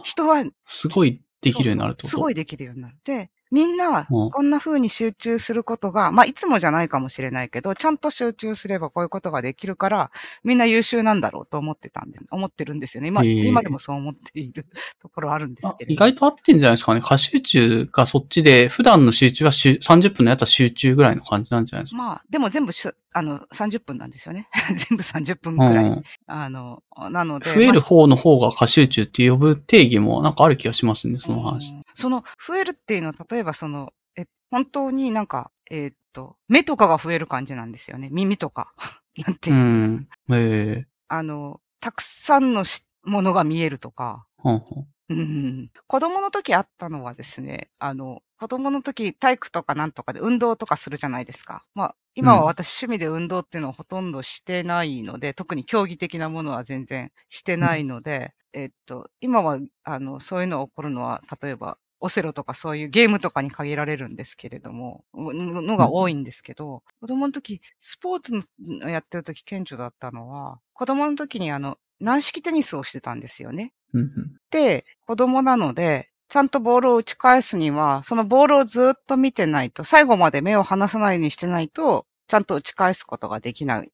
[0.04, 2.06] 人はすごいできるようになると？
[2.06, 2.96] すごいできるようになる。
[3.04, 10.10] で、みんな、うんこんな風に集中することが、まあ、いつもじゃないかもしれないけど、ちゃんと集中すればこういうことができるから、
[10.42, 13.08] みんな優秀なんだろうと思ってたんで、思ってるんですよね。
[13.08, 14.66] 今、今でもそう思っている
[15.00, 15.92] ところあるんですあけれど。
[15.94, 17.00] 意外と合ってんじゃないですかね。
[17.00, 21.98] 過集中がそっちで、普段の集中は集30分のやったら集中ぐらいの感じなんじゃないですか。
[21.98, 24.48] まあ、でも全部しゅあの、30分なんですよね。
[24.90, 25.88] 全部30分うくらい。
[25.88, 26.02] ん。
[26.26, 27.54] あの、なので。
[27.54, 31.72] 増えるまあ方の方が過集中って呼ぶ定義もなんかある気がしますね、その話。
[31.72, 38.08] うんその、増えるっていうのは、例えばその、え、本当になんか、えーっと、目とかが増える感じなんですよね。
[38.10, 38.74] 耳とか。
[39.16, 40.08] なんていうう、ん。
[40.32, 44.26] ええあの、たくさんのしものが見えるとか。
[44.36, 44.86] ほんほん。
[45.10, 51.64] うん、子供の時あったのはですね、あの、子供の時体育とかなんとかで運動とかするじゃないですか。
[51.74, 73.72] まあ、今は私趣味で運動っていうのをほとんどしてないので、特に競技的なものは全然してないので、えっと、今は、あの、そういうのが起こるのは、例えば、オセロとかそういうゲームとかに限られるんですけれども、ののが多いんですけど、子供の時、スポーツのやってる時顕著だったのは、子供の時にあの、軟式テニスをしてたんですよね。
[73.92, 74.36] うんうん。
[74.50, 83.92] で、子供なので、ちゃんとボールを打ち返すには、そのボールをずっと見てないと、最後まで目を離さないようにしてないと、ちゃんと打ち返すことができない、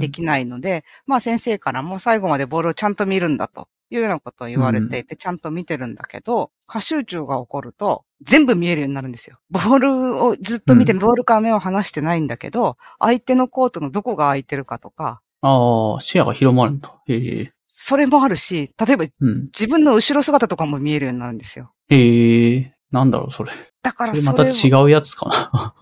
[0.00, 9.36] できないので、まあ先生からも最後までボールをちゃんと見るんだというようなことを言われていて、ちゃんと見てるんだけど、過集中が起こると、全部見えるようになるんですよ。
[9.50, 16.98] ボールをずっと見て、うんボールから目を離してないんだけど、相手のコートのどこが空いてるかとか、ああ、視野が広まるんだ。
[17.06, 17.59] へえ。
[17.72, 19.42] それもあるし、例えばうん。
[19.44, 21.72] 自分の後ろ姿とかも見えるようになるんですよ。
[21.88, 22.74] へえ。
[22.90, 23.52] なんだろう、それ。
[23.82, 25.74] だからそれまた違ううやつかな。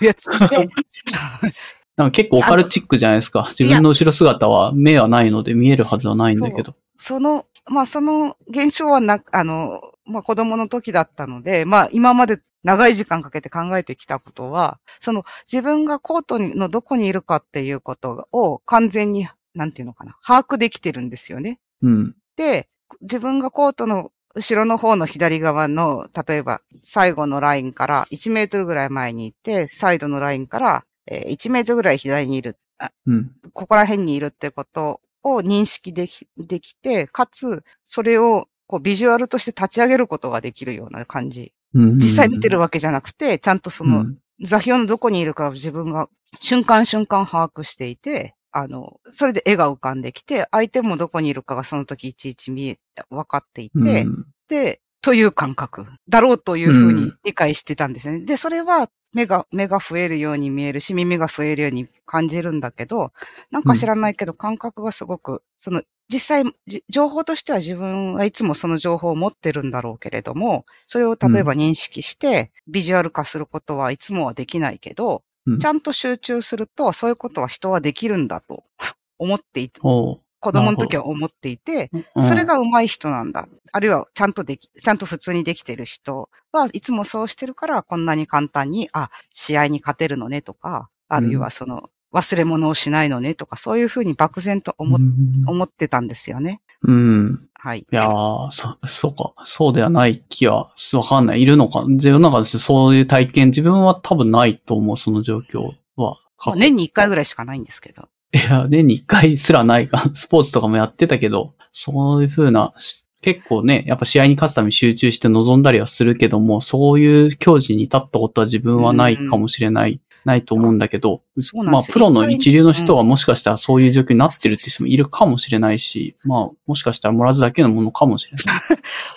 [0.00, 0.34] やつで。
[1.96, 3.46] なんか結構オカルチックじゃないですか。
[3.56, 6.74] 自分の後ろ姿は目はないので見えるはずはないんだけど。
[6.96, 21.58] その、まあその現象はな、あの、まあ子供の時だったので、まあ今まで長い時間かけて考えてきたことは、その自分がコートにのどこにいるかっていうことを完全に、なんていうのかな、把握できてるんですよね。
[21.82, 22.16] うん。
[22.36, 22.68] で、
[23.02, 33.32] 自分がコートの後ろの方の左側の、例えば最後のラインから1メートルぐらい前に行って、サイドのラインからえー1メートルぐらい左にいる、あうん。
[33.52, 41.52] ここら辺にいるってことを認識でき、できて、かつ、それをこうビジュアルとして立ち上げることができるような感じ。
[41.74, 41.94] うん。
[41.96, 46.08] 実際見てるわけじゃなくて、ちゃんとその、うん座標のどこにいるかを自分が
[46.38, 52.78] 瞬間瞬間把握していて、あの、それで絵が浮かんできて、相手もどこにいるかがその時いちいち見え、
[53.10, 54.26] 分かっていて、うん。
[54.48, 57.18] で、という感覚だろうというふうにうん。
[57.24, 58.20] 理解してたんですよね。
[58.24, 63.12] で、それは目が、目が増えるように見えるし、耳が増えるように感じるんだけど、
[63.50, 75.20] なんか知らないけど感覚がすごく、その、実際、じ情報としては自分はいつもその情報を持ってるんだろうけれども、それを例えば認識して、ビジュアル化することはいつもはできないけど、うん
[75.58, 78.64] ちゃんと集中すると、そういうことは人はできるんだと
[79.18, 83.48] 思っていて、子供の時は思っていて、うんそれが上手い人なんだ。
[83.72, 96.60] あるいは、ちゃんとでき、ちゃんと普通にできてる人はいつもそうしてるから、こんなに簡単に、あ、試合に勝てるのねとか、あるいはその、忘れ物をしないのねとか、そういうふうに漠然と思ってたんですよね。
[96.82, 97.47] うん。
[97.60, 97.80] はい。
[97.80, 99.34] いやー、そ、そうか。
[99.44, 101.42] そうではない気は、わかんない。
[101.42, 101.84] いるのか。
[101.88, 105.72] 自分の中でそういう体験、自分は多分ないと思う、その状況は。
[105.96, 108.08] まあ年に一回ぐらいしかないんですけど。
[108.32, 110.08] いや、年に一回すらないか。
[110.14, 128.60] スポーツとかもやってたけど、そういう風な、し結構ね、やっぱ試合に勝つために集中して臨んだりはするけども、そういう境地に至ったことは自分はないかもしれない、ないと思うんだけど、まあ、そうなんですよプロの一流の人はもしかしたらそういう状況になってるって人もいるかもしれないし、まあ、もしかしたらもらずだけのものかもしれない。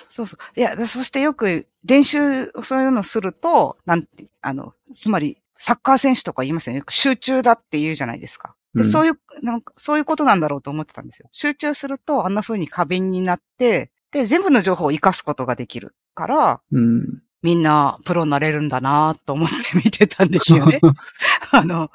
[0.10, 0.60] そうそう。
[0.60, 6.80] いや、でそしてよく練習をそういうのすると、なんて、あの、つまり、サッカー選手とか言いますよね。
[6.80, 8.56] よく集中だって言うじゃないですか。
[8.74, 11.30] で、うんそういう、なんか、そういうことなんだろうと思ってたんですよ。
[11.32, 17.24] 集中すると、あんな風に過敏になって、で、全部の情報を活かすことができるから、うん。
[17.42, 20.80] みんなプロになれるんだなと思って見てたんですよね。
[21.52, 21.90] あの、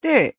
[0.00, 0.36] で、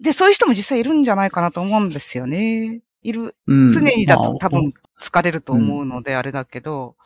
[0.00, 2.80] で、そういう人も実際いるんじゃないかなと思うんですよね。
[3.02, 6.96] いる、うん常にだまあと多分疲れると思うので、あれだけど、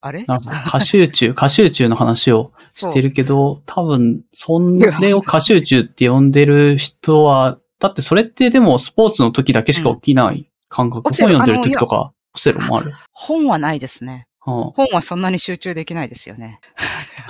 [0.00, 0.24] あれ？
[0.24, 4.60] なんか過集中、 過集中の話をしてるけど、多分、そ
[5.00, 11.08] れを過集中って呼んでる人は、だってそれってでもスポーツの時だけしか起きない感覚？
[11.08, 12.92] オセロ本読んでる時とか、オセロもある。
[13.12, 14.26] 本はないですね。
[14.44, 16.60] は本はそんなに集中できないですよね。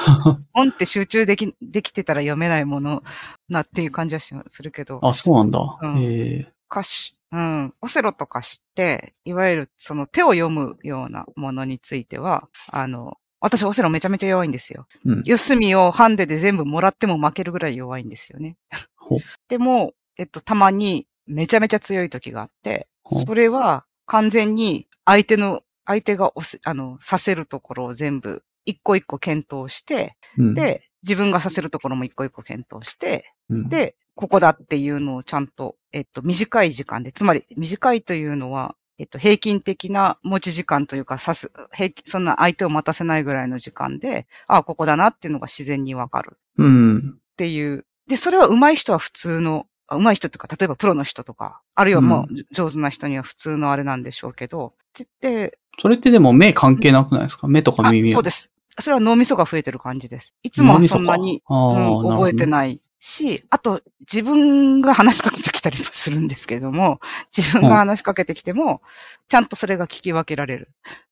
[0.06, 3.02] あ 本って集中でき、できてたら読めないもの
[3.48, 5.00] なっていう感じはしするけど。
[5.02, 5.78] あ、そうなんだ。
[5.80, 7.74] うんえ歌詞、うん。
[7.80, 14.86] オセロとかして、いわゆるその手を読むようなものについては、あの、私オセロめちゃめちゃ弱いんですよ。
[15.04, 18.56] うん四隅をハンデで全部もらっても負けるぐらい弱いんですよね。
[19.48, 47.18] でも、えっと、たまにめちゃめちゃ強い時があって、それは完全に相手の、相手が押す、あの、させるところを全部一個一個検討して、うん、で、自分がさせるところも一個一個検討して、うん、で、ここだっていうのをちゃんと、えっと、短い時間で、つまり短いというのは、えっと、平均的な持ち時間というか、さす、平均、そんな相手を待たせないぐらいの時間で、あここだなっていうのが自然にわかるうん。
[47.18, 47.86] っていう。
[48.06, 57.48] で、それは上手い人は普通の、あ上手い人とか、例えばプロの人とか、あるいはもう上手な人には普通のあれなんでしょうけど、で、でそれってでも目関係なくないですか？
[57.48, 58.14] 目とかあ耳は。
[58.14, 58.50] そうです。
[58.78, 60.34] それは脳みそが増えてる感じです。
[60.42, 62.46] いつもはそんなに、うん、覚えてい。
[62.46, 67.00] ないし、あと、自分が話しかけてきたりもするんですけども、
[67.36, 68.82] 自分が話しかけてきても、
[69.28, 70.70] ちゃんとそれが聞き分けられる。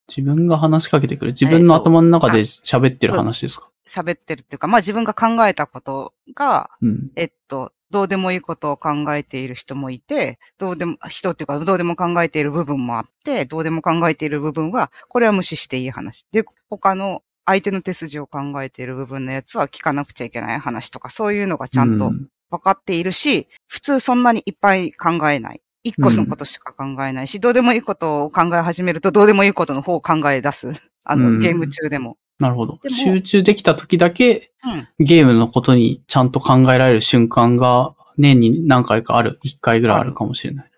[0.08, 1.32] 自分が話しかけてくる。
[1.32, 7.12] 自分の頭の中で喋ってる話ですか、喋ってるっていうか、まあ自分が考えたことが、うん。
[7.14, 16.26] えっと、どうでもいいことを考えている人もいて、どうでも、人っていうか、どうでも考えている部分もあって、どうでも考えている部分は、これは無視していい話。
[16.32, 25.62] で、他の相手の手筋を考えている部分のやつは聞かなくちゃいけない話とか、そういうのがちゃんとうん分かっているし、普通そんなにいっぱい考えない。
[25.84, 30.70] 一個のことしか考えないし、どうでもいいことを考え始めると、どうでもいいことの方を考え出す。
[31.04, 32.16] あの、うんゲーム中でも。
[32.42, 35.04] なるほど集中できた時だけうん。
[35.04, 39.38] ゲームのことにちゃんと考えられる瞬間が年に何回かある。
[39.42, 40.70] 一回ぐらいあるかもしれない。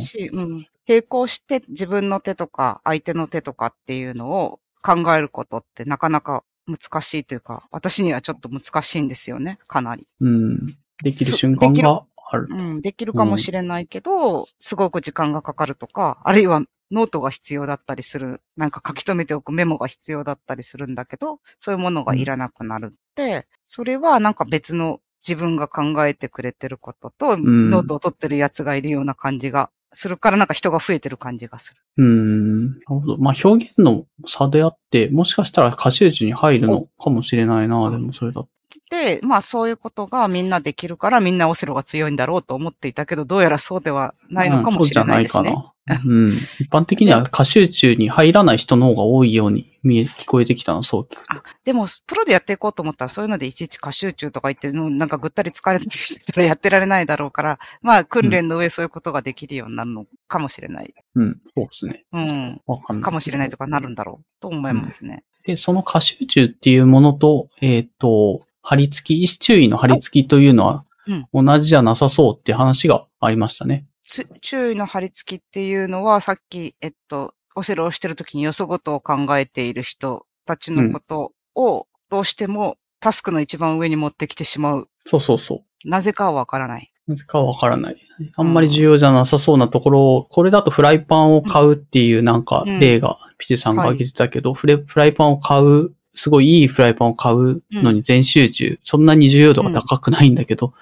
[0.00, 0.66] し、うん。
[0.86, 10.06] 並行して自分の手とか相手の手とかっていうのを考えることってなかなか難しいというか、私にはちょっと難しいんですよね、かなり。
[10.20, 10.76] うん。
[11.02, 12.46] できるそ瞬間がある。
[12.50, 31.80] うん、できるかもしれないけど、すごく時間がかかるとか、あるいはノートが必要だったりする、なんか書き留めておくメモが必要だったりするんだけど、そういうものがいらなくなるって、それはなんか別の自分が考えてくれてることと、んノートを取ってるやつがいるような感じがするから、なんか人が増えてる感じがする。
[31.96, 32.68] うん。
[32.68, 33.18] なるほど。
[33.18, 38.48] まあ、表現の差であって、もしかしたら過集中に入るのかもしれないな、でもそれだと。
[38.90, 45.50] で、まあそういうことがみんなできるからみんなオセロが強いんだろうと思っていたけど、どうやらそうではないのかもしれないですね。
[45.50, 45.74] うんそうじゃないかな。
[45.86, 46.30] うん。
[46.32, 51.32] 一般的には歌集中に入らない人の方が多いように見え、聞こえてきたの、そう聞くと。
[51.34, 60.94] あ、でも、プロでやっていこうと思ったら、そういうのでいちいち過集中とか言って、のなんかぐったり疲れたりしてたらやってられないだろうから、まあ、訓練の上そういうことができるようになるのかもしれない。
[61.16, 61.40] うん。
[61.54, 62.04] そうですね。
[62.12, 62.62] うん。
[62.66, 63.04] わかんない。
[63.04, 65.22] かもしれないとかなるんだろうと思いますね。
[65.44, 73.86] で、その歌集中っていうものと、えっ、と、張り付き、注意の張り付きというのはうん、同じじゃなさそうって話がありましたね。
[74.02, 84.88] つ注意の張り付きっていうのは、さっき、えっと、オセロをしてるときによそごとを考えている人たちのことを、どうしてもタスクの一番上に持ってきてしまう。
[85.06, 85.88] そうそうそう。
[85.88, 86.90] なぜかはわからない。
[87.06, 87.96] なぜかわからない。
[88.36, 100.72] あんまり重要じゃなさそうなところを、これだとフライパンを買うっていうなんかうん例が、ピチさんが挙げてたけど、フライパンを買う、すごいいいフライパンを買うのに全集中、そんなに重要度が高くないんだけど、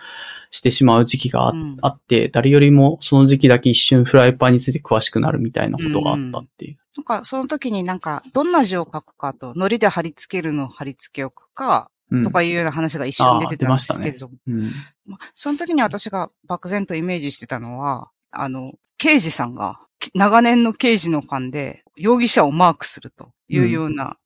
[0.53, 1.79] してしまう時期があ,、うん。
[1.81, 6.77] あって、誰よりもその時期だけ一瞬フライパンについて詳しくなるみたいなことがあったっていう。
[6.99, 12.25] なんか、その時になんか、どんな字を書くかと、糊で貼り付けるのを貼り付け置くか、うん。
[12.25, 14.71] とかいうような話が一瞬出てたんですけれども、うん。
[15.07, 24.19] まあその時に私が漠然とイメージしてたのは、あの、刑事さんが、き長年の刑事の間で、容疑者をマークするというような、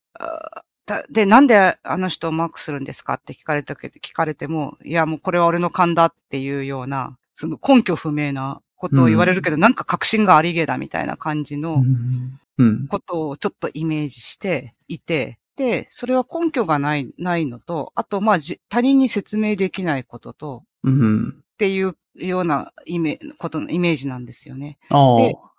[1.10, 12.40] で、なんであの人をマークするんですかって聞かれたけど、聞かれても、いや、もうこれは俺の勘だっていうような、その根拠不明なことを言われるけど、なんか確信がありげだみたいな感じの、うん。
[12.58, 12.88] うん。
[12.88, 21.42] ことをちょっとイメージしていて、で、それは根拠がない、ないのと、あと、まあ、じ他人に説明できないことと、うん。
[21.54, 24.78] っていうようなイメことのイメージなんですよね。
[24.90, 24.96] で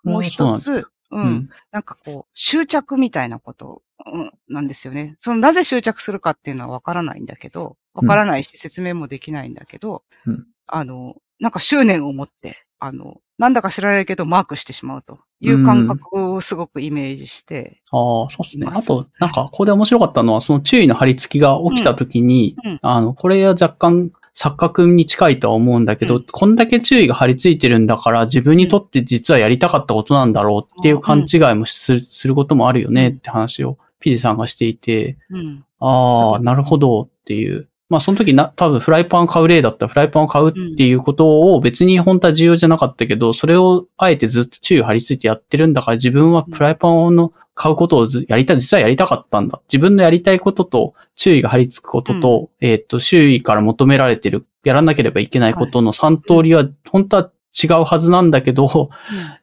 [0.04, 5.16] もう一つ、うん、うんなんかこう、執着みたいなこと、うん、なんですよね。
[5.18, 10.46] そのなぜ執着するかっていうのはわからないんだけど、わからないし説明もできないんだけど、うん。
[10.66, 18.66] あの、なんか執念を持って、あの、なんだか知らないけどマークしてしまうという感覚をすごくイメージして、ああ、そうですね。
[18.66, 22.70] まああと、なんか、ここで面白かったのは、その注意の張り付きが起きた時に、うん。
[22.72, 22.78] うん。
[22.82, 26.24] あの、これは若干錯覚に近いとは思うんだけど、うん。
[26.24, 35.64] こんだけ注意が張り付いてるんだから、自分にとって実はやりたかったことなんだろうっていう勘違いもするすることもあるよねって話を、ピジさんがしていて、うん。
[35.80, 37.68] ああ、なるほどっていう。
[37.88, 49.60] まあその時な、多分フライパンを買う例だったらフライパンを買うっていうことを別に本当は重要じゃなかったけど、それをあえてずっと注意を張り付いてやってるんだから自分はフライパンの買うことをずやりたい、実はやりたかったんだ。
[49.68, 58.90] 自分のやりたいことと注意が張り付くことと、えっ、と、周囲から求められてる、やらなければいけないことの3通りは、本当は違うはずなんだけど、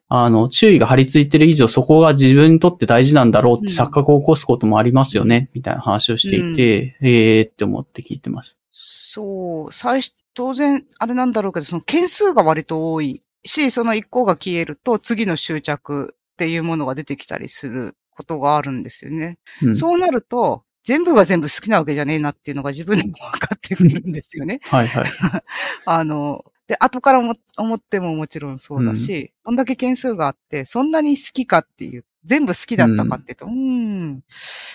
[0.08, 8.60] あの、注意が張り付いてる以上、そこが自分にとって大事なんだろうって錯覚を起こすこともありますよね、みたいな話をしていて、ええーって思って聞いてます。
[8.70, 19.38] そう、最初、当然、あれなんだろうけど、その件数が割と多いし、その一個が消えると、次の執着っていうものが出てきたりすることがあるんですよね。
[19.62, 19.76] うん。
[19.76, 24.60] そうなると、全部が全部好きなわけじゃねえなっていうのが自分にも分かってくるんですよね。
[24.62, 25.04] はいはい。
[25.84, 34.24] あの、で、後からも思ってももちろんそうだし、こんだけ件数があって、そんなに好きかっていう、全部好きだったかっていうと、うーん、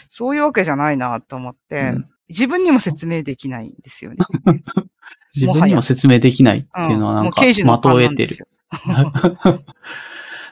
[0.09, 4.17] そういうわけじゃないなと思って、うん自分にも説明できないんですよね。
[5.35, 8.47] 自分にも説明できないっていうのはなんか、的を得てる。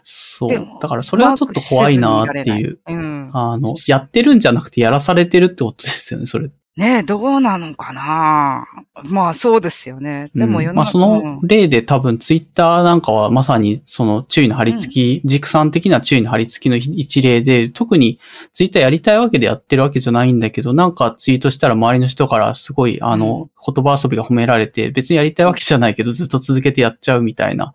[0.03, 0.49] そう。
[0.81, 2.79] だからそれはちょっと怖いなっていう。
[2.87, 3.29] うん。
[3.33, 6.49] あの、やってるんじゃなくてやらされてるってことですよね、それ。
[6.79, 8.65] ねえ、どうなのかな？
[9.03, 10.31] まあそうですよね。
[10.33, 18.21] でも世の中、うんまあその例で多分ツイッターなんかはまさにその注意の張り付き、軸さん的な注意の張り付きの一例で、特に
[18.53, 27.73] ツイッターやりたいわけでやってるわけじゃないんだけど、なんかツイートしたら周りの人からすごいあの、言葉遊びが褒められて、別にやりたいわけじゃないけどずっと続けてやっちゃうみたいな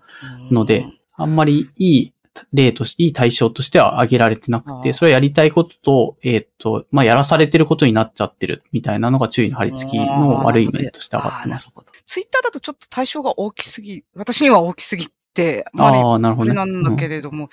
[0.48, 0.54] うん。
[0.54, 0.86] ので、
[1.16, 2.13] あんまりいい
[2.52, 11.72] 例とし、いい対象としては挙げられてなくて、それはやりたいことと、えーっと、まあ、やらされてることになっちゃってるみたいなのが注意の張り付きの悪い面として上がってます。
[12.06, 16.54] ツイッターだとちょっと対象が大きすぎ、私には大きすぎて、まあああ、なるほどね。
[16.54, 17.50] なんだけれども、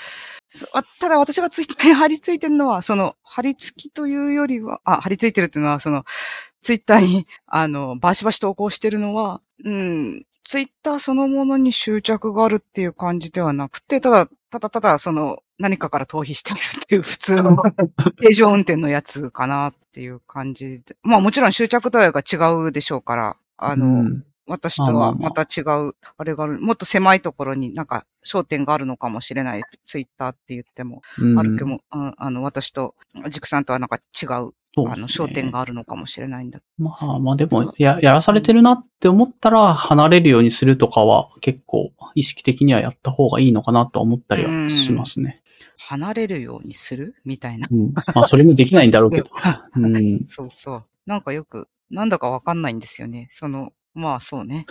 [0.50, 6.04] そあただ私がツイッターに貼り付いてるのは、その、貼り付きというよりは、あ、貼り付いてるっていうのは、その、
[6.62, 17.56] ツイッターに、あの、バシバシ投稿してるのは、うん、ツイッターそのものに執着があるっていう感じではなくて、ただ、ただただ、その、何かから逃避しているっていう普通の
[18.20, 20.98] 平常運転のやつかなっていう感じで。
[21.04, 29.64] まあもちろん執着度合いが違うでしょうから、あの、うん私とはまた違う、あれがある、もっと狭いところになんか焦点があるのかもしれない。
[29.86, 32.96] ツイッターって言っても、うんあるけども、ああの、私と、
[33.30, 36.60] 軸さんとはなんか違う、そうあの、焦点があるのかもしれないんだ。
[36.78, 45.42] まあまあでも、や、やらされてるなって思ったら、離れるようにするとかは、結構、意識的にはやった方がいいのかなとは思ったりはしますね。
[45.78, 47.68] 離れるようにするみたいな。
[47.72, 47.94] うん。
[47.94, 49.30] まあ、それもできないんだろうけど。
[49.76, 50.24] うん。
[50.28, 50.86] そうそう。
[51.06, 53.28] なんかよく、なんだかわかんないんですよね。
[53.32, 54.66] その、まあそうね。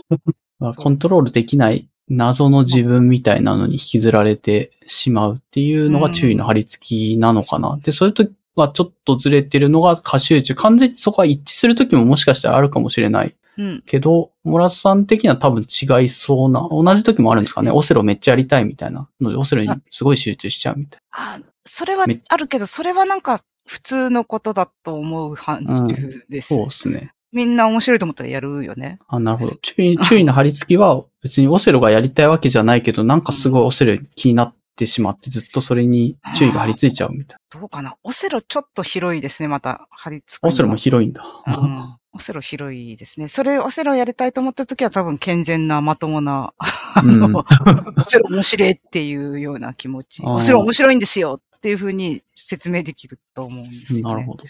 [0.58, 7.78] まあコントロールできない謎の自分みたいなのに引きずられてしまうっていうのが注意の張り付きなのかな。
[7.82, 8.26] で、それと
[8.56, 10.54] はちょっとずれてるのが過集中。
[10.56, 13.34] 完全にそこは一致するときももしかしたらあるかもしれない。
[13.58, 13.82] うん。
[13.86, 17.70] けど、モラスさん的には多分違いそうな、同じ時もあるんですかね。
[17.70, 26.42] オセロめっちゃやりたいみたいなので、オセロにすごい集中しちゃうみたいあ、それはめあるけど、それはなんか普通のことだと思う範疇でな。
[26.42, 26.54] す。
[26.54, 27.12] そうですね。
[27.32, 28.98] みんな面白いと思ったらやるよね。
[29.08, 29.56] あ、なるほど。
[29.62, 37.96] 注意、注意の張り付きは別にオセロがやりたいわけじゃないけど、なんかすごいオセロ気になってしまって、ずっとそれに注意が張り付いちゃうみたいどうかな？
[38.02, 39.86] オセロちょっと広いですね、また。
[39.90, 40.46] 張り付く。
[40.46, 41.22] オセロも広いんだ。
[41.46, 43.28] うんオセロ広いですね。
[43.28, 47.36] それ、オセロやりたいと思った時は多分健全な、まともな、あの、うん
[47.96, 50.22] オセロ面白いっていうような気持ち。
[50.24, 54.14] オセロ面白いんですよっていうふうに説明できると思うんですよ、ね。
[54.14, 54.44] なるほど。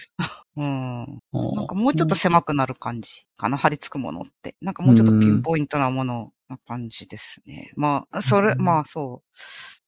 [0.58, 1.20] うん。
[1.32, 4.54] ななんかもうちょっと狭くなる感じかな、張り付くものって。
[4.60, 7.72] なんかもうちょっとピンポイントなものな感じですね。
[7.74, 9.38] まあ、それ、うんまあそう。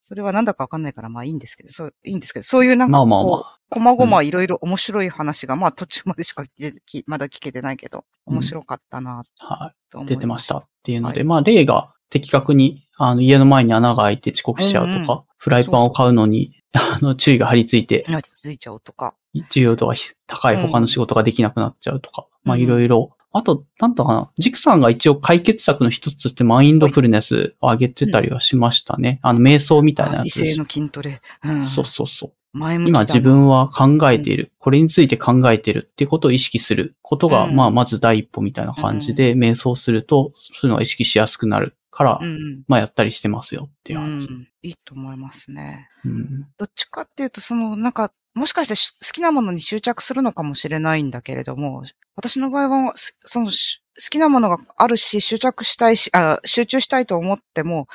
[0.00, 3.58] それはなんだかわかんないからまあいいんですけど、そう、いいんですけど、そういうなんかこう、まあまあまあ。
[3.68, 6.42] こまごまいろいろ面白い話が、まあ途中までしか
[7.06, 9.90] まだ聞けてないけど、うん面白かったなはい。
[9.90, 19.16] と思い出てましたっていうので、はいまあ例が的確に、あの、家の前に穴が開いて遅刻しちゃうとか、うんうんフライパンを買うのに、あの、注意が張り付いて、いや、続いちゃうとか。
[19.51, 19.94] 需要度が
[20.28, 23.16] 高い他の仕事ができなくなっちゃうとか、まあうんいろいろ。
[23.32, 29.19] あと、なんだかな、ジクさんが一応解決策の一つとしてマインドフルネスを上げてたりはしましたね。
[29.23, 30.24] あの、瞑想みたいなやつ。
[30.27, 31.20] 理性の筋トレ。
[31.43, 31.64] うん。
[31.64, 32.32] そうそうそう。
[32.55, 34.52] 今自分は考えている。
[34.60, 42.64] これについて考えているっていうことを意識することが、うんまあまず第一歩みたいな感じで、瞑想すると、そういうのが意識しやすくなるから、うん。
[42.66, 44.27] まあやったりしてますよっていうう話。
[44.28, 44.48] ん。
[44.62, 45.89] いいと思いますね。
[46.05, 51.85] うんどっちかっていうと、その、なんか、もしかしてし好きなものに執着するのかもしれないんだけれども、
[52.16, 57.89] 私の場合は、すその、し好きなものがあるし、執着したいし、あ集中したいと思っても、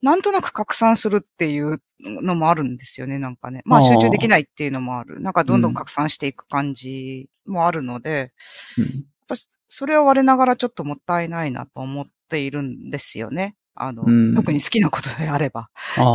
[0.00, 3.60] なんとなく拡散するっていうのもあるんですよね、なんかね。
[3.66, 5.20] まあ集中できないっていうのもある。
[5.20, 8.32] なんかどんどん拡散していく感じもあるので、
[8.78, 8.92] うんやっ
[9.28, 9.36] ぱ
[9.68, 13.54] それは我ながらちょっともったいないなと思っているんですよね。
[13.74, 15.70] あの、うん特に好きなことであれば。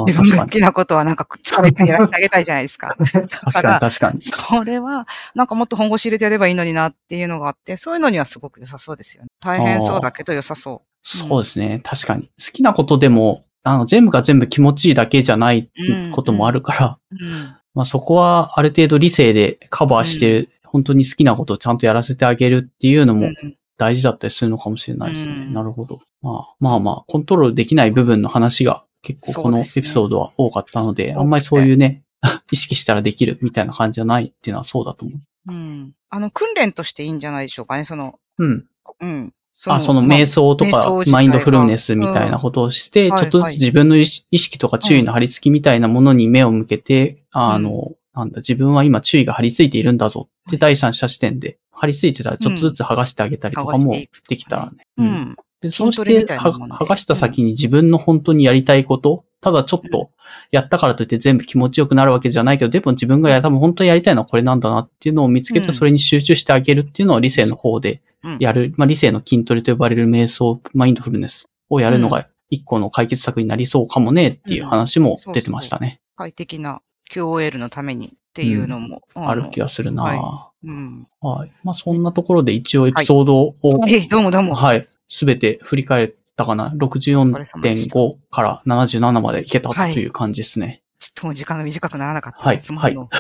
[0.07, 2.95] 自分好きなことはなんか力いっぱいやらせてあげたいじゃないですか。
[2.99, 4.22] だ確かかに、ら、確かに。
[4.22, 9.30] それは、なんかもっと本腰入れてやればいいのになっていうのがあって、そういうのにはすごく良さそうですよね。
[9.41, 11.81] 大変そうだけど良さそそうですね。
[11.84, 12.23] 確かに。
[12.23, 15.69] 好きなことでも、あの、全部が全部気持ちいいだけじゃない
[16.14, 17.56] こともあるから、うん。
[17.73, 25.34] まあそこはある程度理性でカバーしてる、本当に好きなことをちゃんとやらせてあげるっていうのもうん大事だったりするのかもしれないですね。
[25.34, 26.02] うんなるほど。
[26.22, 32.04] まあまあまあ、コントロールできない部分の話が結構このエピソードは多かったので、ねあんまりそういうね、
[32.52, 35.52] 意識したらできるみたいな感じじゃないっていうのはそうだと思う。
[35.52, 35.94] うん。
[36.10, 38.66] あの、訓練としていいんじゃないでしょうかね、その、うん。
[38.99, 39.34] うん。
[39.68, 50.30] あ、そのまあ瞑想と瞑かマインドフルネスみたいなことをして、うんちょっとずつ自分の意識意識とか注意の張り付きみたいなものに目を向けて、あの、なんだ、自分は今注意が張り付いているんだぞ。
[50.49, 53.94] って第三者視点で張り付いてたらちょっとずつ剥がしてあげたりとかも
[54.30, 54.88] できたらね。
[54.98, 55.10] ううん。
[55.10, 55.35] ん。
[55.61, 60.10] で、そうして、剥がした先に自分の本当にやりたいこと、ただちょっと
[60.52, 65.73] やったからといって全部気持ちよくなるわけじゃないけど、でも自分がや、多分本当にやりたいのはこれなんだなっていうのを見つけて、うん。
[65.73, 68.38] それに集中してあげるっていうのを理性の方でうん。
[68.39, 75.99] やる、まあ理性の筋トレと呼ばれる瞑想、マインドフルネスをやるのが一個の解決策になりそうかもねっていう話も出てましたね。
[76.15, 76.81] 快適な
[77.12, 79.02] QOL のためにっていうのも。
[79.16, 81.08] ある気がするな、はうん。
[81.22, 81.52] はい。
[81.64, 84.56] まあそんなところで一応エピソードを、はい、どうもどうも。
[84.56, 84.88] はい。
[85.10, 90.84] すべて振り返ったかな？64.5から77までいけたとはいいう感じですね。
[91.00, 92.74] ちょっと時間が短くならなかったはいです。
[92.74, 93.10] もの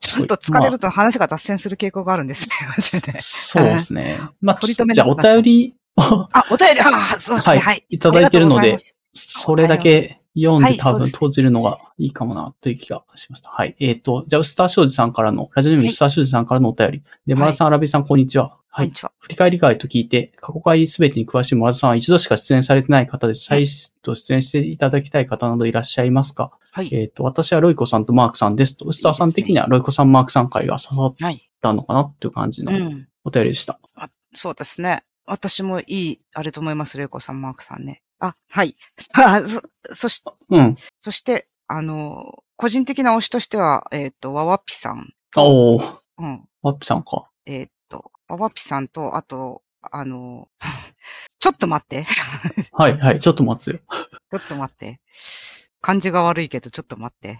[0.00, 2.54] ちょっと疲れると話が脱線する傾向があるんですね。
[2.68, 4.20] マジでそうですね。
[4.40, 7.56] まあ、取り留めじゃあお便りをあ、お便り、ああ、そうですね。
[7.56, 7.96] ははいい。
[7.96, 8.76] いただいてるので
[9.14, 13.48] それだけ読んはいで多分閉じるのがいいかもなという気がしました。
[13.48, 13.74] はい。
[13.80, 17.02] えっ、と、じゃあ、ウスター商事さんからの、ラジオネームスター商事さんからのお便り。
[17.26, 18.58] で、マラさん、アラビさん、こんにちは。
[18.68, 18.90] はい。
[18.90, 23.66] 振り返り会と聞いて、過去回すべてに詳しいモラさんは一度しか出演されてない方で、再
[24.02, 26.50] 度出演していただきたい方などいらっしゃいますか？
[26.72, 26.90] はい。
[26.92, 31.50] えっ、と、私はロイコさんとマークさんですと、ウスターさん的にはロイコさん、マークさん会が刺さっはい。
[31.62, 33.08] たのかなっていう感じのうん。
[33.24, 33.80] お便りでした。
[34.34, 35.04] そうですね。
[35.24, 38.02] 私もいい、あれと思います、レイコさん、マークさんね。
[38.18, 38.74] あ、はい。
[39.14, 39.62] あそ、
[39.92, 40.76] そし、うん。
[41.00, 45.12] そして、あの、個人的な推しとしては、えっ、と、ワワピさん。
[45.36, 46.48] おー、うん。
[46.62, 47.28] ワッピさんか。
[47.44, 50.48] えっ、と、ワワピさんと、あと、あの、
[51.38, 52.06] ちょっと待って。
[52.72, 53.80] はい、はい、ちょっと待つよ。
[54.30, 55.00] ちょっと待って。
[55.80, 57.38] 感じが悪いけど、ちょっと待って。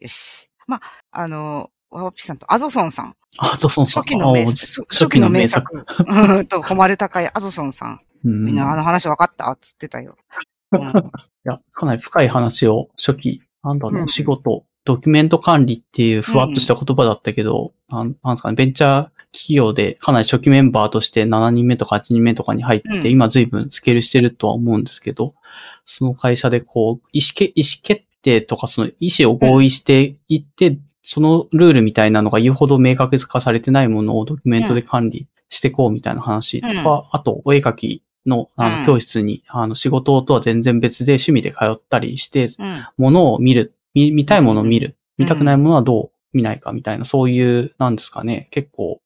[0.00, 0.50] よし。
[0.66, 0.82] まあ、
[1.12, 3.16] あの、ワワピさんとアゾソンさん。
[3.38, 4.10] あ、ゾソンさんか。
[4.10, 5.46] 初期の名あ作、ー初期の名。
[5.46, 5.84] 作。
[6.06, 8.00] うんと、誉れ高いアゾソンさん。
[8.24, 8.46] うん。
[8.46, 10.16] みんなあいの話分かったっつってたよ。
[10.72, 11.10] うん
[11.46, 25.34] や、かなり深い話を初期、なんだろう、うん仕事、ドキュメント管理っていうふわっとした言葉だったけど、なんなんですかね、ベンチャー企業でかなり初期メンバーとして7人目とか8人目とかに入って、うん今随分スケールしてるとは思うんですけど、
[25.84, 37.04] その会社でこう、意思け意思決定とかその意思を合意していって、そのルールみたいなのが言うほど明確化されてないものをドキュメントで管理していこうみたいな話とか、うん。
[37.12, 38.80] あと、お絵描きのあうん。
[38.80, 42.86] の教室に、あの仕事とは全然別で趣味で通ったりして、うん。
[42.96, 49.00] ものを見る、見見たいものを見る、うん見たくないものはどう見ないかみたいな、そういう、なんですかね、結構、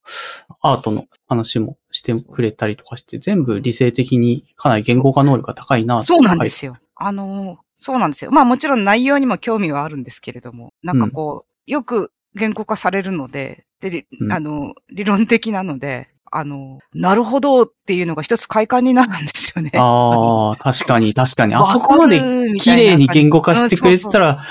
[0.60, 6.78] アートの話もしてくれたりとかして、全部理性的にかなり言語化能力が高いなそうなんですよ。
[6.96, 8.32] あの、そうなんですよ。
[8.32, 19.70] まあもちろん内容にも興味はあるんですけれども、なんかこう、よく言語化されるので、で、あの、理論的なので、あの、なるほどっていうのが一つ快感になるんですよね。
[19.74, 21.54] ああ、確かに、 確かに。
[21.54, 22.20] あそこまで
[22.58, 24.44] 綺麗に言語化してくれてたら、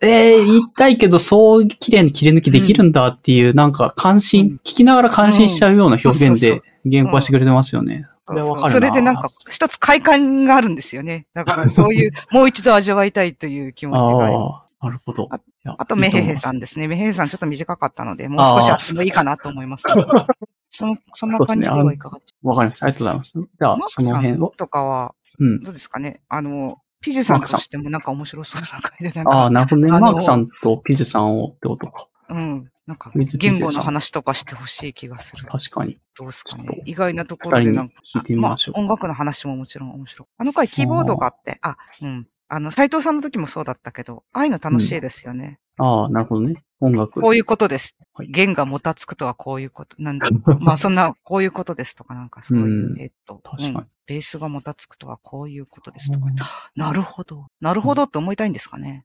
[0.00, 8.06] ええ言いたいけど、そう綺麗に切り抜きできるんだっていう、なんか関心、うん聞きながら感心しちゃうような表現で言語化してくれてますよね。
[8.26, 8.86] これわかるな。
[8.88, 11.26] それでなんか、一つ快感があるんですよね。
[11.32, 14.28] だからそういう、 もう一度味わいたいという気持ちが
[14.82, 15.28] なるほど。
[15.78, 16.38] あと、メヘヘん。
[16.38, 16.86] さんですね。
[16.86, 19.84] メヘヘさんちょっと短かったので、もう少しあってもいいかなと思います。
[20.70, 22.86] その、そんな感じではいかがでしょわかりました。
[22.86, 23.32] ありがとうございます。
[23.32, 24.54] じゃあその辺を。
[24.56, 25.62] とかは、うん。
[25.62, 26.20] どうですかね？
[26.28, 29.90] あの、ピジさんとしてもなんか面白そうな感じで、なんか、ああ、なるほどね。
[29.90, 32.08] マークさんとピジさんをってことか。
[32.28, 32.70] うん。
[32.86, 35.46] なんか、言語の話とかしてほしい気がする。
[35.46, 35.98] 確かに。
[36.16, 36.82] どうですかね？
[36.84, 37.94] 意外なところでなんか、
[38.36, 40.28] ましょうああ音楽の話ももちろん面白い。
[40.38, 42.28] あの回キーボードがあって、あ、うん。
[42.48, 45.58] あの、斎藤さんの時もそうだったけど、ああいうの楽しいですよね。
[45.78, 46.62] ああ、なるほどね。
[46.80, 47.20] 音楽。
[47.20, 48.28] こういうことですはい。
[48.28, 49.96] 弦がもたつくとはこういうこと。
[49.98, 50.28] なんだ。
[50.60, 56.26] まあそんな、こういうことですとかなんかそういう、うんえっと、確かにうんベースがもたつくとはこういうことですとか。
[56.76, 57.46] なるほど。
[57.60, 59.04] なるほどって思いたいんですかね。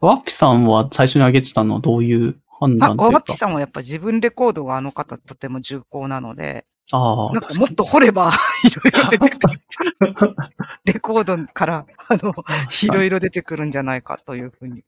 [0.00, 3.32] ワッピさんは最初に挙げてたのはどういう判あ、断というかワワピ。
[3.34, 8.30] さんはやっぱ自分レコードがあの方とても重厚なので、ああ、なんかもっと掘れば、
[8.64, 10.36] いろいろ出てくる。
[10.84, 12.34] レコードから、あの、
[12.82, 14.84] いろいろ出てくるんじゃないかというふうに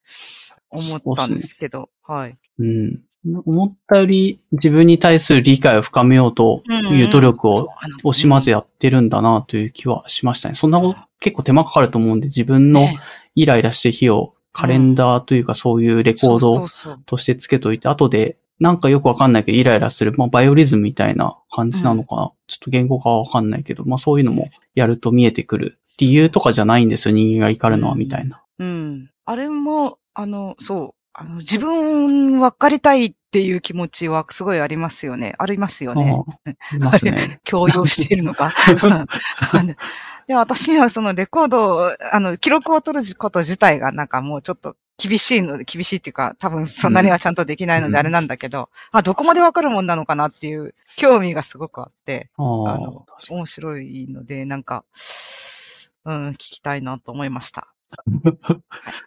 [0.70, 2.36] 思ったんですけど、はい。
[2.59, 3.02] うん。
[3.47, 6.62] 思ったより自分に対する理解を深めようと
[6.93, 7.70] いう努力を
[8.05, 10.55] 惜しまずやってるんだなという気はしましたね。
[10.55, 13.01] そんなこと結構手間かかると思うんで、自分のね
[13.35, 16.66] イライラしてる日をカレンダーというかそういうレコード
[17.06, 22.32] としてつけといて、後でなんかよくわかんないけどイライラする、まあバイオリズムみたいな感じなのかな。
[22.47, 25.78] ちょっと言語化はわかんないけど、まあそういうのもやると見えてくる。
[25.98, 28.43] 理由とかじゃないんですよ、人間が怒るのはみたいな。
[28.59, 29.10] うん。
[29.24, 31.05] あれも、あの、そう。
[31.12, 35.35] あの、自分分かりたいっていう気持ちはすごいありますよね。
[35.39, 36.12] ありますよね。
[36.12, 37.40] ああいますね。
[37.44, 38.52] 強要しているのか。
[40.26, 54.85] で、私にはそのレコードを、あの、記録を取ること自体がなんかもうちょっと厳しいので、厳しいっていうか、多分そんなにはちゃんとできないのうんであれなんだけど、あ、どこまでわかるもんなのかなっていう興味がすごくあって、あの、面白いので、なんか、
[56.05, 57.69] うん、聞きたいなと思いました。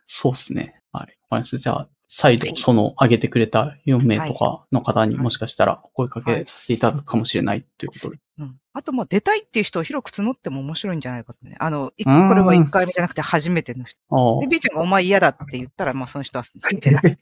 [0.07, 0.81] そうですね。
[0.91, 1.07] は
[1.41, 1.43] い。
[1.43, 8.17] じゃあ、再度、その、挙げてくれた4名とかの方にはいもしかしたらお声かけさせていただくかもしれないということで。
[8.39, 8.55] うん。
[8.73, 11.57] あと、まあ、出たいっていう人を広く募っても面白いんじゃないかとね。
[11.59, 11.93] あの、こ
[12.33, 13.99] れは1回目じゃなくて初めての人。
[14.39, 17.17] で、B ちゃんがお前嫌だって言ったら、まあ、その人は続けない。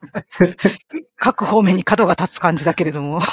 [1.17, 3.19] 各方面に角が立つ感じだけれども。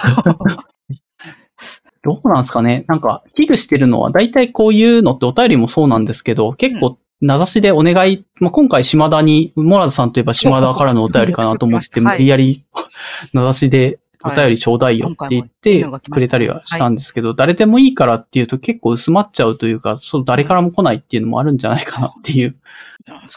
[2.03, 12.19] どうなんですかねなんか、危惧してるのは、大体こういうのってお便りもそうなんですけど、結構、名指しでお願い、まあ、今回島田に、モラズさんといえば島田からのお便りかなと思って、はい。
[12.19, 12.65] 無理やり、
[13.32, 22.57] 名指しでお便りちょうだいよって言っはいてくれたりはしたんですけど、誰でもいいからっていうと結構薄まっちゃうというか、そう、誰からも来ないっていうのもあるんじゃないかなっていう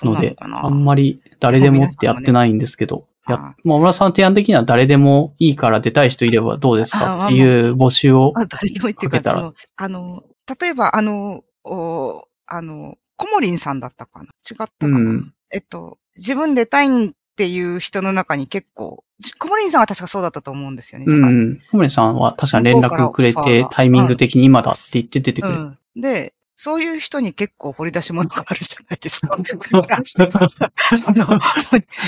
[0.04, 0.36] ので。
[0.40, 9.40] あんまり誰でもってやってないんですけど、や、はいまあ、村さんの提案的には誰でもいいから出たい人いればどうですかっていう募集を、あ、誰でもいいっていうか、かけたら。
[9.40, 10.24] その、あの、
[10.60, 14.26] 例えば、あの、おあの、コモリンさんだったかな？
[14.26, 19.04] 違ったかな、うんえっと、自分出たいんっていう人の中に結構、
[19.40, 21.06] コモリンさんは確かそうだったと思うんですよね。
[21.08, 21.60] うだからん。
[21.72, 25.60] 小森さんは確かに連絡くれてタイミング的に今だって言って出てくれる。
[25.60, 26.02] うん。
[26.02, 29.38] で、そういう人に結構掘り出し物があるじゃないですか。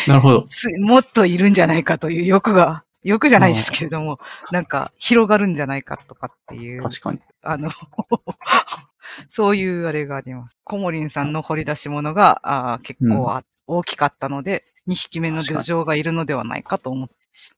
[0.07, 0.45] なるほど。
[0.49, 4.19] つもっといるんじゃないかという欲が、欲じゃないですけれども、
[4.51, 7.19] なんか広がるんじゃないかとかっていう、確かに。
[7.43, 7.69] あの、
[9.29, 10.57] そういうあれがあります。
[10.63, 17.09] コモリンさんの掘り出し物があー結構あ、大きかったので、2匹目の土壌がいるのではないかと思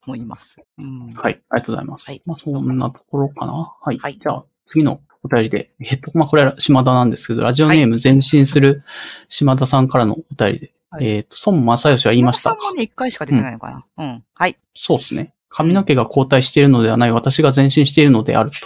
[0.06, 0.60] 思います。
[0.78, 1.12] うん。
[1.14, 1.40] はい。
[1.48, 2.06] ありがとうございます。
[2.06, 3.74] はいまあ、そんなところかな。
[3.80, 3.98] はい。
[3.98, 8.82] はいじゃあ、次のお便りで、えっと、まあ、これは島田なんですけど、ラジオネーム前進する
[9.28, 12.58] 島田さんからのお便りで、はいえっと、孫正義は言いましたさん。
[12.58, 13.84] もね、1回しか出てないのかな。
[13.98, 14.24] うん。
[14.34, 14.56] はい。
[14.74, 15.34] そうですね。
[15.48, 18.56] 髪の毛が後退しているのではない、私が前進しているのであると。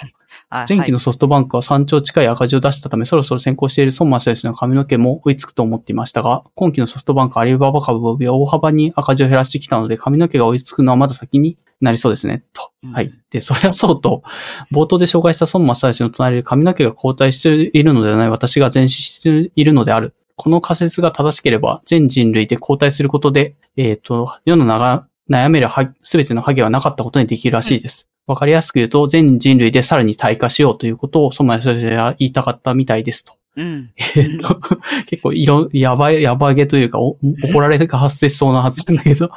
[0.57, 12.71] あ前期のソフトバンクは山頂近い赤字を出したため、そろそろ先行している孫正義の髪の毛も追いつくと思っていましたが、今期のソフトバンクアリババ株を大幅に赤字を減らしてきたので、髪の毛が追いつくのはまだ先になりそうですね、と。
[12.85, 13.13] うんはい。
[13.31, 14.23] で、それはそうと、
[14.71, 20.15] 冒頭で紹介した孫正義の隣で髪の毛が後退しているのではない、私が前進しているのである。
[20.37, 25.69] この仮説が正しければ、全人類で後退することで、えっ、と、世の長悩める
[26.03, 28.09] すべてのハゲはなかったことにできるらしいです。
[28.27, 33.35] わかりやすく言うと、全人類でさらに退化しようということを、ソマヤ先生は言いたかったみたいですと。
[33.57, 33.93] うん。
[34.17, 34.61] えっと、
[35.07, 39.31] 結構、いろ、やばい、やばげというか、お怒られが発生しそうなはずなんだけど。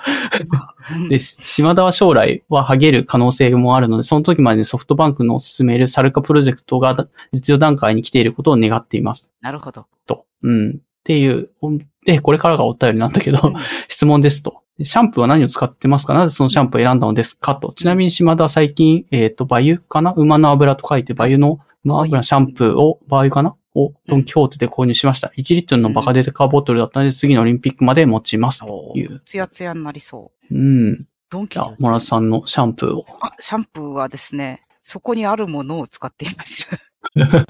[1.09, 9.29] で、し島田は将来はハゲる可能性もあるので、その時までにソフトバンクの進めるサルカプロジェクトが実用段階に来ていることを願っています。
[9.41, 9.85] なるほど。
[10.07, 10.25] と。
[10.41, 10.69] うん。
[10.71, 11.49] っていう、
[12.05, 13.53] で、これからがお便りなんだけど、うん
[13.87, 14.63] 質問ですと。
[14.83, 16.13] シャンプーは何を使ってますか？
[16.13, 17.55] なぜそのシャンプーを選んだのですか？
[17.55, 17.73] と。
[17.73, 20.13] ちなみに島田は最近、えっ、と、バユかな？
[20.13, 23.55] 馬の油と書いて、バユの馬油シャンプーを、バユかな？
[23.75, 25.31] をドンキホーテで購入しました。
[25.37, 28.61] 1リットルのバカデカボトルだったので、次のオリンピックまで持ちます。
[28.61, 29.21] という。
[29.25, 30.55] ツヤツヤになりそう。
[30.55, 31.07] うん。
[31.29, 33.05] ドンキじゃあ、モラさんのシャンプーを。
[33.21, 36.67] あ、シャンプーはですね、そこにあるものを使っています。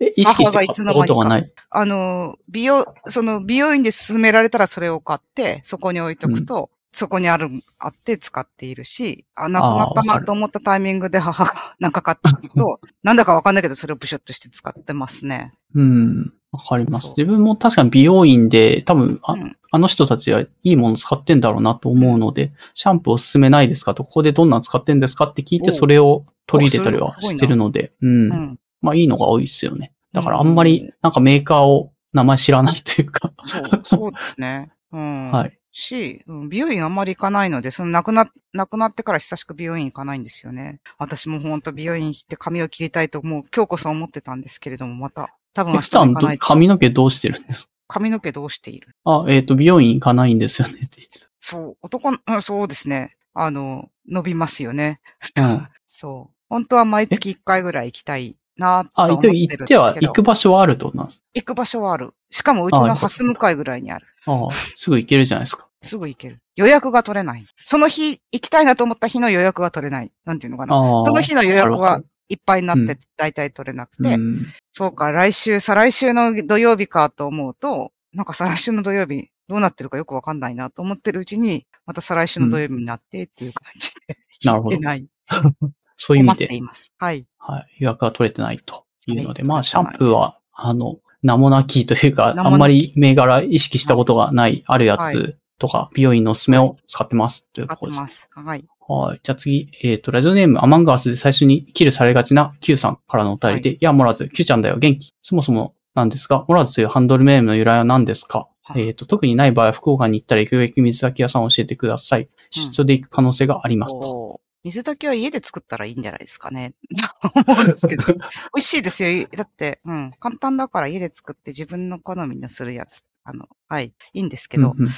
[0.00, 1.52] え、意識したことがない。
[1.70, 7.48] あの、美容、その美容院で勧められたらそれを買って、そこに置いとくと、そこにある、
[7.78, 15.52] あって使っているし、あ、なくなったなと思ったタイミングで母が なんか買ってると、 なんだかわかんないけどそれをブシュッとして使ってますね。
[15.74, 16.32] うん。
[16.50, 17.14] わかります。
[17.16, 28.10] 自分も確かに美容院で、多分あ、うんあの人たちはいいもの使ってんだろうなと思うので、シャンプーおすすめないですかと、ここでどんなの使ってんですかって聞いて、おそれを取り入れたりはしてるので、うん。
[28.10, 28.59] うん。
[28.80, 29.92] まあいいのが多いですよね。
[30.12, 34.70] だからあんまり、なんかメーカーを名前知らないというか、そう、そうですね。
[34.92, 35.30] うん。
[35.32, 35.56] はい。
[35.72, 40.80] し、うん美容院あんまり行かないので、その亡くな、亡くなってから久しく美容院行かないんですよね。
[40.98, 46.46] 私も本当美容院行って髪を切りたいともう今日こそ思ってたんですけれども、また、多分明日行かないと。
[46.46, 47.70] 髪の毛どうしてるんですか？
[47.86, 48.96] 髪の毛どうしている？
[49.04, 51.26] あ、えっ、と、美容院行かないんですよねって言ってた。
[51.38, 53.16] そう、男の、うんそうですね。
[53.32, 55.00] あの、伸びますよね。
[55.36, 55.68] うん。
[55.86, 56.34] そう。
[56.48, 59.64] 本当は毎月1回ぐらい行きたいなとあ、思ってるんですけど。
[59.64, 62.12] 行っては、行く場所はあるってことなんです行く場所はある。
[62.30, 64.06] しかもうちのハス向かいぐらいにある。
[64.26, 65.66] ああ、すぐ行けるじゃないですか。
[65.82, 66.38] すぐ行ける。
[66.56, 67.46] 予約が取れない。
[67.64, 70.12] その日、行きたいなと思った日の予約が取れない。
[70.24, 70.76] なんていうのかな。
[70.76, 71.06] ああ。
[71.06, 74.46] その日の予約はいっぱいになっうんて、大体取れなくて、うん。
[74.72, 85.06] そうか、来週、再来週の土曜日かと思うと、なんか再来週の土曜日、どうなってるかよくわかんないなと思ってるうちに、また再来週の土曜日になってっていう感じで、なるほど 行けない。
[86.00, 86.90] そういう意味で、ています。
[86.98, 87.26] はい。
[87.38, 97.98] はい、予約が取れてないというので、はいまあ、シャンプーは、あの、名もなきというか、あんまり銘柄意識したことがない、あるやはつとか、美容院のおすすめを使ってますというころです。
[97.98, 98.28] ってます。
[98.32, 98.64] はい。
[98.88, 99.20] はい。
[99.22, 105.12] じゃあ次、えっ、と、ラジオネーム、アマンガースで最初にキルされがちな Q さんからのお便りで、い、や、モラズ、Q ちゃんだよ、元気。
[105.22, 112.28] そもそもなんですが、モラズというハンドルネームの由来は何ですか、はいえっ、と、特にない場合は福岡に行ったら行くべき水炊き屋さんを教えてください。
[112.50, 114.39] 出張で行く可能性がありますと。
[114.64, 116.74] 水炊きは家で作ったらいいんじゃないですかね。
[117.46, 118.04] 思うんですけど。
[118.12, 118.20] 美
[118.56, 119.28] 味しいですよ。
[119.34, 120.10] だって、うん。
[120.18, 123.04] 簡単だから家で作って自分の好みのするやつ。
[123.24, 123.94] あの、はい。
[124.12, 124.90] いいんですけど、うんうんうん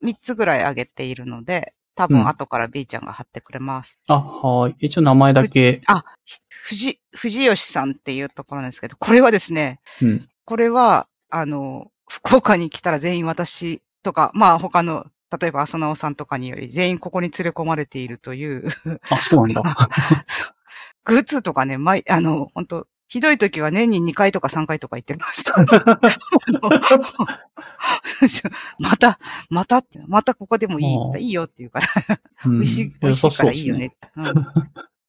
[0.00, 3.98] 3つぐらいあげているので、多うん分後から B ちゃんが貼ってくれます。
[4.06, 4.76] あ、はい。
[4.78, 10.28] 一応名前だけ、あ、ひ藤、藤吉さんっていうところなんですけど、これはですね、うん。
[10.44, 15.06] これは、あの、福岡に来たら全員私とか、まあ他の、
[15.40, 18.68] 例えば浅直さんとかにより全員ここに連れ込まれているという、
[19.10, 19.62] あ、そうなんだ。
[21.04, 25.54] グーツーとかね、毎、あの、本当ひどい時は年に2回とか3回とか行ってました。
[28.78, 29.18] また、
[29.48, 31.86] またって、またここでもいいって言ったらいいよって言うから、
[32.44, 33.90] うん美味しい、美味しいからいいよねっ。
[33.90, 33.96] て。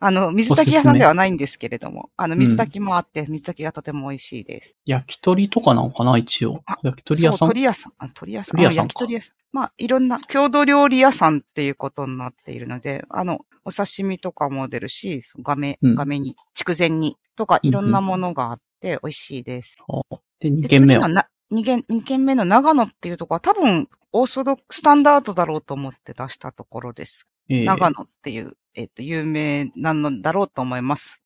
[0.01, 4.76] うんあの、水炊き屋さんではないんですけれども、あの、水炊きもあって、水炊きがとても美味しいです。
[4.85, 6.77] 焼き鳥とかなのかな一応あ。
[6.84, 7.93] 焼き鳥屋さそんう鳥屋さん。
[7.97, 8.55] あ鳥屋さん。
[8.57, 9.35] 鳥屋さんかあ焼き鳥屋さん。
[9.51, 19.76] まあ、いろんな、郷土料理屋さんっていうことになっているので、あの、お刺身とかも出るし、画面、うん画面に、筑前煮とかいろんなものがあって美味しいです。
[19.89, 20.01] あ
[20.39, 21.03] で、二で軒目は？
[21.03, 21.15] 次の。
[21.15, 27.27] な二軒、二軒目の長野っていうところは多分、オーソドックスタンダードだろうと思って出したところです。
[27.49, 31.22] えー長野っていう、えっ、と、有名なのだろうと思います。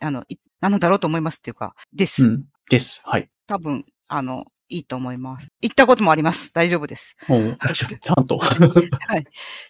[0.00, 2.24] あの、いなのだろうと思いますっていうか、です。
[2.24, 2.46] うん。
[2.70, 3.02] です。
[3.04, 3.28] はい。
[3.46, 5.52] 多分、あの、いいと思います。
[5.60, 6.50] 行ったこともあります。
[6.54, 7.14] 大丈夫です。
[7.28, 8.38] おう ちゃんと。
[8.40, 8.56] は
[9.18, 9.26] い。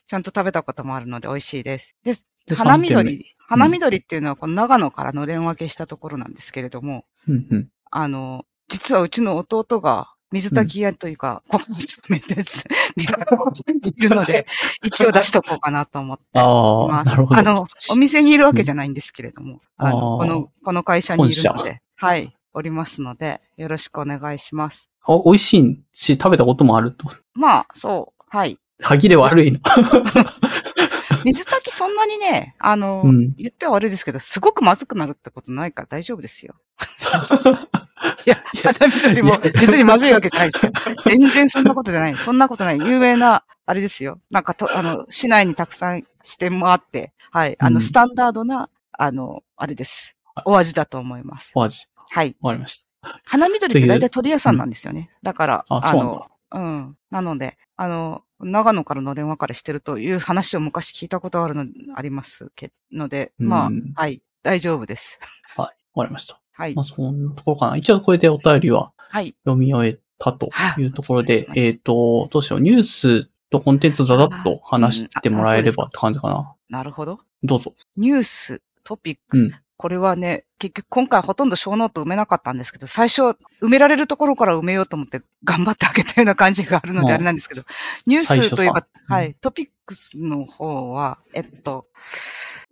[0.07, 1.97] ちゃんと食べたこともあるので美味しいです。
[2.05, 2.25] です。
[2.47, 3.35] で花緑。
[3.49, 7.69] 花緑っていうのはこの長野からのれん分けしたところなんですけれども、うんうん。
[7.91, 12.65] あの、実はうちの弟が水炊き屋というか、ここに勤めてです。
[12.97, 14.47] いるので、
[14.83, 17.11] 一応出しとこうかなと思っていああ、ます。
[17.11, 17.41] なるほど。
[17.41, 24.91] あの、お店にいるわけじゃないんですけれども、あの、この、この会社にいるの本で、はい、おりますので、よろしくお願いします。
[25.07, 27.09] あ美味しいし、食べたこともあると。
[27.35, 28.59] まあ、そう、はい。
[28.81, 29.61] 歯切れ悪いな。
[31.25, 36.57] 水炊きそんなにね、あの、うん言っては悪いですけど、すごくまずくなるってことないから大丈夫ですよ。
[38.27, 40.73] いや、花緑も別にまずいわけじゃないですよ。
[41.07, 42.19] 全然そんなことじゃない。
[42.19, 42.79] そんなことない。
[42.79, 44.21] 有名な、あれですよ。
[44.31, 47.57] なんかと、あの、市内にたくさん支店もあって、はい。
[47.59, 50.17] あの、うんスタンダードな、あの、あれです。
[50.45, 51.53] お味だと思います。
[51.55, 51.87] お味。
[51.97, 52.37] はい。
[52.41, 52.89] わかりました。
[53.25, 55.11] 花緑って大体鳥屋さんなんですよね。
[55.23, 56.97] だから、あ、そうなん。
[57.11, 65.19] なので、あの、長野からの電話からしてるという話を昔聞いたことあるの、ありますけので、まあうん、はい、大丈夫です。
[65.57, 65.77] はい。
[65.95, 66.44] わかりました。
[66.55, 66.83] はいま。
[66.83, 67.77] あ、そんなところかな。
[67.77, 69.37] 一応これでお便りははい。
[69.45, 70.49] 読み終えたと
[70.79, 72.61] いうところで、はいえっ、と、どうしよう。
[72.61, 76.55] ニュースとコンテンツをざざっと話してもらえればって感じかな。
[76.69, 77.19] なるほど。
[77.43, 77.75] どうぞ。
[77.97, 79.43] ニュース、トピックス。
[79.45, 79.55] うん。
[79.77, 83.23] これはね、結局今回ほとんどショーノート埋めなかったんですけど、最初
[83.61, 87.65] 埋められるところから埋めようと思って頑張ってあげたような感じがあるのでうんあれなんですけど、
[88.07, 91.87] ニュースというか、うんはい、トピックスの方は、えっと、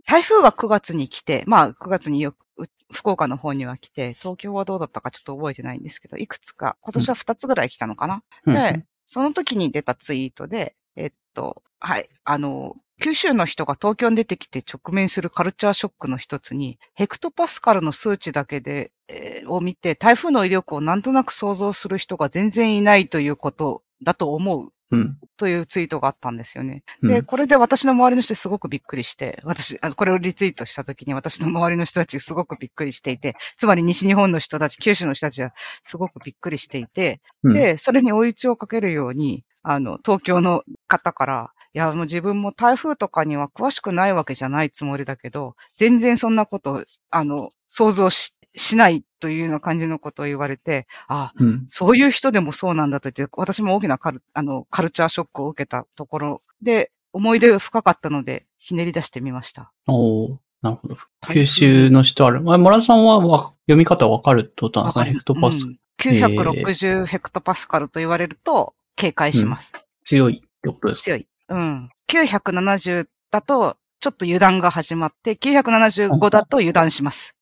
[0.07, 2.52] 台風が9月に来て、まあ9月によく、う
[2.91, 24.73] 福岡の方には来て、東京はどうだったかちょっと覚えてないんですけど、いくつか、今年は2つぐらい来たのかな、うんで、その時に出たツイートで、えっと、はい、あの、九州の人が東京に出てきて直面するカルチャーショックの一つに、ヘクトパスカルの数値だけで、えーを見て、台風の威力をなんとなく想像する人が全然いないということだと思う。
[24.93, 25.19] うん。
[25.37, 26.85] というツイートがあったんですよね。
[27.03, 35.53] うんで、これで私の周りの人すごくびっくりして、私、あこれをリツイートした時に私の周りの人たちすごくびっくりしていて、つまり西日本の人たち、九州の人たちは
[35.83, 51.65] すごくびっくりしていて、うん、で、それに追い打ちをかけるように、あの、東京の方から、いや、もう自分も台風とかには詳しくないわけじゃないつもりだけど、全然そんなこと、あの、想像し、しないというような感じのことを言われて、あ、うん。
[51.69, 59.73] そういう人でもそうなんだと言って、私も大きなカルあのカルチャーショックを受けたところで、思い出が深かったので、ひねり出してみました。
[59.87, 60.97] おーなるほど。
[61.33, 62.43] 九州の人ある。
[62.47, 65.05] あ、村田さんはわ読み方わかるってことなんですか？
[65.05, 65.71] ヘクトパスカル。
[65.71, 69.73] うん960ヘクトパスカルと言われると、警戒します。
[70.05, 71.03] 強いってことですか？
[71.05, 71.27] 強い。
[71.49, 71.91] うん。
[72.09, 77.37] 970だと、ちょっと油断が始まって、975だと油断します。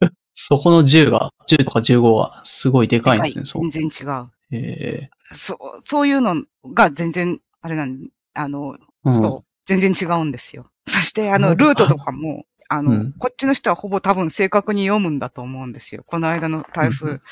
[0.34, 3.44] そこの10が、10とか15がすごいでかいんですね。
[3.44, 3.70] そう。
[3.70, 4.30] 全然違う。
[4.52, 6.42] えそう、そういうの
[6.74, 10.70] が全然、あれなん、あの、ーうん、そう、全然違うんですよ。
[10.86, 16.02] そして、あの、うんルートとかも、あの、うんこっちの人はほぼ多分正確に読むんだと思うんですよ。
[16.06, 17.12] この間の台風。
[17.12, 17.22] うん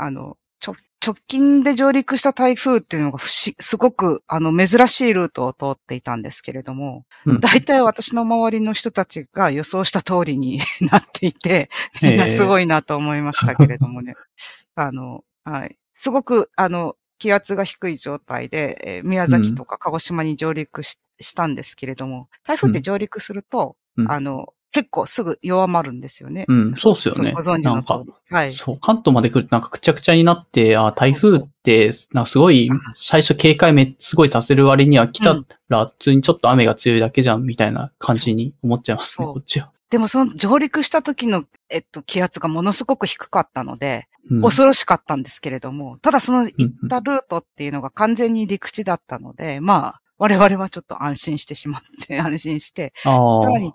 [0.00, 0.76] あの、ちょ、
[1.08, 11.70] 直近で上陸した台風っていうのが不思すごく、あの、珍しいルートを通っていたんですけれども、うん大体私の周りの人たちが予想した通りに なっていて、
[12.02, 14.14] みんなすごいなと思いましたけれどもね。
[14.74, 15.78] あの、はい。
[15.94, 26.44] すごく、あの、気圧が低い状態で、えー宮崎とか鹿児島に上陸し,、したんですけれども、台風って上陸すると、うんあの、結構すぐ弱まるんですよね。
[26.46, 27.32] うん、そうっすよね。
[27.32, 28.34] ご存知なんかの通、り。
[28.34, 28.52] はい。
[28.52, 39.70] そう、関東まで来るとなんかくちゃくちゃになって、あ、台風って、なんかすごい、最初警戒め、すごいさせる割には来たら、普通にちょっと雨が強いだけじゃん、みたいな感じに思っちゃいますね、こっちは。
[39.90, 53.42] でもその上陸した時の、えっと、気圧がものすごく低かったので、うん、恐ろしかったんですけれども、ただその行ったルートっていうのが完全に陸地だったので、まあ、我々はちょっと安心してしまって、 安心して、ああ。
[53.42, 53.72] さらに、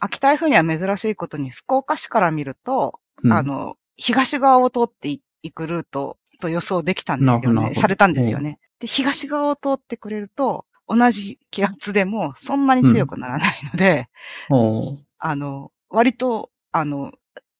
[0.00, 7.74] 秋台風には珍しいことに、福岡市から見ると、うんあの、東側を通っていいくルートと予想できたんですよね。
[7.74, 8.58] されたんですよね。
[8.78, 14.08] で、東側を通ってくれると、同じ気圧でもそんなに強くならないので、
[14.50, 17.12] おーあの、割と、あの、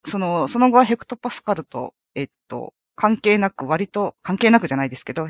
[0.03, 5.27] その、その後はヘクトパスカルと、えっと、関係なく、割と、関係なくじゃないですけど、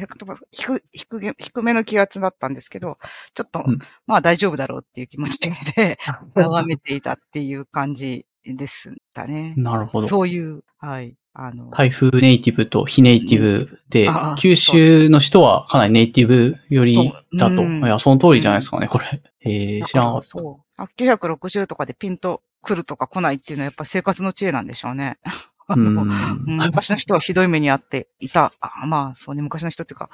[0.50, 2.98] 低、低げ、低めの気圧だったんですけど、
[3.32, 3.78] ちょっと、うん
[4.08, 5.38] まあ大丈夫だろうっていう気持ち
[5.76, 5.96] で、
[6.34, 9.54] 眺めていたっていう感じですかね。
[9.56, 10.08] なるほど。
[10.08, 17.62] そういう、はい、あの、台風ネイティブと非ネイティブで九州の人はかなりネイティブ寄りだと。
[17.62, 19.22] いや、その通りじゃないですかね、これ。
[19.42, 20.26] えー、だから知らなかった。
[20.26, 20.64] そう。
[20.76, 25.18] あ960とかでピンと来るとか来ないっていうのはやっぱ生活の知恵なんでしょうね。
[26.46, 28.52] 昔の人はひどい目に遭っていた。
[28.60, 30.08] あまあ、そうね、昔の人っていうか、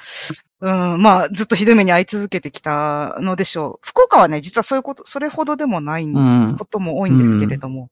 [0.60, 3.86] うん、まあ、ずっとひどい目に遭い続けてきたのでしょう。
[3.86, 6.56] 福岡はね、実はそういうこと、それほどでもないうん。
[6.58, 7.90] ことも多いんですけれども。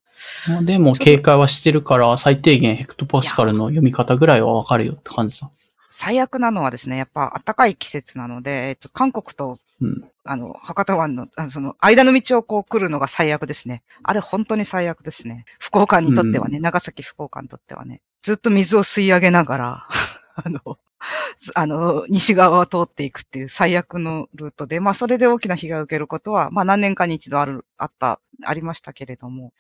[0.48, 5.50] まあでも、警戒はしてるから、最低限ヘクトパスカルの読み方ぐらいはわかるよって感じだ。
[5.96, 10.04] 最悪なのはですね、やっぱ暖かい季節なので、えっと、韓国と、うん。
[10.24, 13.84] あの、博多湾の、あのその、間の道をこう来るのが最悪ですね。
[14.02, 15.44] あれ本当に最悪ですね。
[15.60, 18.00] 福岡にとってはね、長崎福岡にとってはね。
[18.22, 19.88] ずっと水を吸い上げながら、
[20.34, 20.78] あの、
[21.36, 29.52] すあの、西側を通っていくっていう最悪のルートで、まあそれで大きな被害を受けることは、まあ何年かに一度ある、あった、ありましたけれども、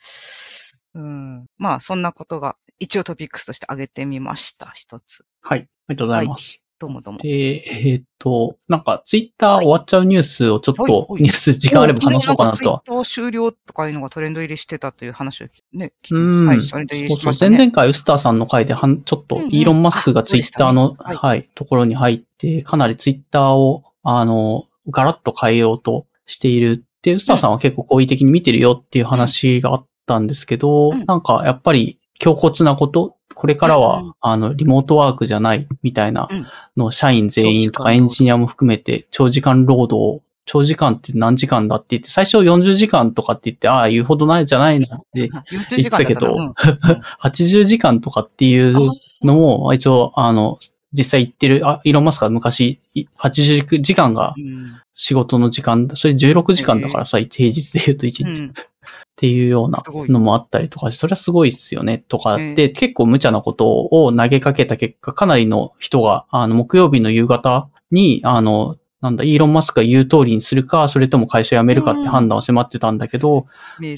[0.94, 1.46] うん。
[1.58, 5.24] まあそんなことが一応トピックスとして挙げてみました、一つ。
[5.40, 5.60] はい。
[5.60, 6.60] ありがとうございます。
[6.80, 7.20] どうもどうも。
[7.20, 12.56] で、えーっと、なんか、ツイッター終わっちゃうニュースをちょっはいと、はいニュース時間あれば話そうかなとは。
[12.56, 17.20] ツイッター終了とかいうのがトレンド入りしてたという話をね、聞いてうんはい、トレンド入りそうそう。
[17.20, 17.56] しましたね。
[17.56, 26.84] 前々回、ウスターさんの回ではん、ちょっとうんう、んイーロン・マスクがあツイッターの、そうでしたねはい、ところに入って、かなりツイッターを、あの、ガラッと変えようとしている。
[27.02, 31.04] で、ウスターさんは結構好意的に見てるよっていう話があったんですけど、うん。
[31.06, 34.14] なんか、やっぱり、強骨なこと、これからは、うんうん。
[34.20, 36.46] あの、リモートワークじゃない、みたいなうん。
[36.76, 48.90] の、社員全員とかエンジニアも含めて、長時間労働を長時間って何時間だって言って、最初40時間とかって言って、ああ、言うほどないじゃないなって40時間だったら言って80 時間とかっていう
[49.22, 50.58] のも、一応、あの、
[50.92, 54.66] 実際言ってる、あ、イーロンマスクは昔、い80時間がうん。
[54.96, 58.22] 仕事の時間だ、それ16時間だからさ、平日で言うと1日。
[58.22, 58.54] っうん
[59.16, 73.46] ていうようなのもあったりとかそれはすごいっすよね、とかえで、結構無茶なことを投げかけた結果、かなりの人が、あの、木曜日の夕方に、あの、なんだ、イーロン・マスクが言う通りにするか、それとも会社辞めるかって判断を迫ってたんだけど、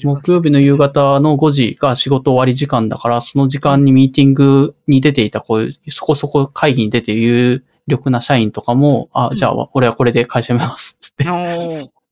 [0.03, 11.23] 木曜日の夕方の5時が仕事終わり時間だから、その時間にミーティングに出ていた、こういう、そこそこ会議に出て有力な社員とかも、あ、じゃあ、俺はこれで会社辞めます、つって、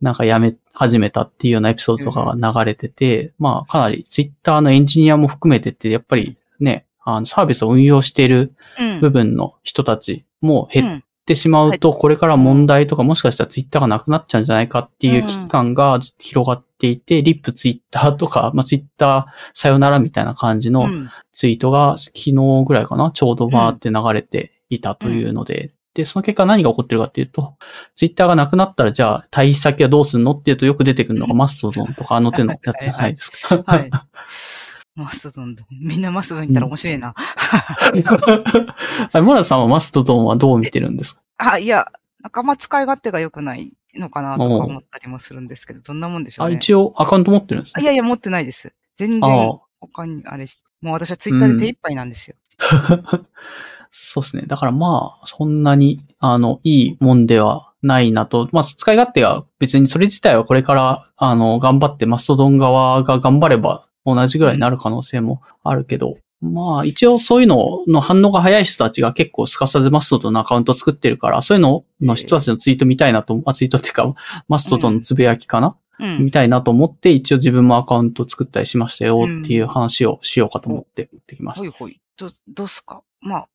[0.01, 8.99] なんか辞め始めたっていうようなエピソードとかが流れてて、まあ、かなりツイッターのエンジニアも含めてって、やっぱりね、あの、サービスを運用しているうん。
[8.99, 21.09] 部分の人たちも減ってしまうと、これから問題とかもしかしたらツイッターがなくなっちゃうんじゃないかっていう危機感が広がっていて、リップツイッターとか、まあ、ツイッターさよならみたいな感じのうん。
[21.31, 22.33] ツイートが昨日
[22.65, 27.55] ぐらいかな、ちょうどバーって流れていたというので、で、その結果何が起こってるかっていうと、
[27.95, 33.63] ツイッターがなくなったら、じゃあ、退避先はどうすんのっていうとよく出てくるのがマストドンとかあの手のやつじゃないですか。
[33.65, 33.89] はい。
[34.93, 35.63] マストドンだ。
[35.71, 37.15] みんなマストドン行ったら面白いな。
[39.13, 41.21] あモラさんはマストドンはどう見てるんですか？
[41.37, 41.87] あ、いや、
[42.21, 46.55] 仲間使い勝手が良くないのかなとか思ったりもするんですけど、どんなもんでしょうあ、ね。
[46.55, 47.81] 一応アカウント持ってるんですね。
[47.81, 48.73] あいやいや、持ってないです。
[48.95, 52.35] 全あ然、他にあれし、もう私はツイッターで手一杯なんですよ。
[53.97, 54.43] そうですね。
[54.45, 58.49] だからまあ、そんなに、あの、いいもんではないなと。
[58.51, 74.13] まあ、使い勝手が別にそれ自体はこれから、あの、頑張ってマストドン側が頑張れば同じぐらいになる可能性もあるけど、まあ、一応そういうのの反応が早い人たちが結構すかさずマストドンのアカウント作ってるから、そういうのの人たちのツイート見たいなと、あ、ツイートっていうか、
[74.49, 76.31] マストドンのつぶやきかな、うん見。
[76.31, 81.65] たいなと思って、一応自分もアカウント作ったりしましたよっていう話をしようかと思って持ってきました。
[81.65, 82.01] いほいほい。
[82.17, 83.01] ど、どうすか？
[83.21, 83.47] まあ。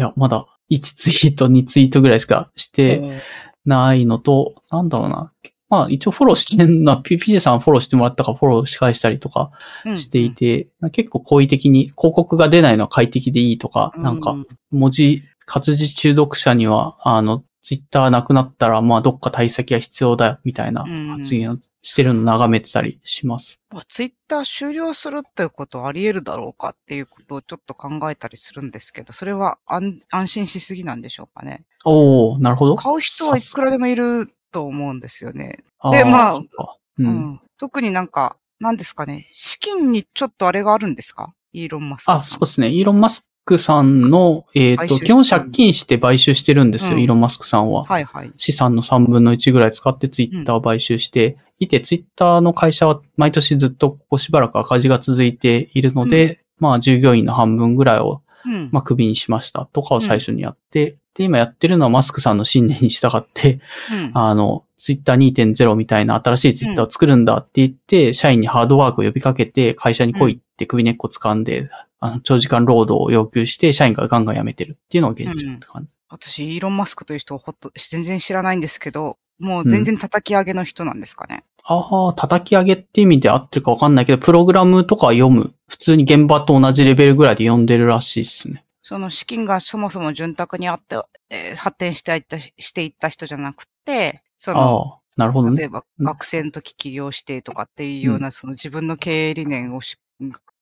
[0.00, 3.22] や、まだ1ツイート、2ツイートぐらいしかして
[3.64, 5.32] ないのと、なんだろうな。
[5.68, 9.50] まあ一応フォローしてんのは、ピピジェさんフォローしてもらったからフォローし返したりとか
[9.86, 9.98] うん。
[9.98, 21.08] していて、結構好意的に広告が出ないのは快適でいいとか、なんかう文字、活字中読者には、あの、ツイッターなくなったら、まあどっか対先が必要だよ、みたいなうん。
[21.18, 23.60] 発言をしてるのを眺めてたりします。
[23.70, 31.64] まあ、ツイッター終了するってことはあり得るだろうかっていうことをちょっと考えたりするんですけど、それは安安心しすぎなんでしょうかね。
[31.84, 32.76] おー、なるほど。
[32.76, 35.64] 買う人はいくらでもいると思うんですよね。
[35.90, 37.40] でまあそっかううん。
[37.58, 39.28] 特になんか、なんですかね。
[39.32, 41.34] 資金にちょっとあれがあるんですか？
[41.52, 42.12] イーロン・マスク。
[42.12, 42.70] あ、そうですね。
[42.70, 47.84] イーロン・マスクさんの、えっ、と、買収してる基本借金して買収してるんですよ、うんイーロン・マスクさんは。
[47.84, 48.32] はいはい。
[48.36, 58.70] 資産の3分の1ぐらい使ってツイッターを買収していて、ツイッターの会社は毎年ずっとここしばらく赤字が続いているので、まあ従業員の半分ぐらいを、うん。
[58.72, 63.60] まあ、クビにしましたとかを最初にやって、で、今やってるのはマスクさんの信念に従って、
[63.92, 71.70] うんあの、ツイッター2.0みたいな新しいツイッターを作るんだって言って、社員にハードワークを呼びかけて、会社に来いって首根っこ掴んで、
[72.02, 75.94] あの、長時間労働を要求して、社員がガンガン辞めてるっていうのが現状って感じ。
[76.08, 81.44] 私、イーロン・マスクという人をほっと、全然知らないんですけど、もう全然叩き上げの人なんですかね。
[81.64, 85.54] ああ、叩き上げって意味で合ってるかわかんないけど、プログラムとか読む。
[85.68, 88.64] 普通に現場と同じレベルぐらいで読んでるらしいですね。
[88.82, 90.96] その資金がそもそも潤沢にあって、
[91.30, 95.56] えー発展していった、していった人じゃなくて、その、なるほどね。
[95.56, 99.96] 例えばうん学生の時起業してとかっていうような、その自分の経営理念をし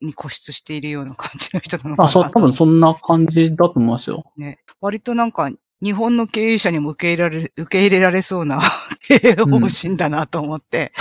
[0.00, 4.24] に固執しているような感じの人なのかなあ、そう、多分そんな感じだと思いますよ。
[4.36, 4.60] ね。
[4.80, 5.50] 割となんか、
[5.82, 8.60] 日本の経営者にも受け入れられ、受け入れられそうな
[9.08, 10.92] 経営方針だなと思って、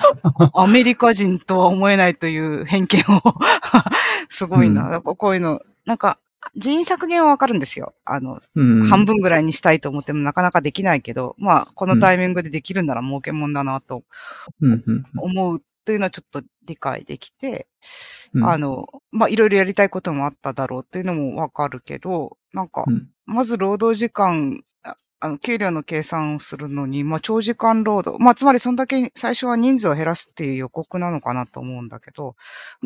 [0.53, 3.21] アメリカ人とは思えないという偏見を、
[4.29, 4.97] すごいな。
[4.97, 6.19] うんこういうの、なんか、
[6.55, 7.93] 人員削減はわかるんですよ。
[8.05, 8.87] あの、うん。
[8.87, 14.03] 半分ぐらいにしたいと思ってもなかなかできないけど、まあ、このタイミングでできるなら儲けもんだなと
[14.61, 17.65] うん、うん、思うというのはちょっと理解できて、
[18.35, 18.45] うん。
[18.47, 28.23] あの、まあ、いろいろやりたいこともあっただろうっていうのもわかるけど、なんか、うんまず労働時間、ああの、給料の計算をするのに、まあ、長時間労働。
[28.23, 32.35] まあ、つまりそんだけ最初は人数を減らすっていう予告なのかなと思うんだけど、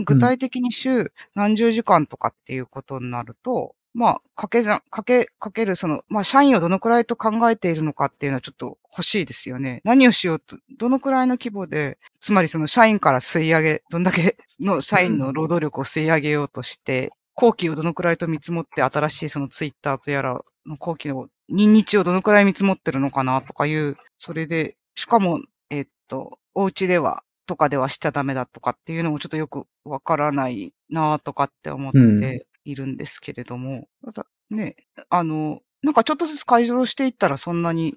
[0.05, 9.81] 具体的に週何十時間とかっていうことになると、まあ、かけ算、かけ、かけるその、まあ、社員をどのくらいと考えているのかっていうのはちょっと欲しいですよね。
[9.83, 25.39] 何をしようと、どのくらいの規模で、つまりその社員から吸い上げ、どんだけの社員の労働力を吸い上げようとして、後期をどのくらいと見積もって新しいそのツイッターとやらの後期の任日をどのくらい見積もってるのかなとかいう、それで、しかも、
[25.69, 34.75] えっと、お家では、とかではしちゃダメだとかっていうのもちょっとよくわからないなとかって思っているんですけれども、ただね、
[35.09, 37.95] あの、なんかちょっとずつ改造していったらそんなに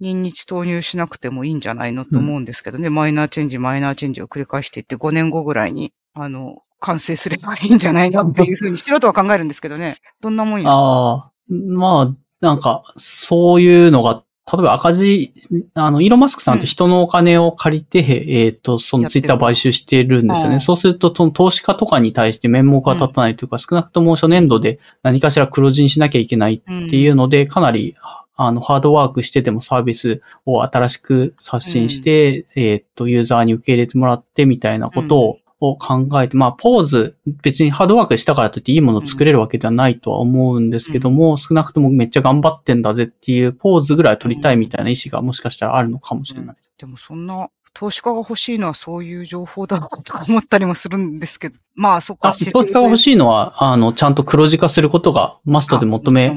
[0.00, 9.96] 任日投入しなくてもいいんじゃないのと思うんですけどね、マイナーチェンジ、マイナーチェンジを繰り返していって5年後ぐらいに、あの、完成すればいいんじゃないのっていうふうに素人は考えるんですけどね。
[10.20, 10.70] どんなもんや。
[10.70, 14.22] ああ、まあ、なんか、そういうのが、
[14.52, 15.32] 例えば赤字、
[15.72, 20.54] あの、イーロン・マスクさんって人のお金を借りて、えっ、と、そのツイッター買収してるんですよね。
[20.54, 20.60] うん。
[20.60, 27.96] そうすると、その投資家とかに対して面目が立たないというか、少なくとも初年度で何かしら黒字にしなきゃいけないうんっていうので、かなり、
[28.36, 35.38] あの、ハードワークしてでもサービスを新しく刷新して、えっ、と、ユーザーに受け入れてもらってみたいなことを、
[35.70, 46.56] を考えて、まあ、ポーズ、別にハードワークしたからといっていいものを作れるわけではないとは思うんですけども、少なくともめっちゃ頑張ってんだぜっていうポーズぐらい取りたいみたいな意思がもしかしたらあるのかもしれない。
[46.78, 56.32] でもそんな、投資家が欲しいのはそういう情報だとか思ったりもするんですけど、まあそっか、あ、投資家が欲いしいのは、あの、ちゃんと黒字化することがマストで求め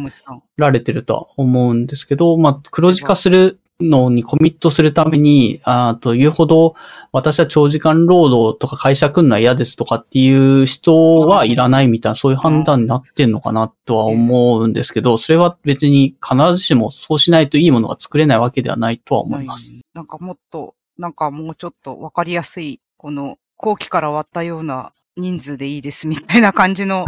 [0.57, 6.75] られてるとは思うんですけど、まあ、黒字化するのにコミットするために、あというほど、
[7.11, 19.73] 私は長時間労働とか会社来るのは嫌ですとかっていう人はいらないみたいな、そういう判断になってんのかなとは思うんですけど、それは別に必ずしもそうしないといいものが作れないわけではないとは思います。
[19.93, 27.05] なんかもっと、なんかもうちょっとわかりやすい、この後期から割ったような人数でいいですみたいな感じの、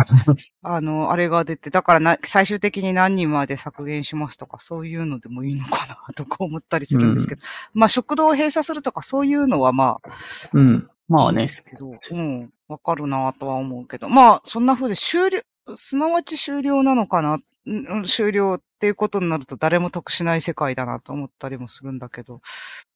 [0.63, 7.41] あの、あれが出て、だからな、最終的に何人まで削減しますとか、そういうのでもいいのかなとか思ったりするんですけど、
[7.73, 10.09] まあ食堂を閉鎖するとかそういうのはまあ、
[10.53, 10.89] うん。
[11.07, 11.47] まあねで。
[11.47, 15.41] すけど、うん、わかるなとは思うけど、まあ、そんな風で終了、
[15.75, 22.41] すなわち終了なのかな、うんうん終了っていうことになると誰も得しない世界だなと思ったりもするんだけど、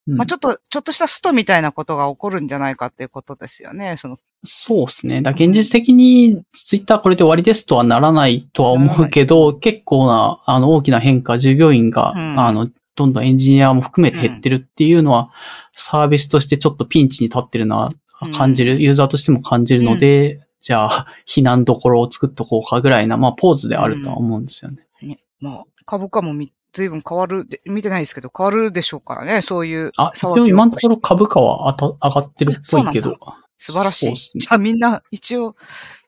[0.08, 0.18] うん。
[0.18, 5.22] まあちょっと、ちょっとしたストみたいなことが起こるんじゃないかっていうことですよね、その、そうですね。
[5.22, 12.40] だ現実的にツイッターこれで終わりですとはならないとは思うけど、結構な、あの、大きな変化、従業員が、うん。
[12.40, 15.32] あの、どんどんエンジニアも含めて減ってるっていうのは、
[15.76, 17.92] サービスとしてちょっとピンチに立ってるな、
[18.36, 24.88] 感じる、うんユーザーとしても感じるので、じゃあ、 避難どころを作っとこうかぐらいな、まあ、ポーズであるとは思うんですよね。
[25.02, 30.12] ね、まあ、株価もみ、随分変わるで、見てないですけど、変わるでしょうからね、そういうあ、
[30.46, 33.18] 今のところ株価はあた上がってるっぽいけど。
[33.58, 34.10] 素晴らしい。
[34.10, 35.56] ねじゃあみんな、一応、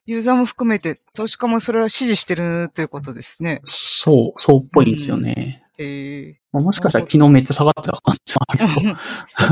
[0.05, 3.61] ユーザーも含めて、投資家もそれは支持してるということですね。
[3.67, 5.63] そう、そうっぽいんですよね。
[5.77, 8.97] ええまあもしかしたら昨日めっちゃ下がってた可能性もある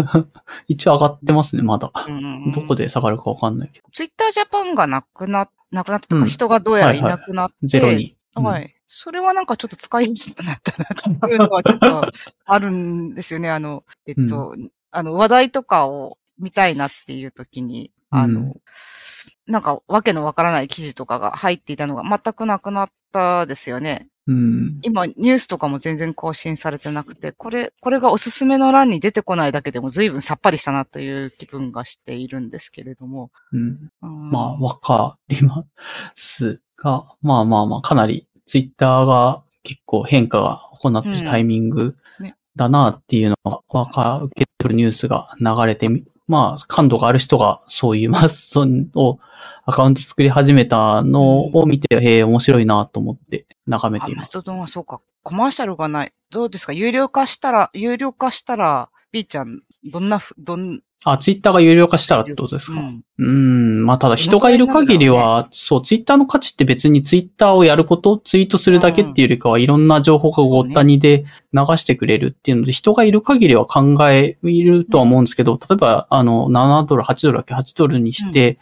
[0.08, 0.28] けど。
[0.68, 1.92] 一応上がってますね、まだ。
[2.54, 3.88] どこでで下がるかわかんないけど。
[3.92, 8.16] ツイッタージャパンがなくな、なくなったとか、うん人がどうやらいなくなって、ゼロに。
[8.36, 8.76] うんはい。
[8.86, 12.06] それはなんかちょっと使いやすくなったなっていうのはちょっと
[12.46, 13.50] あるんですよね。
[13.50, 14.56] あの、えっと、
[14.92, 18.54] あの、話題とかを見たいなっていう時に、あの、うん
[19.46, 24.08] なんかわけのわからない記事とかが入っていたのが全くなくなったですよね。
[24.26, 24.80] うん。
[24.84, 33.32] 今、ニュースとかも全然更新されてなくて、これ、これがおすすめの欄に出てこないだけでも随分さっぱりしたなという気分がしているんですけれども。
[33.52, 33.92] うん。
[34.02, 35.66] うんまあ、わかりま
[36.16, 41.96] すが、まあまあまあ、かなりツイッターが結構変化が行ってるタイミング
[42.56, 49.20] だなっていうのが、わか、受け取るニュースが流れてみ、まあ、感度がある人がそういうマストンを
[49.66, 54.28] アカウント作り始めたのを見て、へえ、面白いなと思って眺めあ、ています。
[54.28, 55.02] マストドンはそうか。
[55.24, 56.14] コマーシャルがない。
[56.30, 56.74] どうですか？
[56.74, 63.04] 有料化したら、有料化したら、B ちゃん、どんなふ、どん、あ、ツイッターが有料化したらってことですか、うん。
[63.18, 78.58] うん、まあただ人がいる限りは、そう、ツイッターの価値って別にツイッターをやること、ツイートするだけっていうよりかはいろんな情報がごったにで流してくれるっていうので、人がいる限りは考えるとは思うんですけど、例えば、あの、7ドル、8ドルだっけ ?8 ドルにして、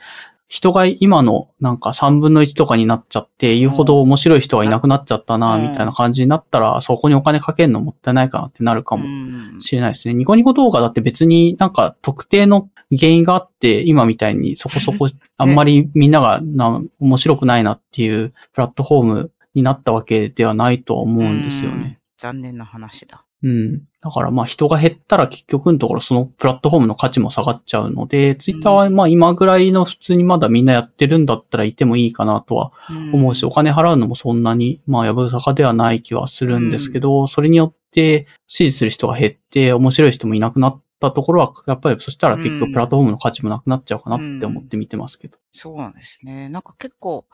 [0.51, 5.71] 人が今のなんか3分の1とかになっちゃって、言うほど面白い人がいなくなっちゃったな、うん。
[5.71, 9.05] みたいな感じになったら、そこにお金かけるのもったいないかなってなるかも。
[9.05, 9.61] うん。
[9.61, 10.13] しれないですね。
[10.13, 21.99] ニコニコ動画だって別になんか特定の原因があって、今みたいにそこそこ あんまりみんながな面白くないなっていうプラットフォームになったわけではないとは思うんですよね。
[22.17, 23.23] 残念な話だ。
[23.43, 23.83] うん。
[24.01, 32.71] だからまあ人が減ったら結局のところそのプラットフォームの価値も下がっちゃうので、ツイッターはまあ今ぐらいの普通にまだみんなやってるんだったらいてもいいかなとは
[33.13, 45.37] 思うし、お金払うのもそんなに、まあ、やぶさかではない気はするんですけど、それによって支持する人が減って、面白い人もいなくなったところは、やっぱりそしたら結うん局プラットフォームの価値もなくなっちゃうかなって思って見てますけど。
[45.53, 46.49] そうなんですね。
[46.49, 47.25] なんか結構、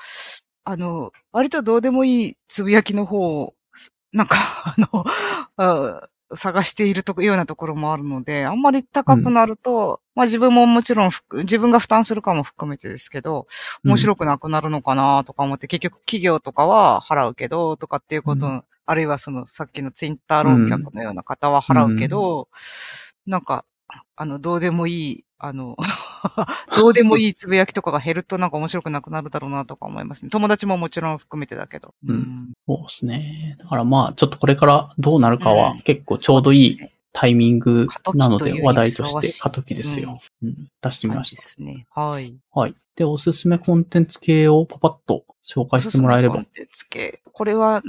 [0.66, 3.54] あの、割とどうでもいいつぶやきの方を、
[4.12, 5.06] なんか、あの、
[5.58, 13.48] あ探しているとこようなところもあるので、あんまり高くなると、まあ自分ももちろん自分が負担するかも含めてですけど、
[13.86, 22.50] 面白くなくなるのかなとか思って、結局企業とかは払うけど、とかっていうこと、うあるいはそのさっきのツイッター論客のような方は払うけど、
[23.26, 23.66] なんか、
[24.16, 25.78] あの、どうでもいい、あの、
[26.76, 30.30] どうでもいいつぶやきとかが減るとなんか面白くなくなるだろうなとか思いますね。
[30.30, 31.94] 友達ももちろん含めてだけど。
[32.06, 33.56] うんそうですね。
[33.60, 40.20] だからまあ、ちょっとこれからどうなるかはうん結構ちょうどいいそうですねタイミングなので話題として過渡期ですよ。
[40.44, 41.42] うん出してみました。
[41.42, 41.88] すね。
[41.90, 42.36] はい。
[42.54, 42.76] はい。
[42.96, 46.54] で、おすすめコンテンツ系をパパッと紹介してもらえればおすすめコン。
[46.54, 47.82] テンツ系これは、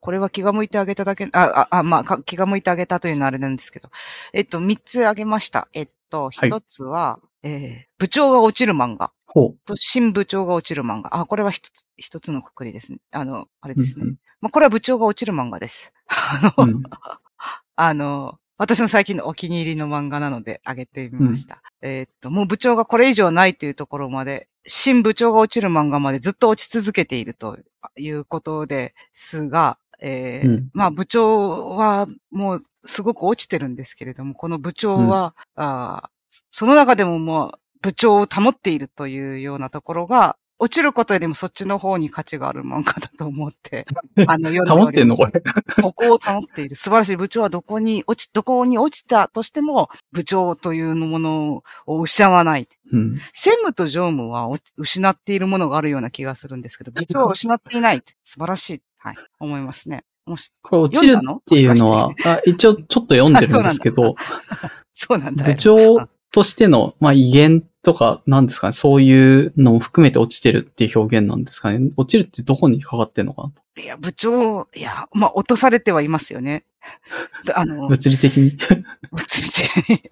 [0.00, 3.88] これは気が向いてあげただけ、あ、あ、あまあ、か気が向いてあげたというのはあれなんですけど。
[4.34, 5.68] えっと、三つあげました。
[5.72, 9.12] えっと、はい一つは、えー部長が落ちる漫画。
[9.26, 11.18] ほと、新部長が落ちる漫画。
[11.18, 12.98] あ、これは一つ、一つのくくりですね。
[13.10, 13.76] あの、あれう。
[13.76, 14.06] ですね。
[14.06, 15.92] うんまあ、これは部長が落ちる漫画です。
[16.06, 16.82] あの、うん。
[17.76, 21.62] あの、私の最近のお気に入りの漫画なので、あげてみました。
[21.80, 27.58] えーっと、もう部長がこれ以上ないというところまで、新部長が落ちる漫画までずっと落ち続けていると
[27.96, 36.08] いうことですが、えーうんまあ部長はもうすごく落ちてるんですけれども、この部長は、あー
[36.50, 43.86] その中でももう部長を保っているというようなところが、落ちることよりもそっちの方に価値がある漫画だと思って、
[44.26, 45.32] あの、読でおり保ってんのこれ。
[45.80, 46.74] ここを保っている。
[46.74, 52.66] 素晴らしい部長はどこに落ち、どこに落ちたとしても、部長というものを失わない。
[52.90, 53.20] うん。
[53.32, 58.02] 専務と常務はお失っているものがあるような気がするんですけど、部長は失っていない。
[58.24, 58.82] 素晴らしい。
[58.98, 59.16] はい。
[59.40, 60.04] 思いますね。
[60.26, 64.14] もし、これ落ちるっていうのは、あ一応ちょっと読んでるんですけど、
[64.92, 65.54] そうなんだよ。
[65.54, 71.90] 部長としての、まあ、威厳とか、なんですかね、そういうのも含めて落ちてるっていう表現なんですかね？
[71.96, 76.64] 落ちるってどこにかかってんのかないや、部長、いや、まあ、落とされてはいますよね。
[77.54, 78.50] あの、物理的に？
[79.12, 80.02] 物理的に。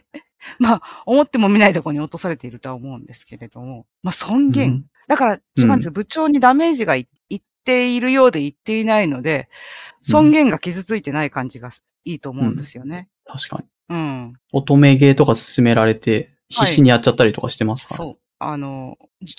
[0.59, 4.71] まあ、思っても見ないところに落とされているとは思うんですけれども、まあ、尊厳。
[4.71, 5.93] うんだから、違うんですよ。
[5.93, 9.49] 部長にダメージがいいっているようでいっていないので、
[10.03, 11.71] 尊厳が傷ついてない感じが
[12.05, 13.09] いいと思うんですよね。
[13.25, 13.65] 確かに。
[13.89, 14.33] うん。
[14.53, 17.97] 乙女芸とか進められて、必死にやっちゃったりとかしてますから。
[17.97, 18.19] そう。
[18.39, 18.99] あの、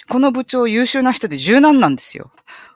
[0.09, 2.31] この部長優秀な人で柔軟なんですよ。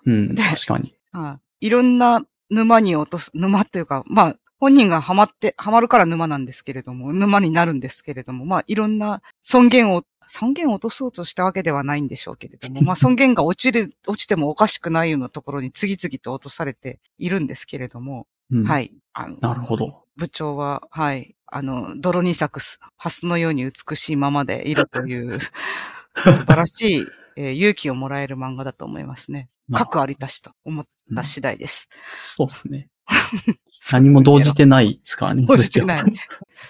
[0.05, 0.95] うん、で確かに。
[1.11, 1.67] はい。
[1.67, 18.65] いろんな沼に落とす、沼というか、まあ、本人がハマって、ハマるから沼なんですけれども、沼になるんですけれども、まあ、いろんな尊厳を、尊厳を落とそうとしたわけではないんでしょうけれども、まあ、尊厳が落ちる、 落ちてもおかしくないようなところに次々と落とされているんですけれども、うん、。
[18.65, 18.91] はいい。
[19.13, 20.03] あの、なるほど。
[20.15, 21.35] 部長は、はい。
[21.47, 25.39] あの、泥に咲くすハスのように美しいままでいるという、
[26.15, 27.07] 素晴らしい、
[27.37, 29.49] えー勇気をもらえる漫画だと思いますね。
[29.67, 30.85] まあ各ありたしと思っ
[31.15, 31.87] た次第です。
[32.21, 32.89] そうですね。
[33.91, 35.43] 何も動じてないですからね。
[35.43, 36.03] 動じてない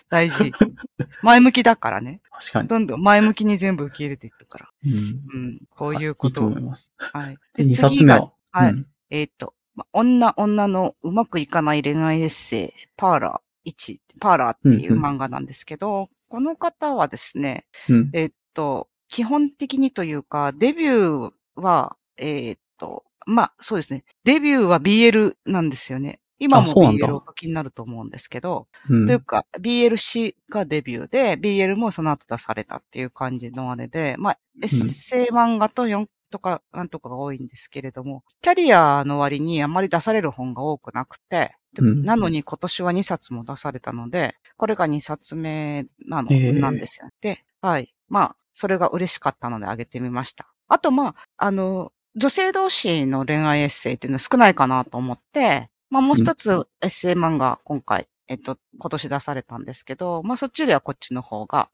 [0.09, 0.51] 大事。
[1.21, 2.21] 前向きだからね。
[2.31, 2.67] 確かに。
[2.67, 4.69] どんどん前向きに全部受け入れていくから。
[4.85, 4.93] うん。
[4.93, 5.59] うん。
[5.69, 6.47] こういういいとことを。
[6.47, 6.91] 思います。
[6.97, 7.37] はい。
[7.55, 8.31] で、で二冊次が目は。
[8.51, 18.09] はいうんえっ、と、ま女、女のうまくいかない恋愛エッセイ、パーラー1、パーラーっていう漫画なんですけど、この方はですね、うん。
[18.13, 24.05] えっと、基本的にというか、デビューは、えっと、まあ、そうですね。
[24.23, 26.20] デビューは BL なんですよね。
[26.41, 47.07] 今も BL を書きになると思うんですけど、うんというか、BLC がデビューで、BL もその後出されたっていう感じのあれで、まあ、エッセイ漫画と4とか、なんとかが多いんですけれども、キャリアの割にあまり出される本が多くなくて、なのに今年は2冊も出されたので、これが2冊目なの、なんですよ。
[47.21, 47.93] で、はい。
[48.09, 50.51] まあ、それが嬉しかったのであげてみました。
[50.67, 56.49] あと、まあ、あの、女性同士の恋愛エッセイっていうのは少ないかなと思って、まあもう一つ
[56.81, 61.69] エッセイ漫画今回、えっと、今年出されたんですけど、まあそっちよりはこっちの方が、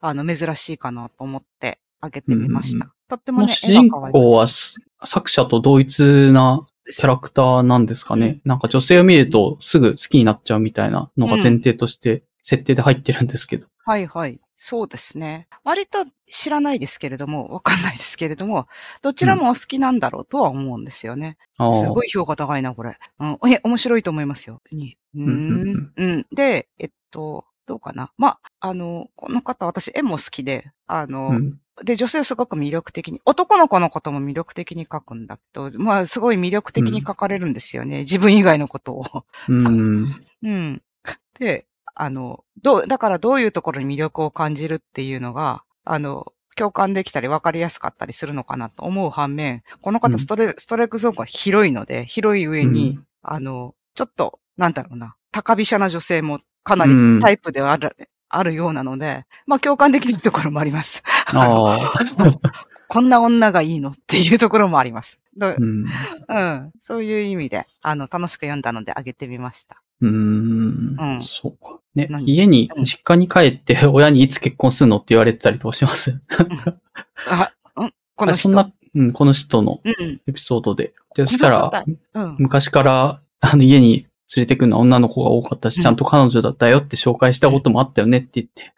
[0.00, 2.84] あの、珍しいかなと思ってあげてみました。
[2.84, 8.40] うんとってもね、主人絵が可愛い公はす作者と同一なキャラクターなんですかね？
[8.46, 13.66] なんか女性を見るとすぐ好きになっちゃうみたいなのが前提として設定で入ってるんですけど。
[13.84, 14.40] はいはい。
[14.56, 15.48] そうですね。
[15.64, 18.68] 割と知らないですけれども、わかんないですけれども、
[19.02, 21.36] どちらもお好きなんだろうとは思うんですよね。
[21.58, 22.96] ああすごい評価高いな、これ。
[23.18, 24.60] うん、いや、面白いと思いますよ。
[24.70, 25.92] にうんうんん。
[25.96, 26.26] うん。
[26.32, 28.12] で、えっと、どうかな。
[28.16, 31.58] まあ、あの、この方、私、絵も好きで、あの、うん。
[31.84, 38.00] で、女性すごく魅力的に、男の子のことも魅力的に書くんだと、まあ、すごい魅力的に書かれるんですよね。
[38.00, 39.24] 自分以外のことを。
[39.48, 40.20] うん。
[40.42, 40.82] うん。
[41.40, 57.96] で、あの、どう、だからどういうところに魅力を感じるっていうのが、あの、共感できたり分かりやすかったりするのかなと思う反面、このうん方ストレ、ストレックゾーンが広いので、広い上に、うんあの、ちょっと、なんだろうな、高飛車な女性もかなりうんタイプではある、
[58.28, 61.02] あるようなので、まあ共感できるところもあります。
[62.88, 65.18] こんな女がいいのっていうところもあります。
[65.36, 65.86] どうん。
[66.28, 66.72] うん。
[66.80, 69.80] そういう意味で、あの、楽しく読んだのであげてみました。
[70.02, 71.80] うーんうんそうか。
[71.94, 76.20] ね、何家にうん、実家に帰って 親にいつ結婚するのって言われてたりとかします？
[77.28, 77.92] あ、うん？
[78.16, 78.42] この人。
[78.42, 80.20] そんな、うん、この人のうん。
[80.26, 80.92] エピソードで。
[81.14, 81.84] で、そしたら、
[82.14, 82.36] うん。
[82.38, 88.72] 昔から、あの、家に連れてくるのは女の子が多かったし、うんちゃんと彼女だったよって紹介したこともあったよねって言って。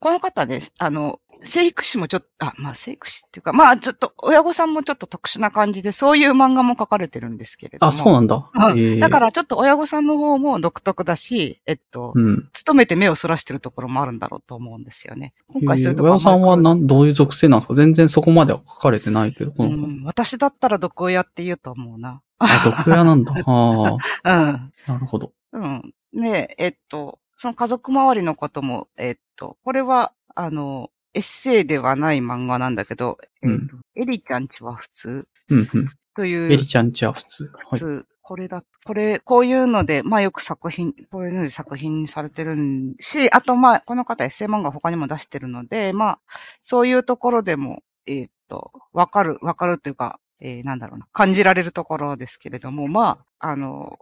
[0.00, 0.72] この方です。
[0.78, 7.92] あの、生育士もちょっと、あ、まあ生育士っていうか、まあちょっと、親御さんもちょっと特殊な感じで、そういう漫画も書かれてるんですけれども。
[7.92, 8.50] あ、そうなんだ。
[8.54, 12.48] うんだか、らちょっと親御さんの方も独特だし、えっと、うん。
[12.52, 15.32] 勤めて目をそらしてるところもあるんだろうと思うんですよね。
[15.52, 17.74] 今回そういうところ親御さんはなん、どういう属性なんですか？
[17.74, 19.52] 全然そこまでは書かれてないけど。
[19.58, 22.20] うん、私だったら毒親って言うと思うな。
[22.38, 23.32] あ、毒親なんだ。
[23.46, 23.98] あうん。
[24.24, 25.32] あ、なるほど。
[25.52, 25.94] うん。
[26.12, 35.26] で、えっと、その家族周りのことも、えーっと、これは、あの、エッセイではない漫画なんだけど、うんエリちゃんちは普通？
[35.50, 35.88] うんうん。
[36.14, 37.44] という、エリちゃんちは普通。
[37.44, 37.52] はい。
[37.72, 46.18] 普通、これだ、これ、こういうので、まあよく作品、こういうので作品にされてるんし、あとまあ、この方エッセイ漫画他にも出してるので、まあ、
[46.62, 53.98] そういうところでも、えーっと、わかる、わかるというか、えーなんだろうな、感じられるところですけれども、まあ、あの、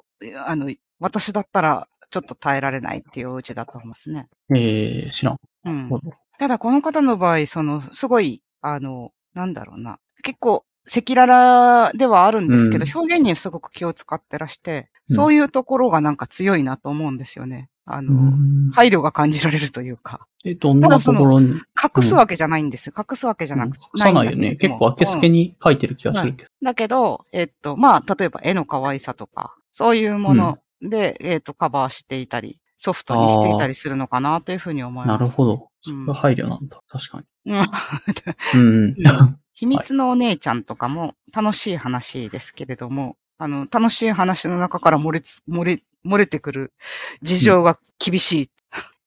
[0.47, 4.29] あの、私だったら、ちょっと耐えられないっていうお家だと思いますね。
[4.55, 5.39] えー、知らん。
[5.65, 5.91] うん
[6.39, 9.99] ただこの方の場合、その、すごい、あの、なんだろうな。
[10.23, 17.69] 結構、赤裸々ではあるんですけど、うん表現にすごく気を使ってらして、うんそういうところがなんか強いなと思うんですよね。
[17.85, 20.27] あの、うん配慮が感じられるというか。
[20.45, 21.51] え、どんなところに？
[21.51, 22.93] 隠すわけじゃないんです。
[22.97, 23.85] 隠すわけじゃなくて。
[23.95, 24.57] 隠さないよね。
[24.57, 26.51] 結構明けすけうんに書いてる気がするけど。
[26.61, 35.21] だけど、えっと、まあ、例えば絵の可愛さとか、そういうもので、えっと、カバーしていたり、ソフトにしていたりするのかなというふうに思います。
[35.21, 35.69] なるほど。
[35.91, 36.81] そうんれは配慮なんだ。
[36.89, 37.53] 確かに。
[37.53, 39.39] うんうん うん。
[39.53, 46.73] 秘密のお姉ちゃんとかも楽しい話ですけれども、あの、楽しい話の中から漏れつ、漏れ、漏れてくる
[47.23, 48.53] 事情が厳しいと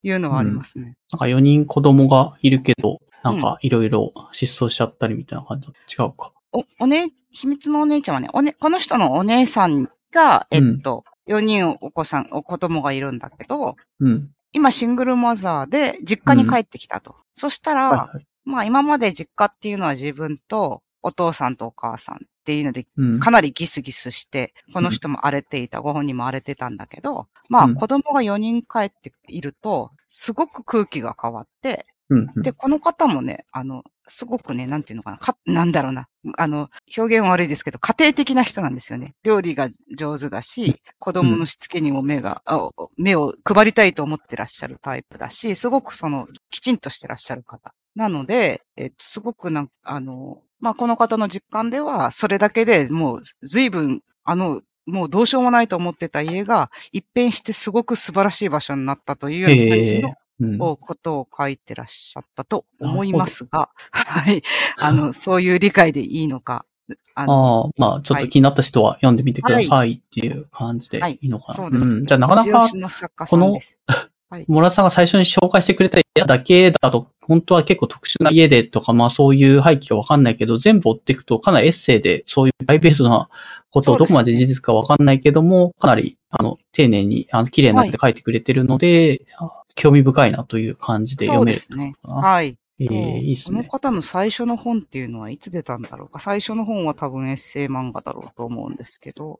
[0.03, 0.97] いうのはありますね。
[1.11, 5.73] なんか4人子供がいるけど、なんかいろいろ失踪しちゃったりみたいな感じだ
[6.05, 6.31] 違うか。
[6.51, 14.31] お、おね、秘密のお姉ちゃんはね、おね、この人のお姉さんが、えっと、4人お子さん、お子供がいるんだけど、うん。
[14.51, 17.15] 今シングルマザーで実家に帰ってきたと。
[17.35, 18.27] そしたら、はいはい。
[18.45, 23.19] まあ今まで実家っていうのは自分とお父さんとお母さんっていうのでうん。
[23.19, 32.41] かなりギスギスして、この人も荒れていた、ご本人も荒れてたんだけど、まうんあ子供が4人帰っていると、すごく空気が変わって、うんうん。
[32.41, 36.07] で、この方もね、あの、すごくね、なんていうのかな、か、なんだろうな、
[36.37, 39.13] あの、表現悪いですけど、家庭的な人なんですよね。
[39.23, 47.73] 料理が上手だし、子供のしつけにも目が、あ目を配りたいと思ってらっしゃるタイプだし、すごくその、きちんとしてらっしゃる方。
[47.95, 60.13] なので、えっと、すごくなんあの、まあ、この方の実感では、それだけでもう、随分、あの、もうどうしようもないと思ってた家が、一変してすごく素晴らしい場所になったというような感じの。
[60.59, 64.41] をことを書いてらっしゃったと思いますが、 はい。
[64.77, 66.65] あの、そういう理解でいいのか。
[67.13, 71.53] あのああ、まあ、ちょっと気になった人は読んでみてくださいっていう感じではいいいのかな。
[71.53, 71.87] そうです。
[71.87, 72.05] ん。
[72.05, 73.75] じゃあ、なかなか一押し、の作家さんです。
[74.47, 83.27] モラさんが最初に紹介してくれた家だけだと、本当は結構特殊な家でとか、まあそういう背景はわかんないけど、全部追っていくとかなりエッセイでそういうプライベートな
[83.71, 91.95] ことをどこまで事実かわかんないけども、かなり、あの、丁寧に、あの、綺麗になって書いてくれてるので、あ興味深いなという感じでそう読めるですね。
[92.03, 92.57] はい。
[92.81, 96.19] えそうえいいねこの方の最初の本っていうのはいつ出たんだろうか。
[96.19, 99.39] 最初の本は多分エッセイ漫画だろうと思うんですけど、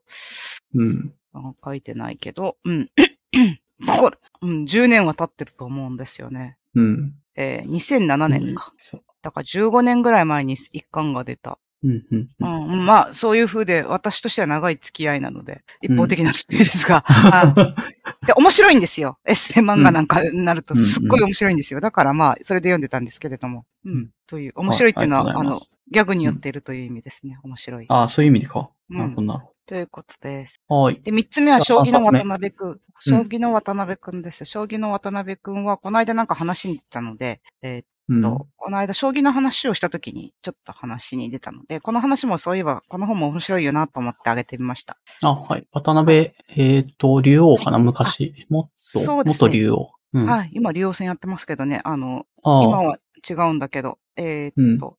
[0.74, 1.14] うん。
[1.32, 2.90] あ書いてないけど、うん。
[3.98, 6.58] これ、うん、10年は経ってると思うんですよね。
[6.74, 7.14] うん。
[7.34, 8.72] えー2007年か。
[8.90, 11.58] そうだから15年ぐらい前に一巻が出た。
[11.82, 12.18] うん、うん。
[12.18, 17.74] ううんん、まあ、そういう風で、私としては長い付き合いなので、一方的な付き合いですが、あ
[18.26, 19.18] で、面白いんですよ。
[19.26, 21.80] エッセイ漫画なんかになると、うんすっごい面白いんですよ。
[21.80, 23.64] だからまあ、それで読んでたんですけれども。
[23.84, 24.10] うん。
[24.26, 25.56] という、面白いっていうのは、はいあの、
[25.90, 27.38] ギャグによっているという意味ですね。
[27.42, 27.86] 面白い。
[27.88, 28.70] ああ、そういう意味でか。
[28.90, 30.60] うんなるほど、なるほということです。
[30.68, 30.80] ど。
[30.80, 31.00] はい。
[31.00, 32.70] で、三つ目は、将棋の渡辺くん。
[32.70, 34.44] うん将棋の渡辺くんです。
[34.44, 37.84] 将棋の渡辺くんは、この間なんか話に出たので、えーうん。
[38.22, 44.96] と、この間、将棋の話をしたときに、ちょっと話に出たので、この話もそういえば、この本も面白いよなと思ってあげてみました。
[45.22, 45.66] あ、はい。
[45.72, 48.46] 渡辺、えっ、と、竜王かな、昔。
[48.48, 49.90] もっと、そうですね元竜王。
[50.12, 50.28] うん。
[50.28, 50.50] あはい。
[50.52, 52.62] 今、利用戦やってますけどね、あの、あ。
[52.64, 52.98] 今は
[53.28, 54.96] 違うんだけど、えーっと、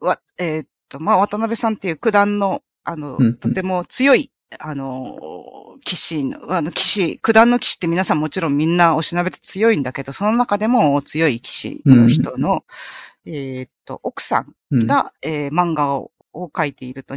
[0.00, 12.64] わ、えーっと、まあ、渡辺さんっていう九段の、あの、うんうんとても強い、あの、騎士の、あの、騎士、九段の騎士って皆さんもちろんみんなおしなべて強いんだけど、その中でも強い騎士の人の、
[13.24, 17.14] えーっと、奥さんうん、が、えー漫画をを書いていると、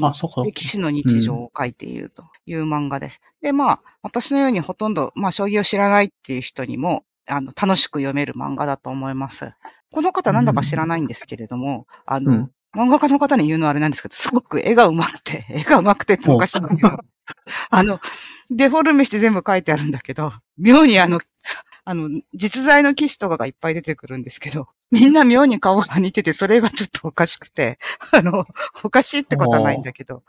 [0.53, 3.22] 騎士の日常を書いているという漫画です。
[3.41, 9.51] で、まあ、私のようにほとんど、まあ、将棋を知らないっていう人にも、あの、楽しく読める漫画だと思います。
[9.91, 12.51] この方なんだか知らないんですけれども、あの、うん。
[12.75, 16.99] 漫画家の方に言うのはあれなんですけど、すごく絵が上手くて、絵が上手くてっておかしいんだけど、
[17.69, 17.99] あの、
[18.49, 21.19] デフォルメして全部書いてあるんだけど、妙にあの、
[21.85, 27.80] あの、実在の騎士とかがいっぱい出てくるんですけど、みんな妙に顔が似てて、それがちょっとおかしくて、
[28.11, 28.45] あの、
[28.83, 30.24] おかしいってことはないんだけど、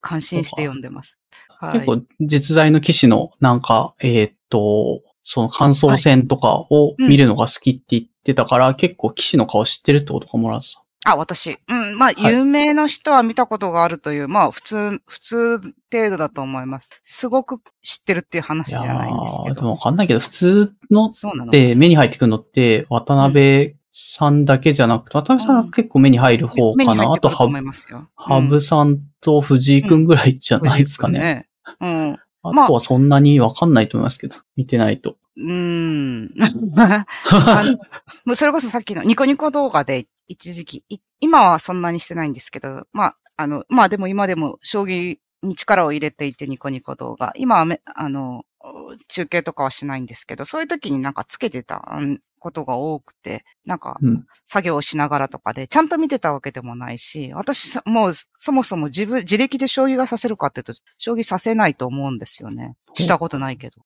[0.00, 1.18] 感心して読んでます。
[1.48, 1.72] はい。
[1.80, 11.58] 結構、実在の騎士の、なんか、えーっと、その感想戦とかを見るのが好きって言ってたから、結構騎士の顔知ってるってことかもらうさあ、私。
[11.68, 15.58] うん、まあ、はい有名な人は見たことがあるという、まあ、普通、普通
[15.92, 16.90] 程度だと思います。
[17.02, 19.62] すごく知ってるっていう話じゃないんですけー、でど。
[19.62, 26.94] もわかんないけど、普通のそうなので目に入ってくるのって、渡辺さんだけじゃなくて、渡辺さんは結構目に入る方かな？
[26.94, 28.08] あと、入ってくるとは思いますよ。
[28.14, 31.48] 羽生さんと藤井くんぐらいじゃないですかね。
[31.80, 32.18] うん。
[32.44, 35.16] あまあとはそんなにわかんないと思いますけど、見てないと。
[35.36, 36.30] うーん。
[38.34, 47.32] それこそさっきのニコニコ動画で一時期、い今はそんなにしてないんですけど、まあ、あの、まあでも今でも将棋に力を入れていてニコニコ動画。
[47.36, 48.44] 今はめ、あの、
[49.08, 54.26] 中継とかはしないんですけど、そういう時になんかつけてたうんことが多くて、なんかうん。
[54.44, 62.74] 作業をしながらとかで、ちゃんと見てたわけでもないし、私さ、もうそもそも自分、自力で将棋がさせるかっていうと、将棋させないと思うんですよね。
[62.94, 63.76] したことないけど。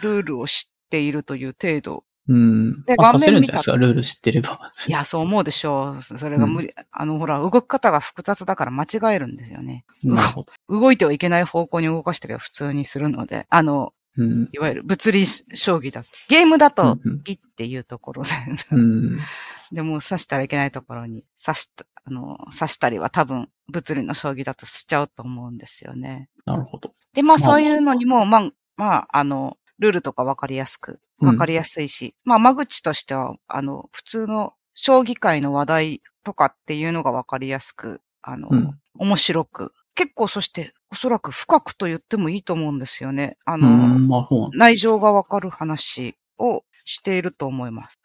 [0.00, 2.04] ルールを知っているという程度。
[2.28, 2.84] うん。
[2.84, 4.72] でまあ、盤面見たですか、ルール知ってれば。
[4.86, 6.02] いや、そう思うでしょう。
[6.02, 6.74] それが無理。
[6.90, 9.84] あの、ほら、動き方が複雑だから間違えるんですよね。
[10.02, 10.80] なるほど。
[10.80, 14.48] 動いてはいけない方向に動かしてれば普通にするので、あの、うん。
[14.52, 16.08] いわゆる物理将棋だと。
[16.28, 18.30] ゲームだと、うんピッっていうところで、
[18.72, 19.18] うん。
[19.72, 26.28] でも刺したらいけないところに刺した、あの、刺したりは多分物理の将棋だとしちゃうと思うんですよね。
[26.44, 26.94] なるほど。
[27.14, 31.28] で、まあまあそういうのにも、まあ、まあ、あの、ルールとかわかりやすく、うん。
[31.28, 38.78] わかりやすいし、まあ間口としては、あの、普通の将棋界の話題とかっていうのがわかりやすく、あの、うん。
[38.98, 43.36] 面白く、結構そしておそらく深くと言ってもいいと思うんですよね。
[43.44, 47.98] あうの、ん、まあ、内情がわかる話をしていると思います。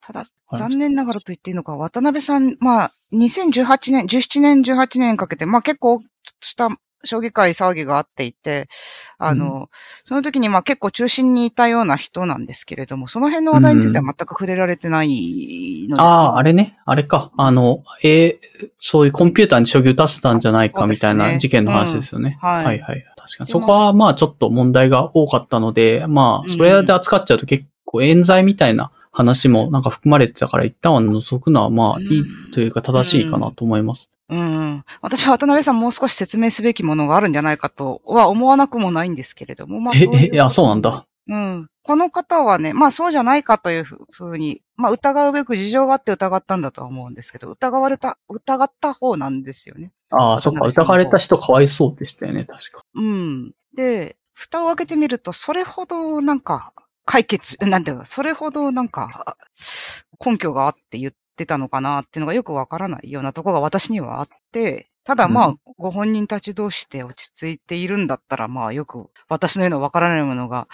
[0.00, 6.00] ただ、はい残念ながらと言っていいのか、渡辺さん、まあ、2018年、17年、18年かけて、まあ結構
[6.40, 6.68] した
[7.04, 8.68] 将棋界騒ぎがあっていて、
[9.18, 9.68] あの、
[10.04, 16.02] その時にまあ結構中心にいたような人なんですけれども、その辺の話題については全く触れられてないので。
[16.02, 16.78] ああ、あれね。
[16.84, 17.30] あれか。
[17.36, 22.38] あの、えーそういうコンピューターに将棋打たせたんじゃないかみたいな事件の話ですよね。
[22.42, 23.04] うんはいはいはい。
[23.16, 23.46] 確かに。
[23.46, 34.10] でそこはまあちょっと問題が多かったので、まあ、それで扱っちゃうと結構冤罪みたいな話もなんか含まれてたから一旦は除くのはまあいいというか正しいかなと思います。
[34.28, 34.84] うん。
[35.02, 41.06] 私は渡辺さんもう少し説明すべきものがあるんじゃないかとは思わなくもないんですけれども、まあえ、そういうえ、いや、そうなんだ。
[41.28, 41.68] うん。
[41.82, 49.92] この方はね、まあそうじゃないかというふうに、まあ疑うべく事情があって疑ったんだとは思うんですけど、疑われた、疑った方なんですよね。
[50.10, 50.66] ああ、そっか。
[50.66, 52.82] 疑われた人かわいそうでしたよね、確か。
[52.94, 53.52] うん。
[53.74, 56.72] で、蓋を開けてみると、それほどなんか、
[57.06, 59.36] 解決、なんていうか、それほどなんか、
[60.24, 70.68] 根拠があって言ってたのかなっていうのがよくわからないようなところが私にはあって、ただまあ、うんご本人たち同士で落ち着いているんだったら、まあよく私のようなわからないものが、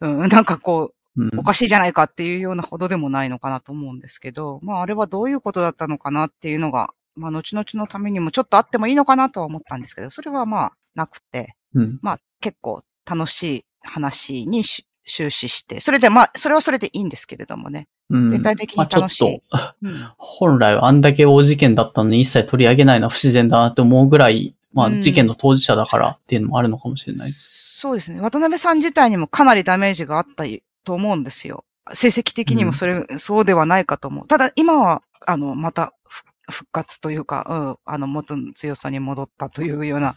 [0.00, 1.30] うん、なんかこう、うん。
[1.38, 11.98] おかしいじゃないかっていうようなほどでもないのかなと思うんですけど、まああれはどういうことだったのかなっていうのが、まあ後々のためにもちょっとあってもいいのかなとは思ったんですけど、それはまあなくて、うん。
[12.02, 17.86] まあ結構楽しい話にし終始して、それでまあ、それはそれでいいんですけれどもね。
[18.10, 18.30] うん。
[18.30, 20.08] 全体的にまあちょっ楽しいと、 うん。
[20.16, 27.78] 本来はあんだけ大事件だったのに一切取り上げないのは不自然だなって思うぐらい、まうんあ事件の当事者だからっていうのもあるのかもしれないです。
[27.80, 28.20] そうですね。
[28.20, 30.44] 渡辺さん自体にもかなりダメージがあった
[30.84, 31.64] と思うんですよ。
[31.92, 34.26] 成績的にもそれ、そうではないかと思う。
[34.26, 37.46] ただ今は、あの、またふ復活というか、
[37.86, 40.14] うん、あの、元の強さに戻ったというような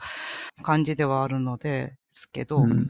[0.64, 2.90] 感じではあるので、ですけど、うん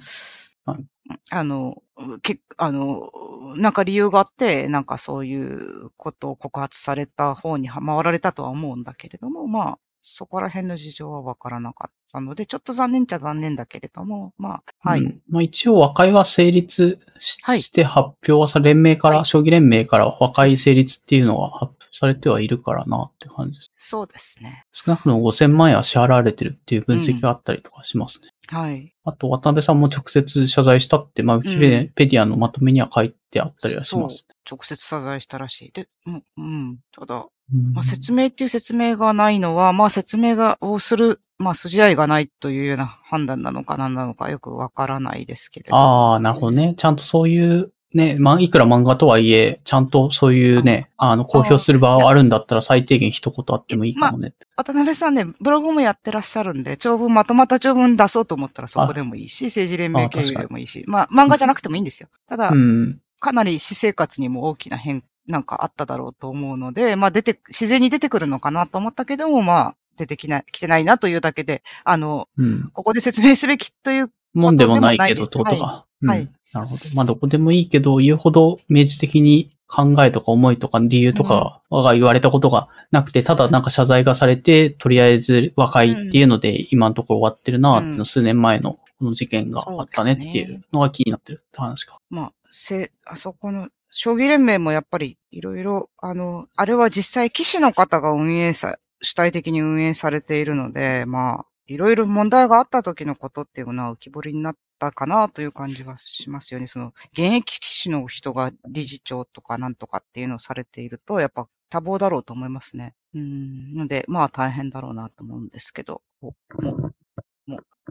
[1.31, 1.81] あの、
[2.21, 3.11] け、あの、
[3.55, 15.01] なんか理由があって、なんかそういうことを告発された方に回られたとは思うんだけれども、まあ、そこら辺の事情はわからなかったので、ちょっと残念っちゃ残念だけれども、まあ、はい。
[15.01, 23.71] うんまあ、一応和解は成立し,、はいて発表はさ、連盟から、はい将棋連盟から和解成立っていうのが発表されてはいるからなって感じです。
[23.77, 24.65] そうですね。
[24.71, 28.29] 少なくとも5000万円は支払われてるっていう分析があったりとかしますね。
[28.49, 28.93] はい。
[29.03, 34.25] あと、渡辺さんも直接謝罪したって、まあ、ウィキペディアのまとめには書いてあったりはします。
[34.49, 35.71] 直接謝罪したらしい。
[35.71, 36.77] で、うん、うん。
[36.91, 37.27] ただ、うん
[37.73, 45.75] まあ、説明っていう説明がないのは、まあ、説明が、をする、まあ、筋合いがないというような判断なのか何なのかよくわからないですけれど。
[45.75, 46.73] ああ、なるほどね。
[46.77, 54.33] ちゃんとそういう、ね、まあ、いくら漫画とはいえ、ちゃんとそういうね、あの、公表する場があるんだったら最低限一言あってもいいかもね。
[54.57, 62.09] 渡辺さんね、ブログもやってらっしゃるんで、長文、まとまった長文出そうと思ったらそこでもいいし、政治連盟経由でもいいし、まあ、漫画じゃなくてもいいんですよ。
[62.27, 62.99] ただ、うん。
[63.19, 72.69] かなり私生活にも大きな変、なんかあっただろうと思うので、まあ出て、自然に出てくるのかなと思ったけども、まあ、出てきない、来てないなというだけで、あの、うん。
[72.73, 75.85] ここで説明すべきという、もんでもないけど、ってことか。
[76.01, 76.81] うんはいなるほど。
[76.93, 91.99] まあ、どこでもいいけど、言うほど明示的に考えとか思いとか理由とかが言われたことがなくて、ただなんか謝罪がされて、とりあえず和解っていうので、今のところ終わってるなっていうの、うん数年前のこの事件があったねっていうのが気になってるって話か。
[92.09, 93.67] まあ、せ、あそこの、
[93.99, 106.67] 将棋連盟もやっぱりいろいろ、あの、あれは実際騎士の方が運営さ、主体的に運営されているので、まあ、いろいろ問題があった時のことっていうのは浮き彫りになったかなという感じはしますよね。
[106.67, 112.93] その、現役騎士の人が理事長とかなんとかっていうのをされていると、やっぱ多忙だろうと思いますね。
[113.15, 113.73] うん。
[113.73, 116.03] ので、まあ大変だろうなと思うんですけど。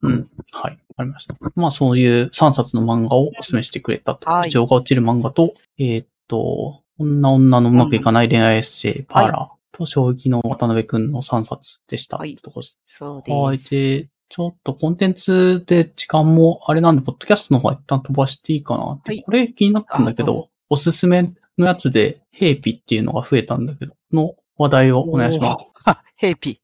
[0.03, 0.31] ううん。
[0.53, 0.73] はい。
[0.73, 1.37] わかりました。
[1.55, 4.31] まあそういう3冊の漫画をお勧めしてくれたと。
[4.31, 12.19] はい情が落ちる漫画と、えーっと、女女のうまくいかない恋愛エッセイ、パーラーと、将棋の渡辺くんの3冊でした。
[12.19, 13.33] はいってとこですそうです。
[13.33, 13.59] はい。
[13.59, 19.13] で、ちょっとコンテンツで時間もあれなんで、ポッドキャストの方は一旦飛ばしていいかなって。
[19.13, 21.23] はいこれ気になったんだけあど、おすすめ
[21.59, 25.89] のやつで、ヘイピっていうのが増えたんだけど、の話題をお願いします。
[25.89, 26.59] あ、 ヘイピー。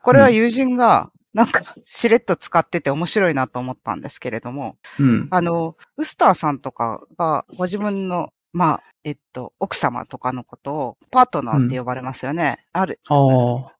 [0.00, 5.28] これは友人が、なんか、しれっと使ってて面白いなと思ったんですけれども、うん。
[5.30, 12.66] あの、ウスターさんとかが、ご自分の、まあ、えっと、奥様とかのことを、パートナーって呼ばれますよね。
[12.72, 13.00] ある。
[13.08, 13.14] あ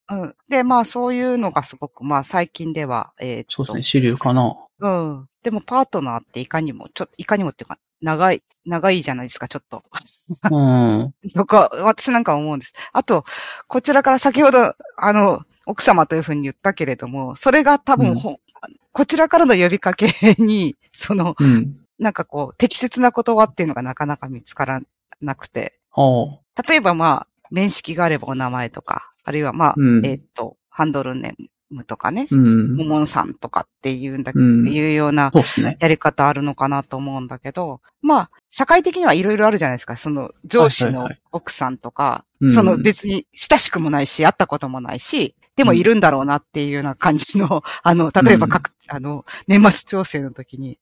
[0.07, 0.35] あ、うん。
[0.49, 4.57] で、まあ、そういうのがすごく、まあ、最近では、えっと、そうですね、主流かな。
[4.81, 5.29] うん。
[5.43, 9.83] でも、パートナーっていかにも、ちょっと、いかにもっていうか、長い、長いじゃないですか、ちょっと。
[10.51, 11.15] うん。
[11.35, 12.73] とか、私なんか思うんです。
[12.93, 13.25] あと、
[13.69, 18.39] こちらから先ほど、あの、奥様というふうに言ったけれども、それが多分、うんほ
[18.93, 20.07] こちらからの呼びかけ
[20.39, 21.79] に、 その、うん。
[21.99, 24.81] なんかこう、適切な言葉っていうのがなかなか見つから
[25.21, 25.79] なくて、
[26.69, 32.77] 例えばまあ、面識があればお名前とか、あるいはまあ、うんえーっと、ハンドルネームとかね、うん。
[32.77, 35.33] モモンさんとかっていうんだ、うんいうような。
[35.79, 39.97] やり方あるのかなと思うんだけど、まあ、社会的にはいろいろあるじゃないですか。
[39.97, 48.51] その上司のはいはいはい奥さんとか、うんその別に親しくもないし、会ったこともないし、でもいるんだろうなっていうような感じの、 あの、例えばうん。
[48.51, 50.79] 各、あの、年末調整の時に、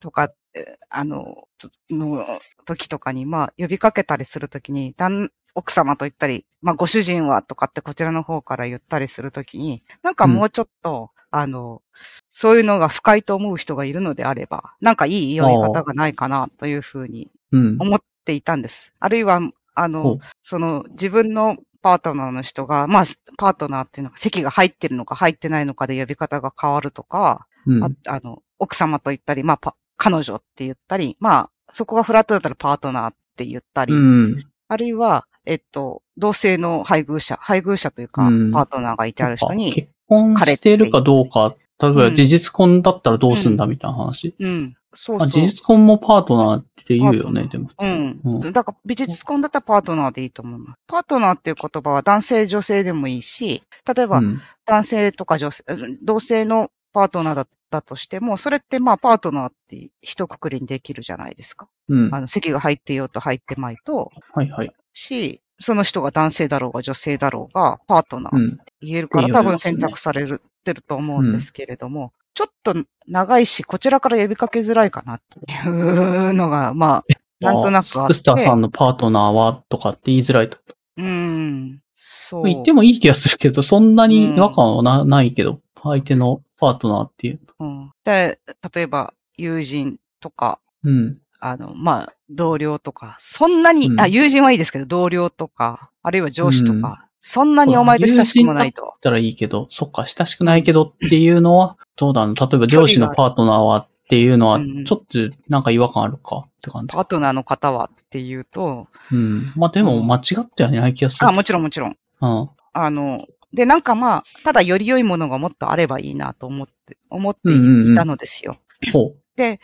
[0.00, 11.82] とか、えあの、との時とかに、まあ、呼びかけたりするときに、旦奥様と言ったり、まあ、ご主人はとかってこちらの方から言ったりするときに、なんかもうちょっと、あの、
[12.28, 17.76] そういうのが不快と思う人がいるのであれば、なんかいい呼び方がないかなというふうにうん。
[17.80, 18.92] 思っていたんです。
[19.00, 19.40] あるいは、
[19.74, 21.56] あほのう、その自分の
[21.86, 23.04] パートナーの人が、まあ、
[23.38, 27.84] パートナーっていうのが席が入ってるのか入ってないのかで呼び方が変わるとか、うん。
[27.84, 34.44] ああの、奥様と言ったり、まあ、パ彼女って言ったり、まあ、そこがフラットだったらパートナーって言ったり、うん。
[34.66, 44.34] あるいは、えっと、同性の配偶者、配偶者というか、うんパートナーがいてある人に、結婚しているかどうか、例えば事実婚だったらどうすんだみたいな話。
[44.40, 45.28] うん、そうあそう。
[45.28, 47.68] 事実婚もパートナーって言うよね、でも。
[47.78, 48.20] うん。
[48.24, 50.60] うんだから、美術婚だったらパートナーでいいと思う。
[50.86, 53.62] パートナーっていう言葉は男性、女性でもいいし、
[53.94, 54.40] 例えば、うん。
[54.64, 61.68] 男性とか女性、うん同性のパートナーだったとしても、それってまあパートナーって一括りにできるじゃないですか。
[61.88, 62.14] うん。
[62.14, 64.72] あの、席が入ってようと入ってまいと、はいはい。
[64.92, 68.58] し、その人が男性だろうが女性だろうが、パートナーうん。
[68.80, 72.74] 言えるからいいよね多分選択されるってると思うんですけれども、ちょっと
[73.08, 77.04] 長いし、こちらから呼びかけづらいかなっていうのが、 まあ、
[77.40, 78.14] なんとなくあって。
[78.14, 80.58] スクスターさんのパートナーはとかって言いづらいと。
[80.98, 81.80] うん。
[81.94, 82.44] そう。
[82.44, 87.40] 言ってもいい気がするけど、そんなに違和感はな,、ないけど、相手のパートナーっていう。
[87.58, 87.90] うん。
[88.04, 88.38] で、
[88.74, 91.18] 例えば、友人とか、うん。
[91.40, 98.82] あの、まあ、同僚とか、そんなに、うんあ、友人はいいですけど、同僚とか、あるいは上司とか、そんなにお前と親しくもないと。
[98.82, 102.34] だったらいいけど、そっか、親しくないけどっていうのは、どうだろう。
[102.36, 107.00] 例えば上司のパートナーはっていうのは、うんちょっとなんか違和感あるかって感じパ。
[107.00, 109.52] ートナーの方はっていうと、うん。
[109.56, 111.28] まあでも間違ってはない気がする。
[111.28, 111.96] あ、もちろんもちろん。
[112.20, 112.46] うん。
[112.72, 118.58] あの、で、なんかまあ、ただより良いものがもっとあればいいなと思って、思ってうんうんうんいたのですよ。
[118.92, 119.58] ほで、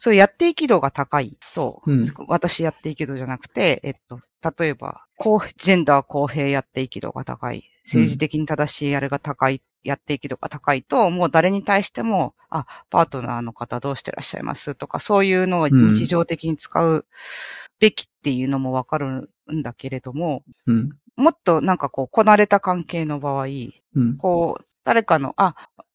[0.00, 4.20] そういうやっていき度が高いと、うん私やっていき度じゃなくて、えっと、
[4.58, 17.06] 例えば、公ジェンダー公平やっていき度が高い、政治的に正しいあれが高い、やっていき度が高いと、もう誰に対しても、あ、パートナーの方どうしてらっしゃいますとか、そういうのを日常的に使う
[17.78, 20.72] べきっていうのもわかるんだけれども、う。
[20.72, 20.90] うん。
[21.16, 24.16] もっとなんかこう、こなれた関係の場合、うん。
[24.18, 25.54] こう、誰かの、あ、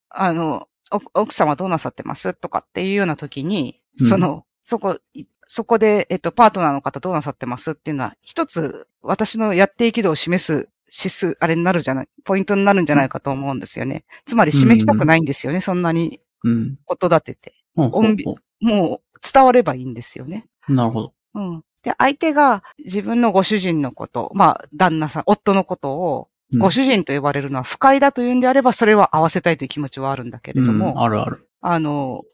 [0.09, 0.67] あの、
[1.15, 14.05] お奥様どうなさってますとかっていうような時に、うんその、そこ、いそこで、えっと、パートナーの方どうなさってますっていうのは、一つ、私のやっていき度を示す指数、あれになるんじゃない、ポイントになるんじゃないかと思うんですよね。
[14.25, 16.77] つまり示したくないんですよね、そんなにうん。
[16.85, 17.53] こと立てて。
[17.75, 20.47] ほうほう穏便ほもう伝わればいいんですよね。
[20.69, 21.13] うなるほど。
[21.33, 21.63] うん。
[21.83, 31.47] で、相手が自分のご主人のこと、まあ、旦那さん、夫のことを、うんご主人と呼ばれるのは不快だというんであれば、それは合わせたいという気持ちはあるんだけれども、うんあるある。
[31.61, 32.25] あの、お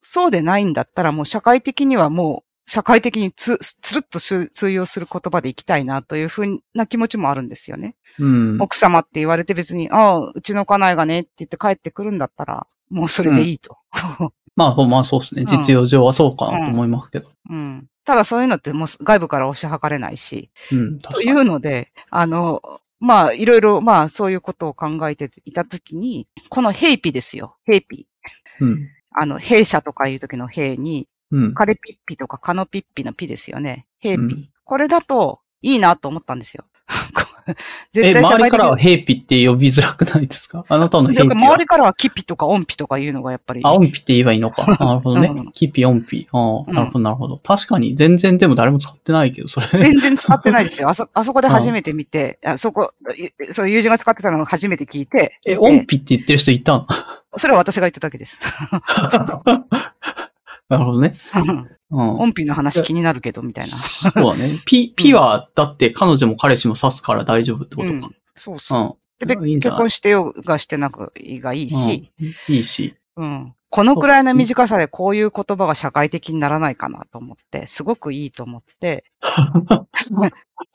[0.00, 7.96] そうでないんだったらもう社会的にはもう、社会的につ、つるっと通通用する言葉でいきたいなというふうな気持ちもあるんですよね。
[8.18, 8.62] うん。
[8.62, 13.78] 奥様って言われて別に、ああ、うちの家内がねって言って帰ってくるんだったら、もうそれでいいと。
[14.54, 15.44] まあ、そうまあそうですね。
[15.46, 17.30] 実用上はそうかなと思いますけど。
[17.50, 17.88] うん。
[18.04, 21.30] ただそういうのってもう外部から押し量れないし、うん、とい。
[21.30, 22.60] うので、あの、
[23.00, 27.56] まあ、いろいろ、まあ、そういうことを考えていたときに、このヘイピですよ。
[27.64, 28.06] ヘイピ。
[28.60, 28.88] うん。
[29.14, 31.54] あの、弊社とかいう時の兵に、うん。
[31.54, 33.86] カレピッピとかカノピッピのピですよね。
[33.98, 34.22] ヘイピ。
[34.22, 36.64] うんこれだと、いいなと思ったんですよ。
[37.92, 40.64] 絶 え、対周りからはヘイピって呼びづらくないですか？
[40.68, 43.60] あなたのヘイピ周りからはキピとかオンピとかいうのがやっぱり。
[43.64, 44.64] あ、音ピって言えばいいのか。
[44.82, 45.52] なるほどねうん。
[45.52, 46.28] キピ、音ピ。
[46.32, 47.38] ああ、うんなるほど、なるほど。
[47.38, 49.66] 確かに、全然でも誰も使ってないけど、それ。
[49.72, 50.88] 全然使ってないですよ。
[50.88, 56.86] あそ、 あそこで初めて見て、あそこ、いそういう友人が使ってたのを初めて聞いて、え、音ピって言ってる人いたの？
[57.36, 58.40] それは私が言っただけです。
[60.68, 61.14] なるほどね。
[61.90, 62.18] うん。
[62.18, 63.76] オンピの話気になるけど、みたいな。
[63.76, 64.60] そうだね。
[64.64, 68.10] ピ、ピは、だって彼女も彼氏も刺すから大丈夫ってことか。
[68.34, 69.26] そうそう。
[69.26, 72.94] で、結婚してようがしてなくがいいし、うんいいし。
[73.16, 73.54] うん。
[73.68, 79.04] このくらいの短さでこういう言葉が社会的にならないかなと思って、すごくいいと思って、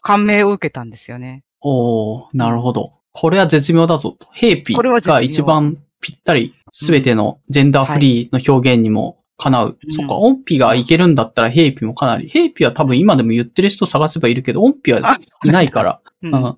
[0.01, 1.43] 感銘を受けたんですよね。
[1.61, 2.93] おー、なるほど。
[3.11, 4.27] これは絶妙だぞと。
[4.31, 5.77] ヘイピこれは絶妙が一番
[6.07, 9.77] ぴったり、すべてのジェンダーフリーの表現にも叶う。
[9.83, 12.29] うんそっか、音ピがいけるんだったらヘイピもかなり。
[12.29, 16.01] ヘイピは多分今でも言ってる人探せばいるけど、音ピはいないから。
[16.23, 16.57] ううんん。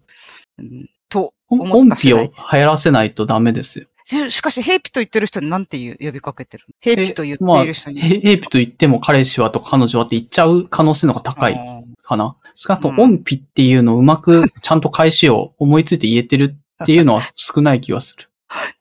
[0.60, 3.88] うんと音思ったピを流行らせないとダメですよ。
[4.06, 6.74] ししかし、ヘイピと言ってる人になんていう呼びかけてるの？
[6.80, 8.00] ヘイピと言ってまあ、いる人に。
[8.00, 12.36] ヘヘイピと言っても彼氏はとか彼女はって言っちゃう可能性の方が高いうんかな。
[12.56, 18.30] しかも、うん音ピっていうのをうまくちゃんと返しを思いついて言えてるっていうのは少ない気がする。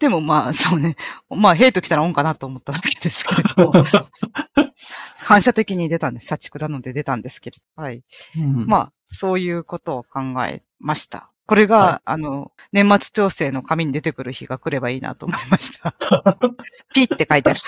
[0.00, 0.96] でもまあ、そうね。
[1.28, 3.70] まあ、ヘイと来たらオンかなと思っただけですけれど。
[5.22, 6.26] 反射的に出たんです。
[6.26, 7.58] 社畜なので出たんですけど。
[7.76, 8.02] はい。
[8.38, 11.30] うんまあ、そういうことを考えました。
[11.46, 15.94] これが、はいあの、年末調整の紙に出てくる日が来ればいいなと思いました。
[16.94, 17.60] ピっ て書いてある。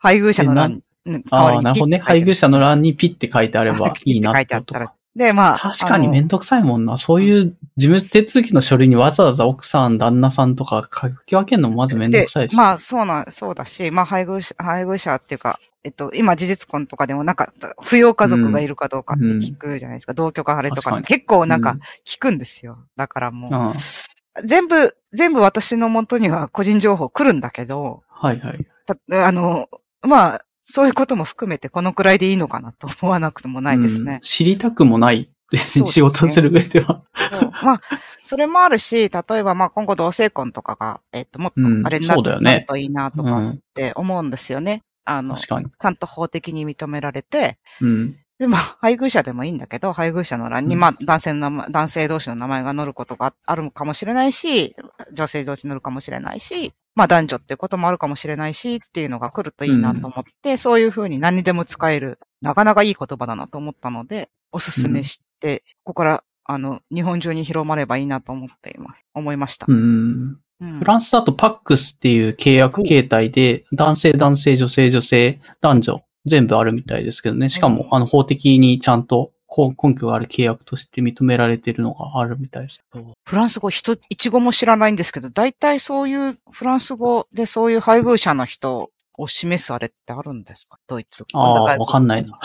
[0.00, 1.98] 配偶者の欄に、うん代わああ、なるほどね。
[1.98, 4.92] 配偶者の欄にピって書いてあればいいなピって書いてあったら。
[5.16, 5.58] で、まあ。
[5.58, 6.98] 確かにめんどくさいもんな。
[6.98, 12.52] そういう事務手続きの書類にわざわざ奥さん、旦那さんとか書き分けるのもまずめんどくさいし。
[12.52, 20.12] でまあ、そうな、そうだし、まあ、配偶者、配偶者っていうか、えっと、今、事実婚とかでもなんか、扶養家族がいるかどうかって聞くじゃないですか。
[20.12, 22.78] 同居か晴れとか確かに結構なんかうん聞くんですよ。
[22.96, 24.46] だからもう、うん。
[24.46, 28.66] 全部、全部私の元には個人情報来るんだけど、はいはい。
[28.86, 29.68] たあの、
[30.02, 34.20] まあ、そういうことも含めてこのくらいでいいのかなと思わなくてもないですうんね。
[34.22, 35.30] 知りたくもない。
[35.50, 37.02] 別に仕事する上では。
[37.32, 37.80] そうまあ、
[38.22, 44.84] それもあるし、例えばまあ今後同性婚とかが、えっと、もっとうんあれにな,、そうだよねといいなとかって思うんですよね。
[45.04, 45.48] あの、ち。
[45.50, 48.16] ゃんと法的に認められて、うん。
[48.38, 54.72] で、まあ、配偶者でもいいんだけど、配偶者の欄に、うんまあ、男性の名前、男性同士の名前が載ることがあるかもしれないし、
[55.12, 69.04] 女性同士載るかもしれないし、まあ、男女っていうこともあるかもしれないし、っていうのが来るといいなと思って、そういうふうに何にでも使える、なかなかいい言葉だなと思ったので、おすすめして、ここから、あの、日本中に広まればいいなと思っています。
[69.14, 69.66] 思いました。
[69.68, 70.40] うん。
[70.60, 77.48] うんフランスだとパックスっていう契約形態で、男性、男性、女性、女性、男女、全部あるみたいですけどね。
[77.48, 82.80] しかも、うんあの、法的にちゃんとこう根拠がある契約として認められてるのがあるみたいです。
[83.24, 90.78] フランス語、人、一語も知らないんですけど、大体そういう、フランス語でそういう配偶者の人を示すあれってあるんですか？
[90.86, 91.40] ドイツ語。
[91.40, 92.38] ああ、わかんないな。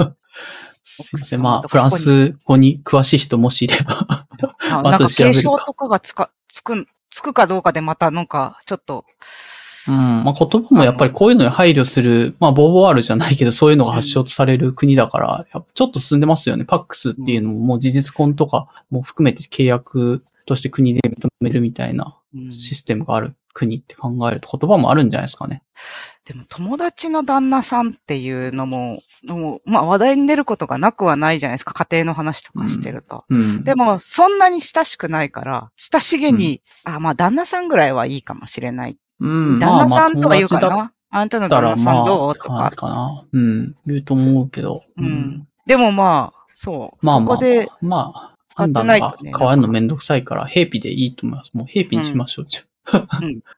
[0.82, 1.42] すいません。
[1.42, 4.26] まあ、フランス語に詳しい人もしいれば。
[4.70, 9.04] あ なんか継承とかがつか、つく、つくかどうかでまたなんか、ちょっと、
[9.88, 10.24] うん。
[10.24, 16.64] まあ、言葉もやっぱりこういうのに配慮する、まあ、ボーボワールじゃないけど、そういうのが発祥とされる国だから、ちょっと進んでますよね。
[16.64, 25.62] パックスっていうのも、もう事実婚とかも含めて契約として国で認めるみたいなうんシステムがある国って考えると言葉もあるんじゃないですかね。
[26.26, 31.72] でも友達の旦那さんっていうのも、もうまあ話題に出ることがなくはないじゃないですか。
[31.72, 33.24] 家庭の話とかしてると。
[33.30, 33.64] うん。
[33.64, 38.98] でも、そんなに親しくないから、親しげに、あ、まあ旦那さんぐらいはいいかもしれない。
[39.20, 40.92] うん、旦那さんとか言うかまあまあな。
[41.10, 42.34] あんたの旦那さまあ、んどう？
[42.34, 42.76] とかか。
[42.76, 43.24] かな。
[43.32, 43.74] うん。
[43.86, 44.82] 言うと思うけど。
[44.96, 45.46] うん。
[45.66, 47.06] でもまあ、そう。
[47.06, 51.50] まあまあそこで、まあ、使ってないとねが変わるのめんどくさいから、ヘイピでいいと思います。
[51.54, 52.60] もうヘイピにしましょう、じ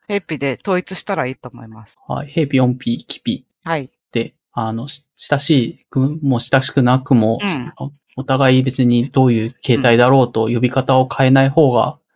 [0.08, 1.98] ヘイピで統一したらいいと思います。
[2.06, 2.28] はい。
[2.28, 3.90] ヘイピ、オンピ、キピはい。
[4.12, 7.72] で、あの、し親しくも親しくなくも、うん。
[7.78, 12.07] おお互い別にどういう形態だろうと呼び方を変えない方が、はい。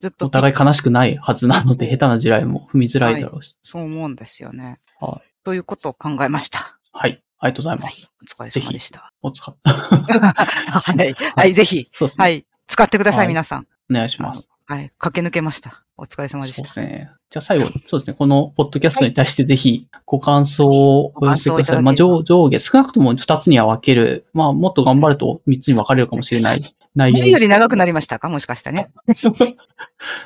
[0.00, 3.58] ずっとお互い悲しくないはずなので、下手な地雷も踏みづらいだろうし。
[3.62, 4.78] そう思うんですよね。
[5.00, 5.30] はい。
[5.44, 6.78] ということを考えました。
[6.92, 7.22] はい。
[7.38, 8.12] ありがとうございます。
[8.22, 9.12] お疲れ様でした。
[9.22, 11.14] お使っ はい。
[11.36, 11.88] はい、ぜひ。
[11.92, 12.22] そうですね。
[12.22, 12.46] はい。
[12.66, 13.66] 使ってください、はい皆さん。
[13.90, 14.48] お願いします。
[14.66, 14.92] はい。
[14.98, 15.84] 駆け抜けました。
[15.96, 16.90] お疲れ様でしたそうで。
[16.90, 17.10] すね。
[17.30, 18.14] じゃあ最後、そうですね。
[18.14, 21.76] このポッドキャストに対してぜひご感想をお寄せください。
[21.76, 24.26] ご感想をいまあ上上下、少なくとも2つには分ける。
[24.32, 26.62] まあもっと頑張ると3つに分かれるかもしれない
[26.96, 28.28] 内容前より長くなりりましたか？
[28.28, 28.90] もしかしてね。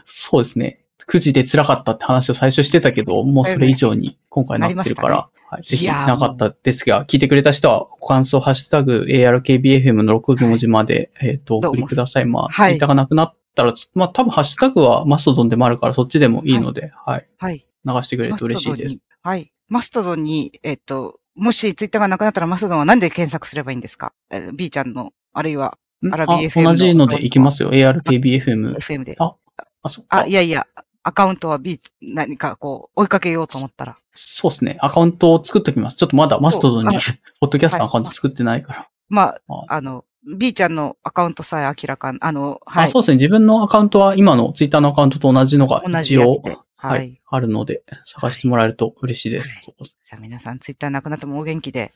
[0.07, 0.85] そうですね。
[1.07, 12.27] 9時で辛かったって話を最初してたけど、もうそれ以上に今回なってるから、はい、ぜひなかったですが、聞いてくれた人はご感想、ハッシュタグ、ARKBFM の6文字まで、えっ、と、お送りください。
[12.27, 17.29] まあ、はいツイッターがなくなったら、まあ多分ハッシュタグはマストドンでもあるからそっちでもいいので、はい。
[17.39, 17.67] はい。
[17.85, 18.93] 流してくれると嬉しいです。
[18.93, 19.01] マストドンに。
[19.23, 19.53] はい。
[19.69, 24.13] マストドンに、えっと、もしツイッターがなくなったらマストドンは何で検索すればいいんですか？
[24.31, 25.73] えー ?B ちゃんの、あるいはん
[26.13, 27.71] アラビあ FM 同じのでいきますよ。
[27.71, 28.77] ARKBFM。
[28.77, 29.17] FM で。
[29.19, 29.35] あ
[29.83, 30.33] あ、そっあ、かい。
[30.33, 30.67] やいや、
[31.03, 33.97] アカウントは B、何かこう、追いかけようと思ったら。
[34.15, 34.77] そうですね。
[34.81, 35.97] アカウントを作っときます。
[35.97, 37.01] ちょっとまだマストドンにあ、
[37.41, 38.89] ポッドキャストのアカウント作ってないから。
[39.09, 40.05] まあ、ああの、
[40.37, 42.85] B ちゃんのアカウントさえ明らかに、あの、はい。
[42.85, 43.17] あそうですね。
[43.17, 46.43] 自分のアカウントは今のツイッターのアカウントと同じのが一応、
[46.81, 47.21] ははいい。
[47.27, 49.51] あるので、探してもらえると嬉しいです。
[49.63, 51.93] じゃあ皆さんツイッターなくなってもお元気で。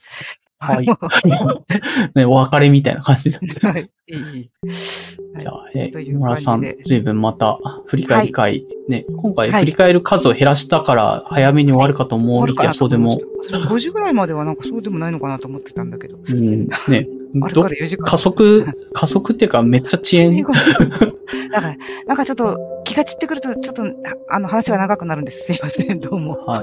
[0.59, 0.87] はい。
[2.15, 3.39] ね、お別れみたいな感じで。
[3.61, 3.89] はい。
[4.07, 4.49] いいいい。
[5.37, 13.17] じゃあ、えというー、村さん随分また振り返り会、ね、今回はい振り返る数を減らしたから早めに終わるかと思いきや、そうでも、
[13.49, 16.17] 5時ぐらいまではなんかそうでもないのかなと思ってたんだけど。
[16.17, 17.24] うん、ね、あれどから4時間。
[18.03, 20.31] 加速、加速っていうかめっちゃ遅延。
[21.51, 21.75] だから、
[22.07, 23.87] なんかちょっと気が散ってくると、ちょっと、あ
[24.35, 25.53] あの話が長くなるんです。
[25.53, 26.37] すいません、どうも。
[26.45, 26.61] は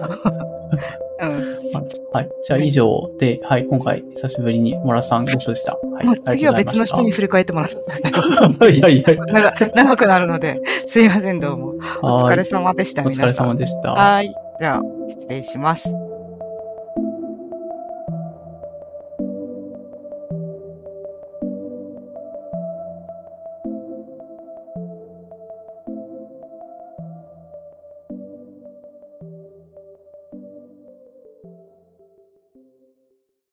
[1.21, 1.25] い。
[1.25, 1.89] うん。
[2.13, 2.31] はい。
[2.43, 5.75] じゃあ以上で、はい、今回久しぶりにモラさんゲストでした。
[5.75, 6.07] はい。
[6.07, 7.71] もう次は別の人にあ振り返ってもらう。
[7.73, 8.69] いました。
[8.69, 11.75] いやいや、長長くなるので、すいません、どうも。
[12.03, 13.33] おはい疲れ様でした、お疲れ。
[13.33, 13.93] 様でした。
[13.93, 14.35] はい。
[14.59, 15.95] じゃあ、失礼します。